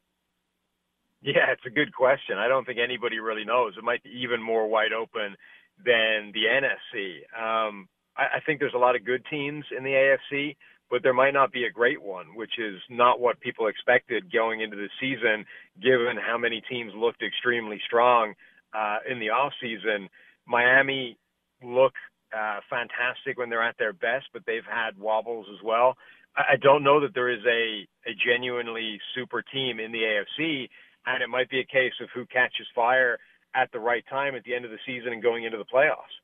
Yeah, 1.25 1.51
it's 1.53 1.67
a 1.67 1.71
good 1.71 1.95
question. 1.95 2.39
I 2.39 2.49
don't 2.49 2.67
think 2.67 2.79
anybody 2.79 3.19
really 3.19 3.47
knows. 3.47 3.75
It 3.79 3.85
might 3.85 4.05
be 4.05 4.11
even 4.23 4.43
more 4.43 4.69
wide 4.69 4.93
open 4.93 5.37
than 5.85 6.33
the 6.35 6.45
NFC. 6.53 7.25
Um, 7.35 7.89
I, 8.17 8.37
I 8.37 8.41
think 8.47 8.61
there's 8.61 8.75
a 8.77 8.79
lot 8.79 8.95
of 8.97 9.07
good 9.07 9.25
teams 9.31 9.65
in 9.77 9.85
the 9.85 9.91
AFC, 10.33 10.57
but 10.91 11.03
there 11.03 11.15
might 11.15 11.35
not 11.35 11.51
be 11.51 11.65
a 11.65 11.73
great 11.73 12.03
one, 12.03 12.37
which 12.37 12.59
is 12.61 12.77
not 12.91 13.21
what 13.21 13.41
people 13.41 13.69
expected 13.69 14.33
going 14.33 14.61
into 14.61 14.77
the 14.77 14.91
season, 15.01 15.47
given 15.83 16.19
how 16.19 16.39
many 16.39 16.63
teams 16.71 16.93
looked 16.95 17.23
extremely 17.23 17.81
strong 17.87 18.35
uh, 18.75 18.99
in 19.11 19.19
the 19.19 19.31
off 19.31 19.55
season. 19.63 20.11
Miami 20.47 21.19
look 21.65 21.95
uh, 22.37 22.61
fantastic 22.69 23.39
when 23.39 23.51
they're 23.51 23.67
at 23.67 23.79
their 23.79 23.95
best, 23.95 24.27
but 24.35 24.43
they've 24.47 24.69
had 24.71 24.99
wobbles 24.99 25.47
as 25.55 25.65
well. 25.65 25.97
I, 26.37 26.53
I 26.53 26.57
don't 26.63 26.85
know 26.85 27.01
that 27.01 27.15
there 27.15 27.31
is 27.31 27.41
a, 27.47 27.89
a 28.11 28.15
genuinely 28.15 29.01
super 29.17 29.43
team 29.43 29.81
in 29.81 29.91
the 29.91 30.03
AFC, 30.03 30.69
and 31.07 31.23
it 31.23 31.29
might 31.29 31.51
be 31.51 31.61
a 31.61 31.65
case 31.65 31.93
of 32.01 32.09
who 32.15 32.27
catches 32.27 32.67
fire 32.75 33.19
at 33.55 33.71
the 33.73 33.79
right 33.79 34.05
time 34.09 34.35
at 34.35 34.45
the 34.45 34.55
end 34.55 34.65
of 34.65 34.71
the 34.71 34.79
season 34.87 35.13
and 35.13 35.23
going 35.23 35.45
into 35.45 35.59
the 35.59 35.65
playoffs. 35.65 36.15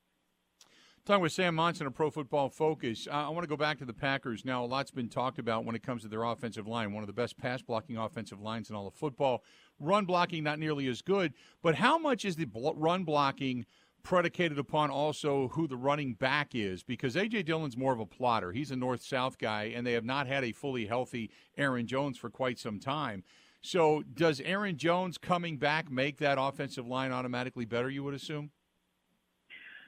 Talking 1.03 1.23
with 1.23 1.31
Sam 1.31 1.55
Monson 1.55 1.87
of 1.87 1.95
Pro 1.95 2.11
Football 2.11 2.49
Focus. 2.49 3.07
I 3.11 3.27
want 3.29 3.41
to 3.41 3.49
go 3.49 3.57
back 3.57 3.79
to 3.79 3.85
the 3.85 3.93
Packers. 3.93 4.45
Now, 4.45 4.63
a 4.63 4.67
lot's 4.67 4.91
been 4.91 5.09
talked 5.09 5.39
about 5.39 5.65
when 5.65 5.75
it 5.75 5.81
comes 5.81 6.03
to 6.03 6.07
their 6.07 6.23
offensive 6.23 6.67
line. 6.67 6.93
One 6.93 7.01
of 7.01 7.07
the 7.07 7.13
best 7.13 7.39
pass 7.39 7.59
blocking 7.63 7.97
offensive 7.97 8.39
lines 8.39 8.69
in 8.69 8.75
all 8.75 8.85
of 8.85 8.93
football. 8.93 9.43
Run 9.79 10.05
blocking, 10.05 10.43
not 10.43 10.59
nearly 10.59 10.87
as 10.87 11.01
good. 11.01 11.33
But 11.63 11.75
how 11.75 11.97
much 11.97 12.23
is 12.23 12.35
the 12.35 12.47
run 12.75 13.03
blocking 13.03 13.65
predicated 14.03 14.59
upon 14.59 14.91
also 14.91 15.47
who 15.49 15.67
the 15.67 15.75
running 15.75 16.13
back 16.13 16.53
is? 16.53 16.83
Because 16.83 17.15
A.J. 17.15 17.43
Dillon's 17.43 17.75
more 17.75 17.93
of 17.93 17.99
a 17.99 18.05
plotter. 18.05 18.51
He's 18.51 18.69
a 18.69 18.75
north 18.75 19.01
south 19.01 19.39
guy, 19.39 19.71
and 19.75 19.87
they 19.87 19.93
have 19.93 20.05
not 20.05 20.27
had 20.27 20.43
a 20.43 20.51
fully 20.51 20.85
healthy 20.85 21.31
Aaron 21.57 21.87
Jones 21.87 22.19
for 22.19 22.29
quite 22.29 22.59
some 22.59 22.79
time. 22.79 23.23
So, 23.61 24.03
does 24.13 24.41
Aaron 24.41 24.77
Jones 24.77 25.17
coming 25.17 25.57
back 25.57 25.91
make 25.91 26.17
that 26.17 26.37
offensive 26.39 26.87
line 26.87 27.11
automatically 27.11 27.65
better, 27.65 27.89
you 27.89 28.03
would 28.03 28.15
assume? 28.15 28.51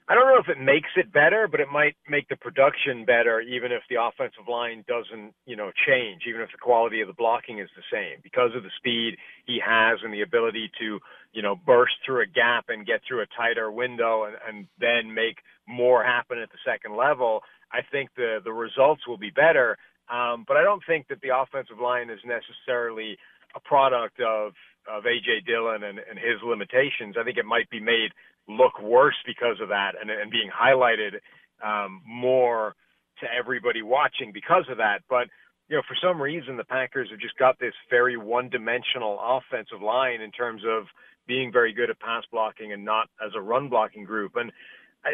I 0.08 0.16
don't 0.16 0.28
know 0.28 0.38
if 0.38 0.50
it 0.50 0.62
makes 0.62 0.90
it 0.98 1.14
better, 1.14 1.48
but 1.48 1.62
it 1.62 1.70
might 1.72 1.96
make 2.10 2.28
the 2.28 2.36
production 2.36 3.06
better, 3.06 3.40
even 3.40 3.72
if 3.72 3.84
the 3.90 3.96
offensive 4.02 4.50
line 4.50 4.84
doesn't, 4.86 5.34
you 5.46 5.56
know, 5.56 5.72
change, 5.88 6.24
even 6.28 6.42
if 6.42 6.52
the 6.52 6.58
quality 6.58 7.00
of 7.00 7.08
the 7.08 7.14
blocking 7.14 7.60
is 7.60 7.70
the 7.76 7.84
same, 7.90 8.20
because 8.22 8.52
of 8.54 8.64
the 8.64 8.72
speed 8.78 9.16
he 9.46 9.60
has 9.66 10.00
and 10.04 10.14
the 10.14 10.22
ability 10.22 10.70
to, 10.80 11.00
you 11.32 11.42
know, 11.42 11.56
burst 11.56 11.94
through 12.06 12.22
a 12.22 12.26
gap 12.26 12.66
and 12.68 12.86
get 12.86 13.00
through 13.08 13.22
a 13.22 13.26
tighter 13.38 13.72
window 13.72 14.26
and, 14.26 14.36
and 14.46 14.68
then 14.78 15.14
make 15.14 15.38
more 15.68 16.04
happen 16.04 16.38
at 16.38 16.52
the 16.52 16.60
second 16.66 16.98
level. 16.98 17.42
I 17.72 17.80
think 17.90 18.10
the 18.18 18.40
the 18.44 18.52
results 18.52 19.08
will 19.08 19.18
be 19.18 19.32
better, 19.32 19.78
um, 20.12 20.44
but 20.46 20.58
I 20.58 20.64
don't 20.64 20.84
think 20.86 21.08
that 21.08 21.22
the 21.22 21.36
offensive 21.36 21.80
line 21.80 22.10
is 22.10 22.20
necessarily 22.26 23.18
a 23.56 23.60
product 23.60 24.20
of 24.20 24.54
of 24.88 25.04
AJ 25.04 25.46
Dillon 25.46 25.84
and, 25.84 25.98
and 25.98 26.20
his 26.20 26.42
limitations. 26.44 27.16
I 27.18 27.24
think 27.24 27.38
it 27.38 27.46
might 27.46 27.70
be 27.70 27.80
made 27.80 28.12
look 28.50 28.82
worse 28.82 29.16
because 29.26 29.58
of 29.62 29.70
that 29.70 29.94
and, 30.00 30.10
and 30.10 30.30
being 30.30 30.50
highlighted 30.52 31.20
um, 31.64 32.02
more 32.06 32.76
to 33.22 33.28
everybody 33.32 33.82
watching 33.82 34.32
because 34.34 34.66
of 34.70 34.78
that. 34.78 35.00
But 35.10 35.28
you 35.70 35.78
know, 35.78 35.84
for 35.88 35.96
some 36.02 36.22
reason, 36.22 36.58
the 36.58 36.66
Packers 36.66 37.10
have 37.12 37.20
just 37.20 37.38
got 37.38 37.58
this 37.60 37.74
very 37.90 38.18
one-dimensional 38.18 39.18
offensive 39.22 39.82
line 39.82 40.20
in 40.22 40.32
terms 40.32 40.62
of 40.68 40.84
being 41.26 41.52
very 41.52 41.74
good 41.74 41.90
at 41.90 42.00
pass 42.00 42.24
blocking 42.32 42.74
and 42.74 42.84
not 42.84 43.08
as 43.26 43.32
a 43.36 43.42
run 43.42 43.70
blocking 43.70 44.04
group. 44.04 44.34
And 44.36 44.52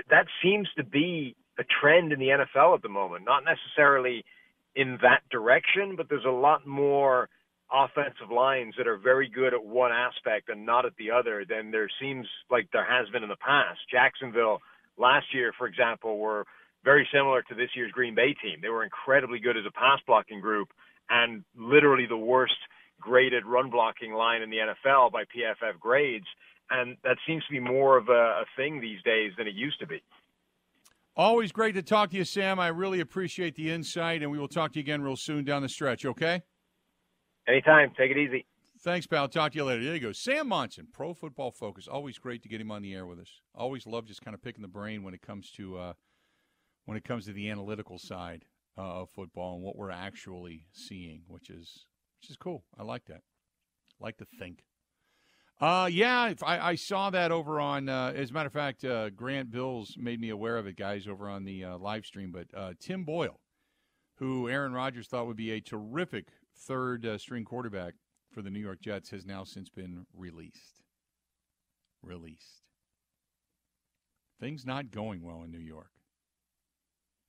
that 0.09 0.25
seems 0.43 0.67
to 0.77 0.83
be 0.83 1.35
a 1.59 1.63
trend 1.79 2.11
in 2.11 2.19
the 2.19 2.29
NFL 2.29 2.75
at 2.75 2.81
the 2.81 2.89
moment. 2.89 3.25
Not 3.25 3.43
necessarily 3.45 4.25
in 4.75 4.97
that 5.01 5.21
direction, 5.31 5.95
but 5.95 6.09
there's 6.09 6.25
a 6.25 6.31
lot 6.31 6.65
more 6.65 7.29
offensive 7.71 8.31
lines 8.31 8.73
that 8.77 8.87
are 8.87 8.97
very 8.97 9.29
good 9.29 9.53
at 9.53 9.63
one 9.63 9.91
aspect 9.91 10.49
and 10.49 10.65
not 10.65 10.85
at 10.85 10.95
the 10.97 11.11
other 11.11 11.45
than 11.47 11.71
there 11.71 11.89
seems 12.01 12.25
like 12.49 12.67
there 12.73 12.85
has 12.85 13.09
been 13.09 13.23
in 13.23 13.29
the 13.29 13.35
past. 13.35 13.79
Jacksonville 13.91 14.59
last 14.97 15.27
year, 15.33 15.53
for 15.57 15.67
example, 15.67 16.17
were 16.17 16.45
very 16.83 17.07
similar 17.13 17.41
to 17.43 17.55
this 17.55 17.69
year's 17.75 17.91
Green 17.91 18.15
Bay 18.15 18.33
team. 18.41 18.59
They 18.61 18.69
were 18.69 18.83
incredibly 18.83 19.39
good 19.39 19.57
as 19.57 19.65
a 19.67 19.71
pass 19.71 19.99
blocking 20.07 20.41
group 20.41 20.69
and 21.09 21.43
literally 21.55 22.05
the 22.07 22.17
worst 22.17 22.53
graded 22.99 23.45
run 23.45 23.69
blocking 23.69 24.13
line 24.13 24.41
in 24.41 24.49
the 24.49 24.57
NFL 24.57 25.11
by 25.11 25.23
PFF 25.23 25.79
grades. 25.79 26.27
And 26.69 26.97
that 27.03 27.17
seems 27.27 27.43
to 27.45 27.51
be 27.51 27.59
more 27.59 27.97
of 27.97 28.09
a, 28.09 28.11
a 28.41 28.45
thing 28.55 28.79
these 28.79 29.01
days 29.03 29.31
than 29.37 29.47
it 29.47 29.55
used 29.55 29.79
to 29.79 29.87
be. 29.87 30.01
Always 31.15 31.51
great 31.51 31.75
to 31.75 31.81
talk 31.81 32.11
to 32.11 32.17
you, 32.17 32.23
Sam. 32.23 32.59
I 32.59 32.67
really 32.67 33.01
appreciate 33.01 33.55
the 33.55 33.71
insight, 33.71 34.21
and 34.21 34.31
we 34.31 34.37
will 34.37 34.47
talk 34.47 34.73
to 34.73 34.79
you 34.79 34.83
again 34.83 35.01
real 35.01 35.17
soon 35.17 35.43
down 35.43 35.61
the 35.61 35.69
stretch, 35.69 36.05
okay? 36.05 36.43
Anytime. 37.49 37.91
Take 37.97 38.11
it 38.11 38.17
easy. 38.17 38.45
Thanks, 38.81 39.07
pal. 39.07 39.27
Talk 39.27 39.51
to 39.53 39.57
you 39.57 39.65
later. 39.65 39.83
There 39.83 39.95
you 39.95 39.99
go. 39.99 40.11
Sam 40.11 40.47
Monson, 40.47 40.87
Pro 40.93 41.13
Football 41.13 41.51
Focus. 41.51 41.87
Always 41.87 42.17
great 42.17 42.43
to 42.43 42.49
get 42.49 42.61
him 42.61 42.71
on 42.71 42.81
the 42.81 42.93
air 42.93 43.05
with 43.05 43.19
us. 43.19 43.41
Always 43.53 43.85
love 43.85 44.05
just 44.05 44.21
kind 44.21 44.35
of 44.35 44.41
picking 44.41 44.61
the 44.61 44.69
brain 44.69 45.03
when 45.03 45.13
it 45.13 45.21
comes 45.21 45.51
to 45.51 45.77
uh, 45.77 45.93
when 46.85 46.95
it 46.95 47.03
comes 47.03 47.25
to 47.25 47.33
the 47.33 47.49
analytical 47.49 47.97
side 47.97 48.45
uh, 48.77 49.01
of 49.01 49.09
football 49.09 49.55
and 49.55 49.63
what 49.63 49.75
we're 49.75 49.91
actually 49.91 50.67
seeing, 50.71 51.23
which 51.27 51.49
is 51.49 51.85
which 52.21 52.29
is 52.29 52.37
cool. 52.37 52.63
I 52.77 52.83
like 52.83 53.05
that. 53.05 53.21
Like 53.99 54.17
to 54.17 54.25
think. 54.25 54.63
Uh, 55.59 55.89
yeah, 55.91 56.33
I, 56.41 56.69
I 56.69 56.75
saw 56.75 57.09
that 57.09 57.31
over 57.31 57.59
on. 57.59 57.89
Uh, 57.89 58.13
as 58.15 58.29
a 58.29 58.33
matter 58.33 58.47
of 58.47 58.53
fact, 58.53 58.85
uh, 58.85 59.09
Grant 59.09 59.51
Bills 59.51 59.95
made 59.97 60.21
me 60.21 60.29
aware 60.29 60.55
of 60.55 60.67
it, 60.67 60.77
guys, 60.77 61.05
over 61.05 61.27
on 61.27 61.43
the 61.43 61.65
uh, 61.65 61.77
live 61.77 62.05
stream. 62.05 62.31
But 62.31 62.47
uh, 62.55 62.73
Tim 62.79 63.03
Boyle, 63.03 63.41
who 64.15 64.47
Aaron 64.47 64.71
Rodgers 64.71 65.07
thought 65.07 65.27
would 65.27 65.35
be 65.35 65.51
a 65.51 65.59
terrific 65.59 66.27
third 66.59 67.05
uh, 67.05 67.17
string 67.17 67.45
quarterback 67.45 67.93
for 68.31 68.41
the 68.41 68.49
New 68.49 68.59
York 68.59 68.81
Jets 68.81 69.09
has 69.09 69.25
now 69.25 69.43
since 69.43 69.69
been 69.69 70.05
released. 70.15 70.83
Released. 72.03 72.63
Things 74.39 74.65
not 74.65 74.91
going 74.91 75.21
well 75.21 75.43
in 75.43 75.51
New 75.51 75.59
York. 75.59 75.91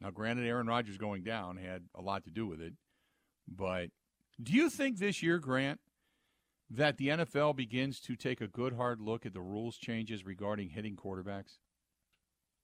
Now, 0.00 0.10
granted, 0.10 0.46
Aaron 0.46 0.66
Rodgers 0.66 0.96
going 0.96 1.22
down 1.22 1.56
had 1.56 1.84
a 1.94 2.00
lot 2.00 2.24
to 2.24 2.30
do 2.30 2.46
with 2.46 2.60
it, 2.60 2.74
but 3.48 3.90
do 4.42 4.52
you 4.52 4.70
think 4.70 4.98
this 4.98 5.22
year, 5.22 5.38
Grant, 5.38 5.80
that 6.70 6.96
the 6.96 7.08
NFL 7.08 7.56
begins 7.56 8.00
to 8.00 8.16
take 8.16 8.40
a 8.40 8.46
good 8.46 8.74
hard 8.74 9.00
look 9.00 9.26
at 9.26 9.34
the 9.34 9.40
rules 9.40 9.76
changes 9.76 10.24
regarding 10.24 10.70
hitting 10.70 10.96
quarterbacks? 10.96 11.58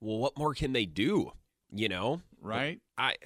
Well, 0.01 0.19
what 0.19 0.39
more 0.39 0.55
can 0.55 0.73
they 0.73 0.87
do? 0.87 1.33
You 1.71 1.89
know, 1.89 2.23
right? 2.41 2.81
I 2.97 3.17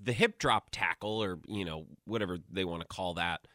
the 0.00 0.12
hip 0.12 0.38
drop 0.38 0.68
tackle 0.70 1.22
or 1.22 1.38
you 1.48 1.64
know 1.64 1.86
whatever 2.04 2.38
they 2.50 2.64
want 2.64 2.82
to 2.82 2.86
call 2.88 3.14
that 3.14 3.46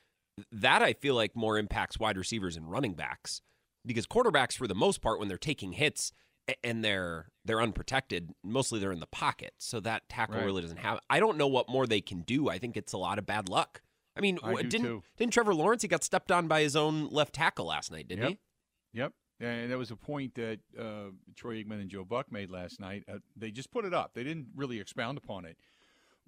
that 0.51 0.81
i 0.81 0.93
feel 0.93 1.13
like 1.15 1.35
more 1.35 1.57
impacts 1.57 1.99
wide 1.99 2.17
receivers 2.17 2.55
and 2.57 2.69
running 2.71 2.93
backs 2.93 3.41
because 3.85 4.07
quarterbacks 4.07 4.57
for 4.57 4.67
the 4.67 4.75
most 4.75 5.01
part 5.01 5.19
when 5.19 5.27
they're 5.27 5.37
taking 5.37 5.73
hits 5.73 6.11
and 6.63 6.83
they're 6.83 7.27
they're 7.45 7.61
unprotected 7.61 8.31
mostly 8.43 8.79
they're 8.79 8.91
in 8.91 8.99
the 8.99 9.05
pocket 9.07 9.53
so 9.59 9.79
that 9.79 10.07
tackle 10.09 10.35
Right. 10.35 10.45
really 10.45 10.61
doesn't 10.61 10.77
have 10.77 10.99
i 11.09 11.19
don't 11.19 11.37
know 11.37 11.47
what 11.47 11.69
more 11.69 11.85
they 11.85 12.01
can 12.01 12.21
do 12.21 12.49
i 12.49 12.57
think 12.57 12.75
it's 12.75 12.93
a 12.93 12.97
lot 12.97 13.19
of 13.19 13.25
bad 13.25 13.47
luck 13.47 13.81
i 14.15 14.21
mean 14.21 14.39
I 14.43 14.55
didn't 14.63 14.81
too. 14.81 15.03
didn't 15.17 15.33
trevor 15.33 15.53
lawrence 15.53 15.83
he 15.83 15.87
got 15.87 16.03
stepped 16.03 16.31
on 16.31 16.47
by 16.47 16.61
his 16.61 16.75
own 16.75 17.09
left 17.09 17.33
tackle 17.35 17.67
last 17.67 17.91
night 17.91 18.07
didn't 18.07 18.29
Yep. 18.29 18.37
Yep. 18.93 19.13
And 19.39 19.71
that 19.71 19.77
was 19.79 19.89
a 19.89 19.95
point 19.95 20.35
that 20.35 20.59
uh, 20.79 21.09
Troy 21.35 21.55
Aikman 21.63 21.81
and 21.81 21.89
Joe 21.89 22.03
Buck 22.05 22.31
made 22.31 22.51
last 22.51 22.79
night. 22.79 23.03
Uh, 23.11 23.17
they 23.35 23.49
just 23.49 23.71
put 23.71 23.85
it 23.85 23.93
up. 23.93 24.13
They 24.13 24.23
didn't 24.23 24.49
really 24.55 24.79
expound 24.79 25.17
upon 25.17 25.45
it, 25.45 25.57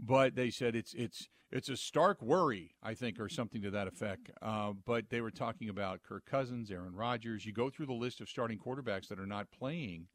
but 0.06 0.36
they 0.36 0.50
said 0.50 0.76
it's 0.76 0.94
it's 0.94 1.30
it's 1.52 1.70
a 1.70 1.78
stark 1.78 2.22
worry, 2.22 2.76
I 2.82 2.96
think, 2.96 3.20
or 3.20 3.30
something 3.30 3.62
to 3.62 3.72
that 3.72 3.88
effect. 3.88 4.32
Uh, 4.42 4.74
but 4.86 5.10
they 5.10 5.22
were 5.22 5.32
talking 5.32 5.70
about 5.70 6.02
Kirk 6.02 6.26
Cousins, 6.26 6.72
Aaron 6.72 6.96
Rodgers. 6.96 7.46
You 7.46 7.54
go 7.54 7.70
through 7.70 7.86
the 7.86 7.94
list 7.94 8.22
of 8.22 8.30
starting 8.30 8.58
quarterbacks 8.58 9.08
that 9.08 9.20
are 9.20 9.28
not 9.28 9.52
playing 9.52 10.08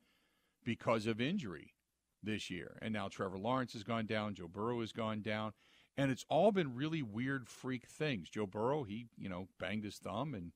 because 0.65 1.07
of 1.07 1.21
injury 1.21 1.75
this 2.23 2.51
year, 2.51 2.79
and 2.83 2.93
now 2.93 3.09
Trevor 3.09 3.39
Lawrence 3.39 3.73
has 3.73 3.85
gone 3.85 4.07
down. 4.07 4.35
Joe 4.35 4.49
Burrow 4.49 4.81
has 4.81 4.93
gone 4.93 5.23
down. 5.23 5.53
And 5.97 6.13
it's 6.13 6.25
all 6.29 6.53
been 6.53 6.77
really 6.77 7.03
weird 7.03 7.49
freak 7.49 7.89
things. 7.89 8.31
Joe 8.31 8.47
Burrow, 8.47 8.85
he, 8.85 9.09
you 9.17 9.29
know, 9.29 9.49
banged 9.59 9.83
his 9.83 9.97
thumb 9.97 10.33
and 10.33 10.53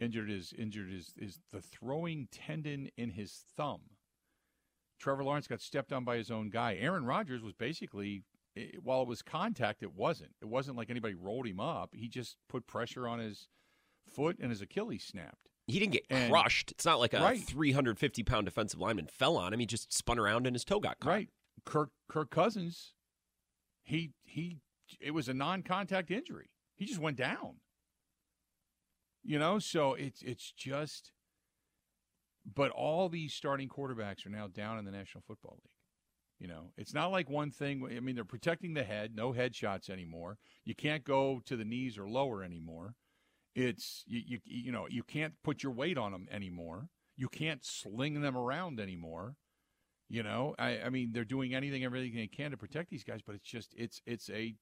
injured 0.00 0.28
his 0.28 0.52
injured 0.58 0.90
his, 0.90 1.12
his 1.16 1.38
the 1.52 1.60
throwing 1.60 2.26
tendon 2.32 2.88
in 2.96 3.10
his 3.10 3.44
thumb. 3.56 3.82
Trevor 4.98 5.22
Lawrence 5.24 5.46
got 5.46 5.60
stepped 5.60 5.92
on 5.92 6.04
by 6.04 6.16
his 6.16 6.30
own 6.30 6.50
guy. 6.50 6.76
Aaron 6.80 7.04
Rodgers 7.04 7.42
was 7.42 7.54
basically 7.54 8.24
it, 8.54 8.82
while 8.82 9.02
it 9.02 9.08
was 9.08 9.22
contact, 9.22 9.82
it 9.82 9.94
wasn't. 9.94 10.32
It 10.40 10.46
wasn't 10.48 10.76
like 10.76 10.90
anybody 10.90 11.14
rolled 11.14 11.46
him 11.46 11.60
up. 11.60 11.90
He 11.94 12.08
just 12.08 12.36
put 12.48 12.66
pressure 12.66 13.06
on 13.08 13.18
his 13.18 13.48
foot 14.08 14.38
and 14.40 14.50
his 14.50 14.60
Achilles 14.60 15.04
snapped. 15.04 15.48
he 15.68 15.78
didn't 15.78 15.92
get 15.92 16.04
And- 16.10 16.30
crushed 16.30 16.72
it's 16.72 16.84
not 16.84 16.98
like 16.98 17.14
a 17.14 17.20
Right. 17.20 17.40
350 17.40 18.22
pound 18.24 18.46
defensive 18.46 18.80
lineman 18.80 19.06
fell 19.06 19.36
on 19.36 19.52
him 19.54 19.60
he 19.60 19.64
just 19.66 19.92
spun 19.92 20.18
around 20.18 20.44
and 20.46 20.54
his 20.56 20.64
toe 20.64 20.80
got 20.80 20.98
caught 20.98 21.08
Right. 21.08 21.30
Kirk 21.64 21.90
Kirk 22.08 22.30
Cousins, 22.30 22.94
he 23.84 24.12
he 24.24 24.60
it 25.00 25.12
was 25.12 25.28
a 25.28 25.34
non-contact 25.34 26.10
injury. 26.10 26.50
He 26.74 26.84
just 26.84 26.98
went 27.00 27.16
down. 27.16 27.60
You 29.22 29.38
know, 29.38 29.60
so 29.60 29.94
it's 29.94 30.20
it's 30.22 30.50
just 30.50 31.12
but 32.44 32.72
all 32.72 33.08
these 33.08 33.32
starting 33.32 33.68
quarterbacks 33.68 34.26
are 34.26 34.30
now 34.30 34.48
down 34.48 34.78
in 34.78 34.84
the 34.84 34.90
National 34.90 35.22
Football 35.22 35.60
League. 35.62 35.71
You 36.42 36.48
know, 36.48 36.72
it's 36.76 36.92
not 36.92 37.12
like 37.12 37.30
one 37.30 37.52
thing. 37.52 37.86
I 37.96 38.00
mean, 38.00 38.16
they're 38.16 38.24
protecting 38.24 38.74
the 38.74 38.82
head, 38.82 39.12
no 39.14 39.30
head 39.30 39.54
shots 39.54 39.88
anymore. 39.88 40.38
You 40.64 40.74
can't 40.74 41.04
go 41.04 41.40
to 41.46 41.56
the 41.56 41.64
knees 41.64 41.96
or 41.96 42.08
lower 42.08 42.42
anymore. 42.42 42.96
It's 43.54 44.02
you, 44.08 44.22
you, 44.26 44.38
you 44.44 44.72
know, 44.72 44.88
you 44.90 45.04
can't 45.04 45.34
put 45.44 45.62
your 45.62 45.70
weight 45.70 45.96
on 45.96 46.10
them 46.10 46.26
anymore. 46.32 46.88
You 47.16 47.28
can't 47.28 47.64
sling 47.64 48.20
them 48.22 48.36
around 48.36 48.80
anymore. 48.80 49.36
You 50.08 50.24
know, 50.24 50.56
I, 50.58 50.80
I 50.80 50.88
mean, 50.88 51.12
they're 51.12 51.24
doing 51.24 51.54
anything, 51.54 51.84
everything 51.84 52.16
they 52.16 52.26
can 52.26 52.50
to 52.50 52.56
protect 52.56 52.90
these 52.90 53.04
guys, 53.04 53.20
but 53.24 53.36
it's 53.36 53.48
just, 53.48 53.72
it's, 53.78 54.02
it's 54.04 54.28
a, 54.28 54.56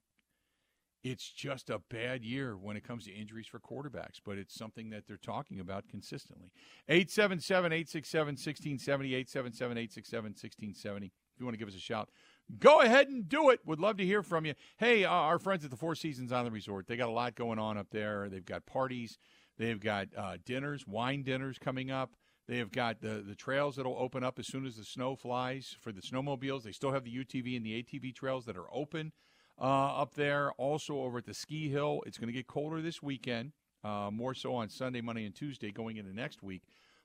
it's 1.02 1.32
just 1.32 1.70
a 1.70 1.80
bad 1.90 2.22
year 2.22 2.58
when 2.58 2.76
it 2.76 2.86
comes 2.86 3.06
to 3.06 3.10
injuries 3.10 3.46
for 3.46 3.58
quarterbacks, 3.58 4.20
but 4.22 4.36
it's 4.36 4.54
something 4.54 4.90
that 4.90 5.04
they're 5.08 5.16
talking 5.16 5.60
about 5.60 5.88
consistently. 5.88 6.52
877 6.90 7.72
867 7.72 8.26
1670, 8.32 9.14
877 9.14 9.78
867 9.78 10.24
1670. 10.24 11.12
You 11.40 11.46
want 11.46 11.54
to 11.54 11.58
give 11.58 11.68
us 11.68 11.74
a 11.74 11.80
shout, 11.80 12.10
go 12.58 12.80
ahead 12.80 13.08
and 13.08 13.28
do 13.28 13.50
it. 13.50 13.60
Would 13.64 13.80
love 13.80 13.96
to 13.96 14.04
hear 14.04 14.22
from 14.22 14.44
you. 14.44 14.54
Hey, 14.76 15.04
uh, 15.04 15.10
our 15.10 15.38
friends 15.38 15.64
at 15.64 15.70
the 15.70 15.76
Four 15.76 15.94
Seasons 15.94 16.32
on 16.32 16.44
the 16.44 16.50
Resort, 16.50 16.86
they 16.86 16.96
got 16.96 17.08
a 17.08 17.12
lot 17.12 17.34
going 17.34 17.58
on 17.58 17.78
up 17.78 17.88
there. 17.90 18.28
They've 18.28 18.44
got 18.44 18.66
parties, 18.66 19.18
they've 19.58 19.80
got 19.80 20.08
uh, 20.16 20.36
dinners, 20.44 20.86
wine 20.86 21.22
dinners 21.22 21.58
coming 21.58 21.90
up. 21.90 22.14
They 22.46 22.58
have 22.58 22.72
got 22.72 23.00
the, 23.00 23.24
the 23.26 23.36
trails 23.36 23.76
that'll 23.76 23.96
open 23.96 24.24
up 24.24 24.38
as 24.38 24.48
soon 24.48 24.66
as 24.66 24.76
the 24.76 24.84
snow 24.84 25.14
flies 25.14 25.76
for 25.80 25.92
the 25.92 26.00
snowmobiles. 26.00 26.64
They 26.64 26.72
still 26.72 26.92
have 26.92 27.04
the 27.04 27.24
UTV 27.24 27.56
and 27.56 27.64
the 27.64 27.82
ATV 27.82 28.14
trails 28.14 28.44
that 28.46 28.56
are 28.56 28.66
open 28.72 29.12
uh, 29.58 30.00
up 30.00 30.14
there. 30.14 30.50
Also 30.52 30.96
over 30.96 31.18
at 31.18 31.26
the 31.26 31.34
ski 31.34 31.68
hill, 31.68 32.02
it's 32.06 32.18
going 32.18 32.26
to 32.26 32.32
get 32.32 32.48
colder 32.48 32.82
this 32.82 33.00
weekend, 33.00 33.52
uh, 33.84 34.10
more 34.12 34.34
so 34.34 34.54
on 34.54 34.68
Sunday, 34.68 35.00
Monday, 35.00 35.24
and 35.24 35.34
Tuesday 35.34 35.70
going 35.70 35.96
into 35.96 36.12
next 36.12 36.42
week. 36.42 36.62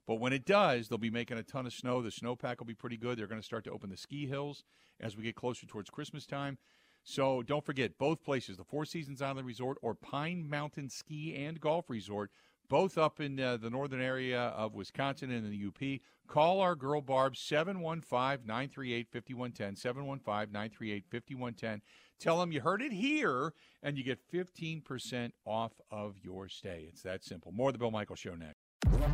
But 0.07 0.15
when 0.15 0.33
it 0.33 0.45
does, 0.45 0.87
they'll 0.87 0.97
be 0.97 1.09
making 1.09 1.37
a 1.37 1.43
ton 1.43 1.65
of 1.65 1.73
snow. 1.73 2.01
The 2.01 2.09
snowpack 2.09 2.59
will 2.59 2.65
be 2.65 2.75
pretty 2.75 2.97
good. 2.97 3.17
They're 3.17 3.27
going 3.27 3.41
to 3.41 3.45
start 3.45 3.63
to 3.65 3.71
open 3.71 3.89
the 3.89 3.97
ski 3.97 4.27
hills 4.27 4.63
as 4.99 5.17
we 5.17 5.23
get 5.23 5.35
closer 5.35 5.65
towards 5.65 5.89
Christmas 5.89 6.25
time. 6.25 6.57
So 7.03 7.43
don't 7.43 7.65
forget 7.65 7.97
both 7.97 8.23
places, 8.23 8.57
the 8.57 8.63
Four 8.63 8.85
Seasons 8.85 9.21
Island 9.21 9.45
Resort 9.45 9.77
or 9.81 9.93
Pine 9.93 10.49
Mountain 10.49 10.89
Ski 10.89 11.35
and 11.35 11.59
Golf 11.59 11.89
Resort 11.89 12.31
both 12.67 12.97
up 12.97 13.19
in 13.19 13.39
uh, 13.39 13.57
the 13.57 13.69
northern 13.69 14.01
area 14.01 14.39
of 14.39 14.73
Wisconsin 14.73 15.31
and 15.31 15.45
in 15.45 15.51
the 15.51 15.67
UP. 15.67 15.99
Call 16.27 16.59
our 16.59 16.75
girl 16.75 17.01
Barb 17.01 17.37
715 17.37 18.47
938 18.47 19.07
5110. 19.11 19.75
715 19.75 20.51
938 20.51 21.05
5110. 21.11 21.81
Tell 22.19 22.39
them 22.39 22.51
you 22.51 22.61
heard 22.61 22.81
it 22.81 22.91
here 22.91 23.53
and 23.83 23.97
you 23.97 24.03
get 24.03 24.19
15% 24.31 25.31
off 25.45 25.73
of 25.91 26.15
your 26.23 26.49
stay. 26.49 26.87
It's 26.89 27.03
that 27.03 27.23
simple. 27.23 27.51
More 27.51 27.69
of 27.69 27.73
the 27.73 27.79
Bill 27.79 27.91
Michael 27.91 28.15
Show 28.15 28.35
next. 28.35 28.54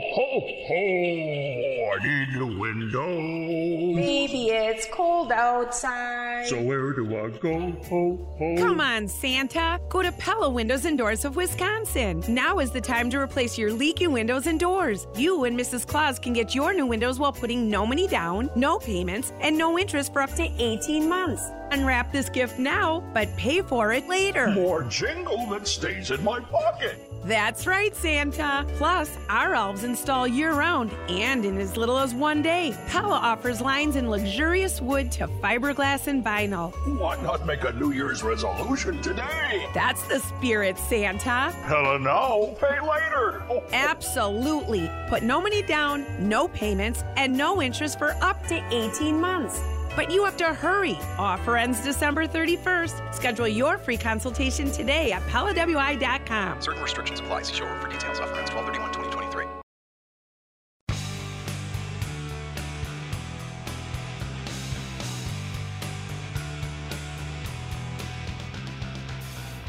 Ho, 0.00 0.40
ho, 0.40 0.40
ho! 0.40 1.90
I 1.92 2.02
need 2.02 2.40
a 2.40 2.46
window. 2.58 3.96
Baby, 3.96 4.48
it's 4.48 4.86
cold 4.86 5.30
outside. 5.30 6.46
So 6.46 6.60
where 6.62 6.92
do 6.92 7.04
I 7.18 7.28
go? 7.28 7.72
Ho, 7.88 8.34
ho. 8.38 8.56
Come 8.56 8.80
on, 8.80 9.06
Santa. 9.08 9.78
Go 9.90 10.02
to 10.02 10.10
Pella 10.12 10.48
Windows 10.48 10.86
and 10.86 10.96
Doors 10.96 11.26
of 11.26 11.36
Wisconsin. 11.36 12.24
Now 12.28 12.60
is 12.60 12.70
the 12.70 12.80
time 12.80 13.10
to 13.10 13.18
replace 13.18 13.58
your 13.58 13.72
leaky 13.72 14.06
windows 14.06 14.46
and 14.46 14.58
doors. 14.58 15.06
You 15.16 15.44
and 15.44 15.58
Mrs. 15.58 15.86
Claus 15.86 16.18
can 16.18 16.32
get 16.32 16.54
your 16.54 16.72
new 16.72 16.86
windows 16.86 17.18
while 17.18 17.32
putting 17.32 17.68
no 17.68 17.84
money 17.84 18.08
down, 18.08 18.48
no 18.56 18.78
payments, 18.78 19.34
and 19.40 19.58
no 19.58 19.78
interest 19.78 20.14
for 20.14 20.22
up 20.22 20.32
to 20.36 20.48
18 20.58 21.08
months. 21.10 21.42
Unwrap 21.72 22.10
this 22.10 22.30
gift 22.30 22.58
now, 22.58 23.00
but 23.12 23.36
pay 23.36 23.60
for 23.60 23.92
it 23.92 24.08
later. 24.08 24.48
More 24.48 24.82
jingle 24.84 25.46
that 25.50 25.66
stays 25.66 26.10
in 26.10 26.24
my 26.24 26.40
pocket. 26.40 27.09
That's 27.30 27.64
right, 27.64 27.94
Santa. 27.94 28.66
Plus, 28.76 29.16
our 29.28 29.54
elves 29.54 29.84
install 29.84 30.26
year 30.26 30.52
round 30.52 30.90
and 31.08 31.44
in 31.44 31.58
as 31.58 31.76
little 31.76 31.96
as 31.96 32.12
one 32.12 32.42
day. 32.42 32.76
Pella 32.88 33.14
offers 33.14 33.60
lines 33.60 33.94
in 33.94 34.10
luxurious 34.10 34.80
wood 34.80 35.12
to 35.12 35.28
fiberglass 35.28 36.08
and 36.08 36.24
vinyl. 36.24 36.72
Why 36.98 37.22
not 37.22 37.46
make 37.46 37.62
a 37.62 37.72
New 37.74 37.92
Year's 37.92 38.24
resolution 38.24 39.00
today? 39.00 39.64
That's 39.74 40.02
the 40.08 40.18
spirit, 40.18 40.76
Santa. 40.76 41.54
Pella 41.68 42.00
no, 42.00 42.56
pay 42.60 42.80
later. 42.80 43.44
Oh, 43.48 43.62
Absolutely. 43.72 44.90
Put 45.08 45.22
no 45.22 45.40
money 45.40 45.62
down, 45.62 46.04
no 46.18 46.48
payments, 46.48 47.04
and 47.16 47.36
no 47.36 47.62
interest 47.62 47.96
for 47.96 48.16
up 48.22 48.44
to 48.48 48.60
18 48.74 49.20
months. 49.20 49.60
But 49.96 50.10
you 50.10 50.24
have 50.24 50.36
to 50.38 50.46
hurry. 50.46 50.98
Offer 51.18 51.56
ends 51.56 51.82
December 51.82 52.26
31st. 52.26 53.14
Schedule 53.14 53.48
your 53.48 53.78
free 53.78 53.96
consultation 53.96 54.70
today 54.70 55.12
at 55.12 55.22
PellaWI.com. 55.22 56.60
Certain 56.60 56.82
restrictions 56.82 57.20
apply. 57.20 57.42
See 57.42 57.54
showroom 57.54 57.80
for 57.80 57.88
details. 57.88 58.20
Offer 58.20 58.36
ends 58.36 58.52
1231 58.52 58.92
2023. 58.92 59.60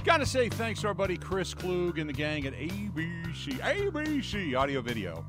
Got 0.03 0.17
to 0.17 0.25
say 0.25 0.49
thanks 0.49 0.81
to 0.81 0.87
our 0.87 0.93
buddy 0.95 1.15
Chris 1.15 1.53
Klug 1.53 1.99
and 1.99 2.09
the 2.09 2.13
gang 2.13 2.47
at 2.47 2.53
ABC, 2.53 3.59
ABC 3.59 4.57
Audio 4.57 4.81
Video. 4.81 5.23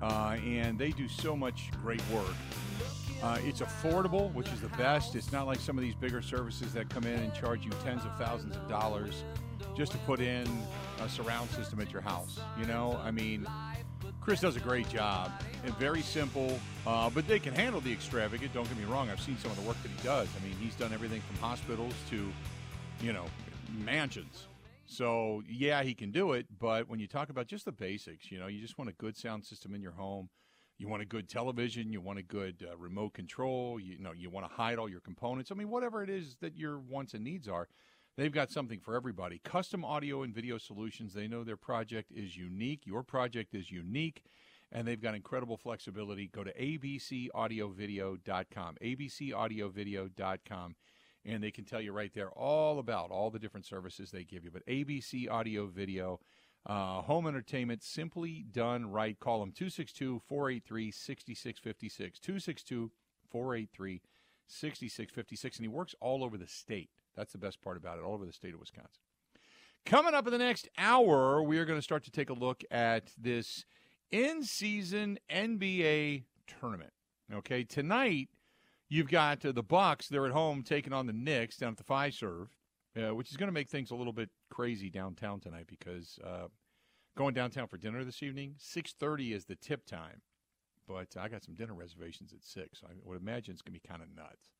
Uh, 0.00 0.36
and 0.44 0.78
they 0.78 0.90
do 0.90 1.08
so 1.08 1.36
much 1.36 1.70
great 1.82 2.02
work. 2.10 2.34
Uh, 3.24 3.38
it's 3.42 3.62
affordable, 3.62 4.30
which 4.34 4.48
is 4.48 4.60
the 4.60 4.68
best. 4.76 5.14
It's 5.14 5.32
not 5.32 5.46
like 5.46 5.58
some 5.58 5.78
of 5.78 5.82
these 5.82 5.94
bigger 5.94 6.20
services 6.20 6.74
that 6.74 6.90
come 6.90 7.04
in 7.04 7.18
and 7.18 7.32
charge 7.32 7.64
you 7.64 7.70
tens 7.82 8.04
of 8.04 8.14
thousands 8.18 8.54
of 8.54 8.68
dollars 8.68 9.24
just 9.74 9.92
to 9.92 9.98
put 9.98 10.20
in 10.20 10.46
a 11.00 11.08
surround 11.08 11.48
system 11.48 11.80
at 11.80 11.90
your 11.90 12.02
house. 12.02 12.38
You 12.60 12.66
know, 12.66 13.00
I 13.02 13.10
mean, 13.10 13.46
Chris 14.20 14.40
does 14.40 14.56
a 14.56 14.60
great 14.60 14.86
job 14.90 15.32
and 15.64 15.74
very 15.76 16.02
simple, 16.02 16.60
uh, 16.86 17.08
but 17.08 17.26
they 17.26 17.38
can 17.38 17.54
handle 17.54 17.80
the 17.80 17.90
extravagant. 17.90 18.52
Don't 18.52 18.68
get 18.68 18.76
me 18.76 18.84
wrong. 18.84 19.08
I've 19.08 19.22
seen 19.22 19.38
some 19.38 19.50
of 19.50 19.56
the 19.56 19.66
work 19.66 19.82
that 19.82 19.90
he 19.90 20.06
does. 20.06 20.28
I 20.38 20.46
mean, 20.46 20.54
he's 20.60 20.74
done 20.74 20.92
everything 20.92 21.22
from 21.22 21.36
hospitals 21.38 21.94
to, 22.10 22.30
you 23.00 23.14
know, 23.14 23.24
mansions. 23.86 24.48
So 24.84 25.42
yeah, 25.48 25.82
he 25.82 25.94
can 25.94 26.10
do 26.10 26.32
it. 26.32 26.44
But 26.60 26.90
when 26.90 27.00
you 27.00 27.06
talk 27.06 27.30
about 27.30 27.46
just 27.46 27.64
the 27.64 27.72
basics, 27.72 28.30
you 28.30 28.38
know, 28.38 28.48
you 28.48 28.60
just 28.60 28.76
want 28.76 28.90
a 28.90 28.94
good 28.94 29.16
sound 29.16 29.46
system 29.46 29.74
in 29.74 29.80
your 29.80 29.92
home. 29.92 30.28
You 30.78 30.88
want 30.88 31.02
a 31.02 31.06
good 31.06 31.28
television. 31.28 31.92
You 31.92 32.00
want 32.00 32.18
a 32.18 32.22
good 32.22 32.66
uh, 32.68 32.76
remote 32.76 33.14
control. 33.14 33.78
You, 33.78 33.96
know, 33.98 34.10
you 34.12 34.28
want 34.28 34.48
to 34.48 34.52
hide 34.52 34.76
all 34.78 34.88
your 34.88 34.98
components. 35.00 35.52
I 35.52 35.54
mean, 35.54 35.70
whatever 35.70 36.02
it 36.02 36.10
is 36.10 36.36
that 36.40 36.56
your 36.56 36.80
wants 36.80 37.14
and 37.14 37.22
needs 37.22 37.46
are, 37.48 37.68
they've 38.16 38.32
got 38.32 38.50
something 38.50 38.80
for 38.80 38.96
everybody. 38.96 39.40
Custom 39.44 39.84
audio 39.84 40.22
and 40.22 40.34
video 40.34 40.58
solutions. 40.58 41.14
They 41.14 41.28
know 41.28 41.44
their 41.44 41.56
project 41.56 42.10
is 42.12 42.36
unique. 42.36 42.86
Your 42.86 43.04
project 43.04 43.54
is 43.54 43.70
unique, 43.70 44.24
and 44.72 44.84
they've 44.86 45.00
got 45.00 45.14
incredible 45.14 45.56
flexibility. 45.56 46.26
Go 46.26 46.42
to 46.42 46.52
abcaudiovideo.com. 46.52 48.76
abcaudiovideo.com. 48.82 50.74
And 51.26 51.42
they 51.42 51.50
can 51.50 51.64
tell 51.64 51.80
you 51.80 51.92
right 51.92 52.12
there 52.12 52.30
all 52.32 52.78
about 52.78 53.10
all 53.10 53.30
the 53.30 53.38
different 53.38 53.64
services 53.64 54.10
they 54.10 54.24
give 54.24 54.44
you. 54.44 54.50
But 54.50 54.66
ABC 54.66 55.30
Audio 55.30 55.66
Video, 55.66 56.20
uh, 56.66 57.02
home 57.02 57.26
entertainment 57.26 57.82
simply 57.82 58.44
done 58.50 58.90
right. 58.90 59.18
Call 59.18 59.40
them 59.40 59.52
262 59.52 60.22
483 60.26 60.90
6656. 60.90 62.18
262 62.18 62.90
483 63.30 64.00
6656. 64.46 65.56
And 65.56 65.64
he 65.64 65.68
works 65.68 65.94
all 66.00 66.24
over 66.24 66.38
the 66.38 66.46
state. 66.46 66.90
That's 67.16 67.32
the 67.32 67.38
best 67.38 67.60
part 67.60 67.76
about 67.76 67.98
it, 67.98 68.04
all 68.04 68.14
over 68.14 68.26
the 68.26 68.32
state 68.32 68.54
of 68.54 68.60
Wisconsin. 68.60 69.02
Coming 69.84 70.14
up 70.14 70.26
in 70.26 70.32
the 70.32 70.38
next 70.38 70.68
hour, 70.78 71.42
we 71.42 71.58
are 71.58 71.66
going 71.66 71.78
to 71.78 71.82
start 71.82 72.04
to 72.04 72.10
take 72.10 72.30
a 72.30 72.34
look 72.34 72.64
at 72.70 73.12
this 73.18 73.66
in 74.10 74.42
season 74.42 75.18
NBA 75.30 76.24
tournament. 76.46 76.92
Okay, 77.32 77.64
tonight 77.64 78.30
you've 78.88 79.10
got 79.10 79.44
uh, 79.44 79.52
the 79.52 79.62
Bucks. 79.62 80.08
They're 80.08 80.26
at 80.26 80.32
home 80.32 80.62
taking 80.62 80.94
on 80.94 81.06
the 81.06 81.12
Knicks 81.12 81.58
down 81.58 81.72
at 81.72 81.76
the 81.76 81.84
Fiserv, 81.84 82.48
uh, 82.96 83.14
which 83.14 83.30
is 83.30 83.36
going 83.36 83.48
to 83.48 83.52
make 83.52 83.68
things 83.68 83.90
a 83.90 83.94
little 83.94 84.12
bit 84.12 84.30
crazy 84.50 84.90
downtown 84.90 85.40
tonight 85.40 85.66
because 85.66 86.18
uh, 86.24 86.46
going 87.16 87.34
downtown 87.34 87.66
for 87.66 87.76
dinner 87.76 88.04
this 88.04 88.22
evening, 88.22 88.54
six 88.58 88.92
thirty 88.92 89.32
is 89.32 89.44
the 89.44 89.56
tip 89.56 89.84
time, 89.86 90.22
but 90.86 91.08
I 91.18 91.28
got 91.28 91.44
some 91.44 91.54
dinner 91.54 91.74
reservations 91.74 92.32
at 92.32 92.44
six. 92.44 92.82
I 92.84 92.92
would 93.02 93.20
imagine 93.20 93.52
it's 93.52 93.62
going 93.62 93.74
to 93.74 93.80
be 93.80 93.88
kind 93.88 94.02
of 94.02 94.14
nuts. 94.14 94.50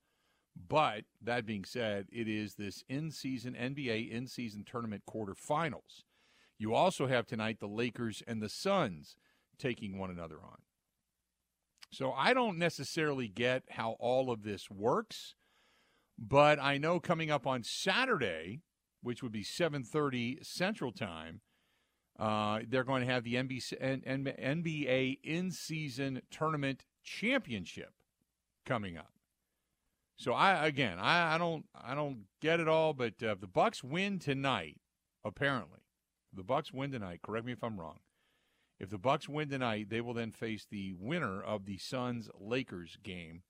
But 0.69 1.05
that 1.21 1.47
being 1.47 1.65
said, 1.65 2.07
it 2.13 2.29
is 2.29 2.55
this 2.55 2.85
in-season 2.89 3.55
NBA 3.55 4.11
in-season 4.11 4.65
tournament 4.65 5.03
quarterfinals. 5.09 6.05
You 6.59 6.75
also 6.75 7.09
have 7.09 7.27
tonight 7.27 7.59
the 7.59 7.67
Lakers 7.67 8.23
and 8.27 8.41
the 8.41 8.49
Suns 8.49 9.17
taking 9.59 9.99
one 9.99 10.11
another 10.11 10.37
on. 10.37 10.59
So 11.91 12.13
I 12.13 12.35
don't 12.35 12.59
necessarily 12.59 13.29
get 13.29 13.65
how 13.71 13.97
all 13.99 14.31
of 14.31 14.43
this 14.43 14.71
works, 14.71 15.35
but 16.19 16.59
I 16.59 16.79
know 16.79 17.01
coming 17.01 17.31
up 17.31 17.47
on 17.47 17.63
Saturday, 17.63 18.61
which 19.03 19.23
would 19.23 19.33
be 19.33 19.45
7:30 19.45 20.45
Central 20.45 20.93
Time, 20.93 21.41
uh, 22.19 22.61
they're 22.69 22.85
going 22.85 23.05
to 23.07 23.13
have 23.13 23.25
the 23.25 23.35
NBC, 23.35 23.75
NBA 23.81 25.19
in-season 25.23 26.23
tournament 26.31 26.85
championship 27.03 27.93
coming 28.65 28.97
up. 28.97 29.13
So 30.17 30.33
I 30.33 30.67
again, 30.67 30.99
I, 30.99 31.35
I 31.35 31.39
don't 31.39 31.67
I 31.75 31.95
don't 31.95 32.25
get 32.41 32.61
it 32.61 32.69
all, 32.69 32.95
but 32.95 33.23
uh, 33.23 33.35
the 33.39 33.49
Bucks 33.49 33.83
win 33.83 34.19
tonight, 34.19 34.81
apparently, 35.25 35.81
the 36.33 36.45
Bucks 36.45 36.73
win 36.73 36.93
tonight. 36.93 37.21
Correct 37.23 37.45
me 37.45 37.53
if 37.53 37.65
I'm 37.65 37.81
wrong. 37.81 37.99
If 38.79 38.91
the 38.91 38.99
Bucks 38.99 39.29
win 39.29 39.49
tonight, 39.49 39.89
they 39.91 40.01
will 40.01 40.15
then 40.15 40.31
face 40.31 40.67
the 40.69 40.95
winner 40.99 41.43
of 41.43 41.65
the 41.65 41.79
Suns 41.79 42.29
Lakers 42.39 42.97
game 43.03 43.43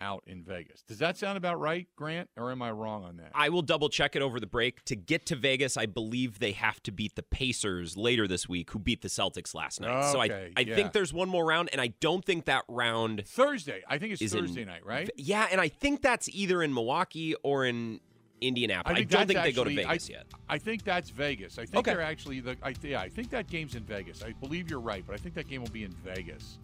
out 0.00 0.24
in 0.26 0.42
Vegas. 0.42 0.82
Does 0.82 0.98
that 0.98 1.16
sound 1.16 1.36
about 1.36 1.58
right, 1.60 1.86
Grant, 1.96 2.28
or 2.36 2.50
am 2.50 2.62
I 2.62 2.70
wrong 2.70 3.04
on 3.04 3.16
that? 3.18 3.30
I 3.34 3.48
will 3.48 3.62
double 3.62 3.88
check 3.88 4.16
it 4.16 4.22
over 4.22 4.38
the 4.40 4.46
break. 4.46 4.84
To 4.84 4.96
get 4.96 5.26
to 5.26 5.36
Vegas, 5.36 5.76
I 5.76 5.86
believe 5.86 6.38
they 6.38 6.52
have 6.52 6.82
to 6.84 6.92
beat 6.92 7.14
the 7.16 7.22
Pacers 7.22 7.96
later 7.96 8.26
this 8.26 8.48
week, 8.48 8.70
who 8.70 8.78
beat 8.78 9.02
the 9.02 9.08
Celtics 9.08 9.54
last 9.54 9.80
night. 9.80 10.10
so 10.12 10.20
I, 10.20 10.50
I 10.56 10.60
yeah. 10.60 10.74
think 10.74 10.92
there's 10.92 11.12
one 11.12 11.28
more 11.28 11.44
round, 11.44 11.70
and 11.72 11.80
I 11.80 11.88
don't 12.00 12.24
think 12.24 12.44
that 12.46 12.64
round 12.68 13.24
Thursday. 13.26 13.82
I 13.88 13.98
think 13.98 14.12
it's 14.12 14.22
is 14.22 14.34
in- 14.34 14.40
Thursday 14.40 14.64
night, 14.64 14.84
right? 14.84 15.10
Yeah, 15.16 15.46
and 15.50 15.60
I 15.60 15.68
think 15.68 16.02
that's 16.02 16.28
either 16.28 16.62
in 16.62 16.72
Milwaukee 16.74 17.34
or 17.42 17.64
in 17.64 18.00
Indianapolis. 18.40 18.94
I, 18.94 18.98
think 18.98 19.10
don't 19.10 19.26
think 19.26 19.42
they 19.42 19.52
go 19.52 19.64
to 19.64 19.74
Vegas 19.74 20.10
I, 20.10 20.12
yet. 20.12 20.26
I 20.48 20.58
think 20.58 20.84
that's 20.84 21.10
Vegas. 21.10 21.58
I 21.58 21.64
think 21.64 21.76
Okay. 21.76 21.92
they're 21.92 22.02
actually 22.02 22.40
the. 22.40 22.56
I, 22.62 22.74
yeah, 22.82 23.00
I 23.00 23.08
think 23.08 23.30
that 23.30 23.48
game's 23.48 23.74
in 23.74 23.84
Vegas. 23.84 24.22
I 24.22 24.32
believe 24.32 24.70
you're 24.70 24.80
right, 24.80 25.04
but 25.06 25.14
I 25.14 25.16
think 25.16 25.34
that 25.36 25.48
game 25.48 25.62
will 25.62 25.70
be 25.70 25.84
in 25.84 25.92
Vegas. 26.04 26.58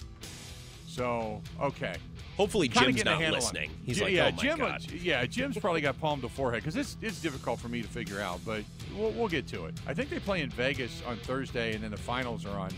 So 0.92 1.40
okay, 1.58 1.94
Hopefully, 2.36 2.68
Kinda 2.68 2.92
Jim's 2.92 3.04
not 3.06 3.18
listening. 3.32 3.70
He's 3.86 3.98
Yeah, 3.98 4.04
like, 4.04 4.12
yeah, 4.12 4.26
oh 4.28 4.30
my 4.32 4.42
Jim, 4.42 4.60
uh, 4.62 4.68
god. 4.68 4.92
yeah, 4.92 5.24
Jim's 5.24 5.56
probably 5.56 5.80
got 5.80 5.98
palm 5.98 6.20
to 6.20 6.28
forehead 6.28 6.62
because 6.62 6.76
it's 6.76 6.98
it's 7.00 7.18
difficult 7.22 7.60
for 7.60 7.68
me 7.68 7.80
to 7.80 7.88
figure 7.88 8.20
out, 8.20 8.40
but 8.44 8.62
we'll, 8.94 9.10
we'll 9.12 9.28
get 9.28 9.46
to 9.48 9.64
it. 9.64 9.74
I 9.86 9.94
think 9.94 10.10
they 10.10 10.18
play 10.18 10.42
in 10.42 10.50
Vegas 10.50 11.02
on 11.06 11.16
Thursday, 11.16 11.74
and 11.74 11.82
then 11.82 11.90
the 11.92 11.96
finals 11.96 12.44
are 12.44 12.58
on 12.58 12.70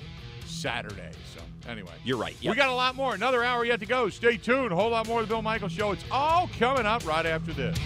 Saturday. 0.47 1.11
So 1.35 1.41
anyway, 1.69 1.91
You're 2.05 2.17
right. 2.19 2.37
we 2.41 2.55
got 2.55 2.69
a 2.69 2.75
lot 2.75 2.95
more. 2.95 3.15
Another 3.17 3.43
hour 3.43 3.65
yet 3.65 3.81
to 3.81 3.87
go. 3.87 4.09
Stay 4.11 4.37
tuned. 4.37 4.71
A 4.71 4.77
whole 4.77 4.91
lot 4.91 5.09
more 5.09 5.21
of 5.23 5.27
the 5.29 5.35
Bill 5.35 5.43
Michael 5.43 5.69
Show. 5.69 5.91
It's 5.91 6.05
all 6.13 6.49
coming 6.57 6.87
up 6.87 7.05
right 7.05 7.27
after 7.27 7.53
this. 7.53 7.77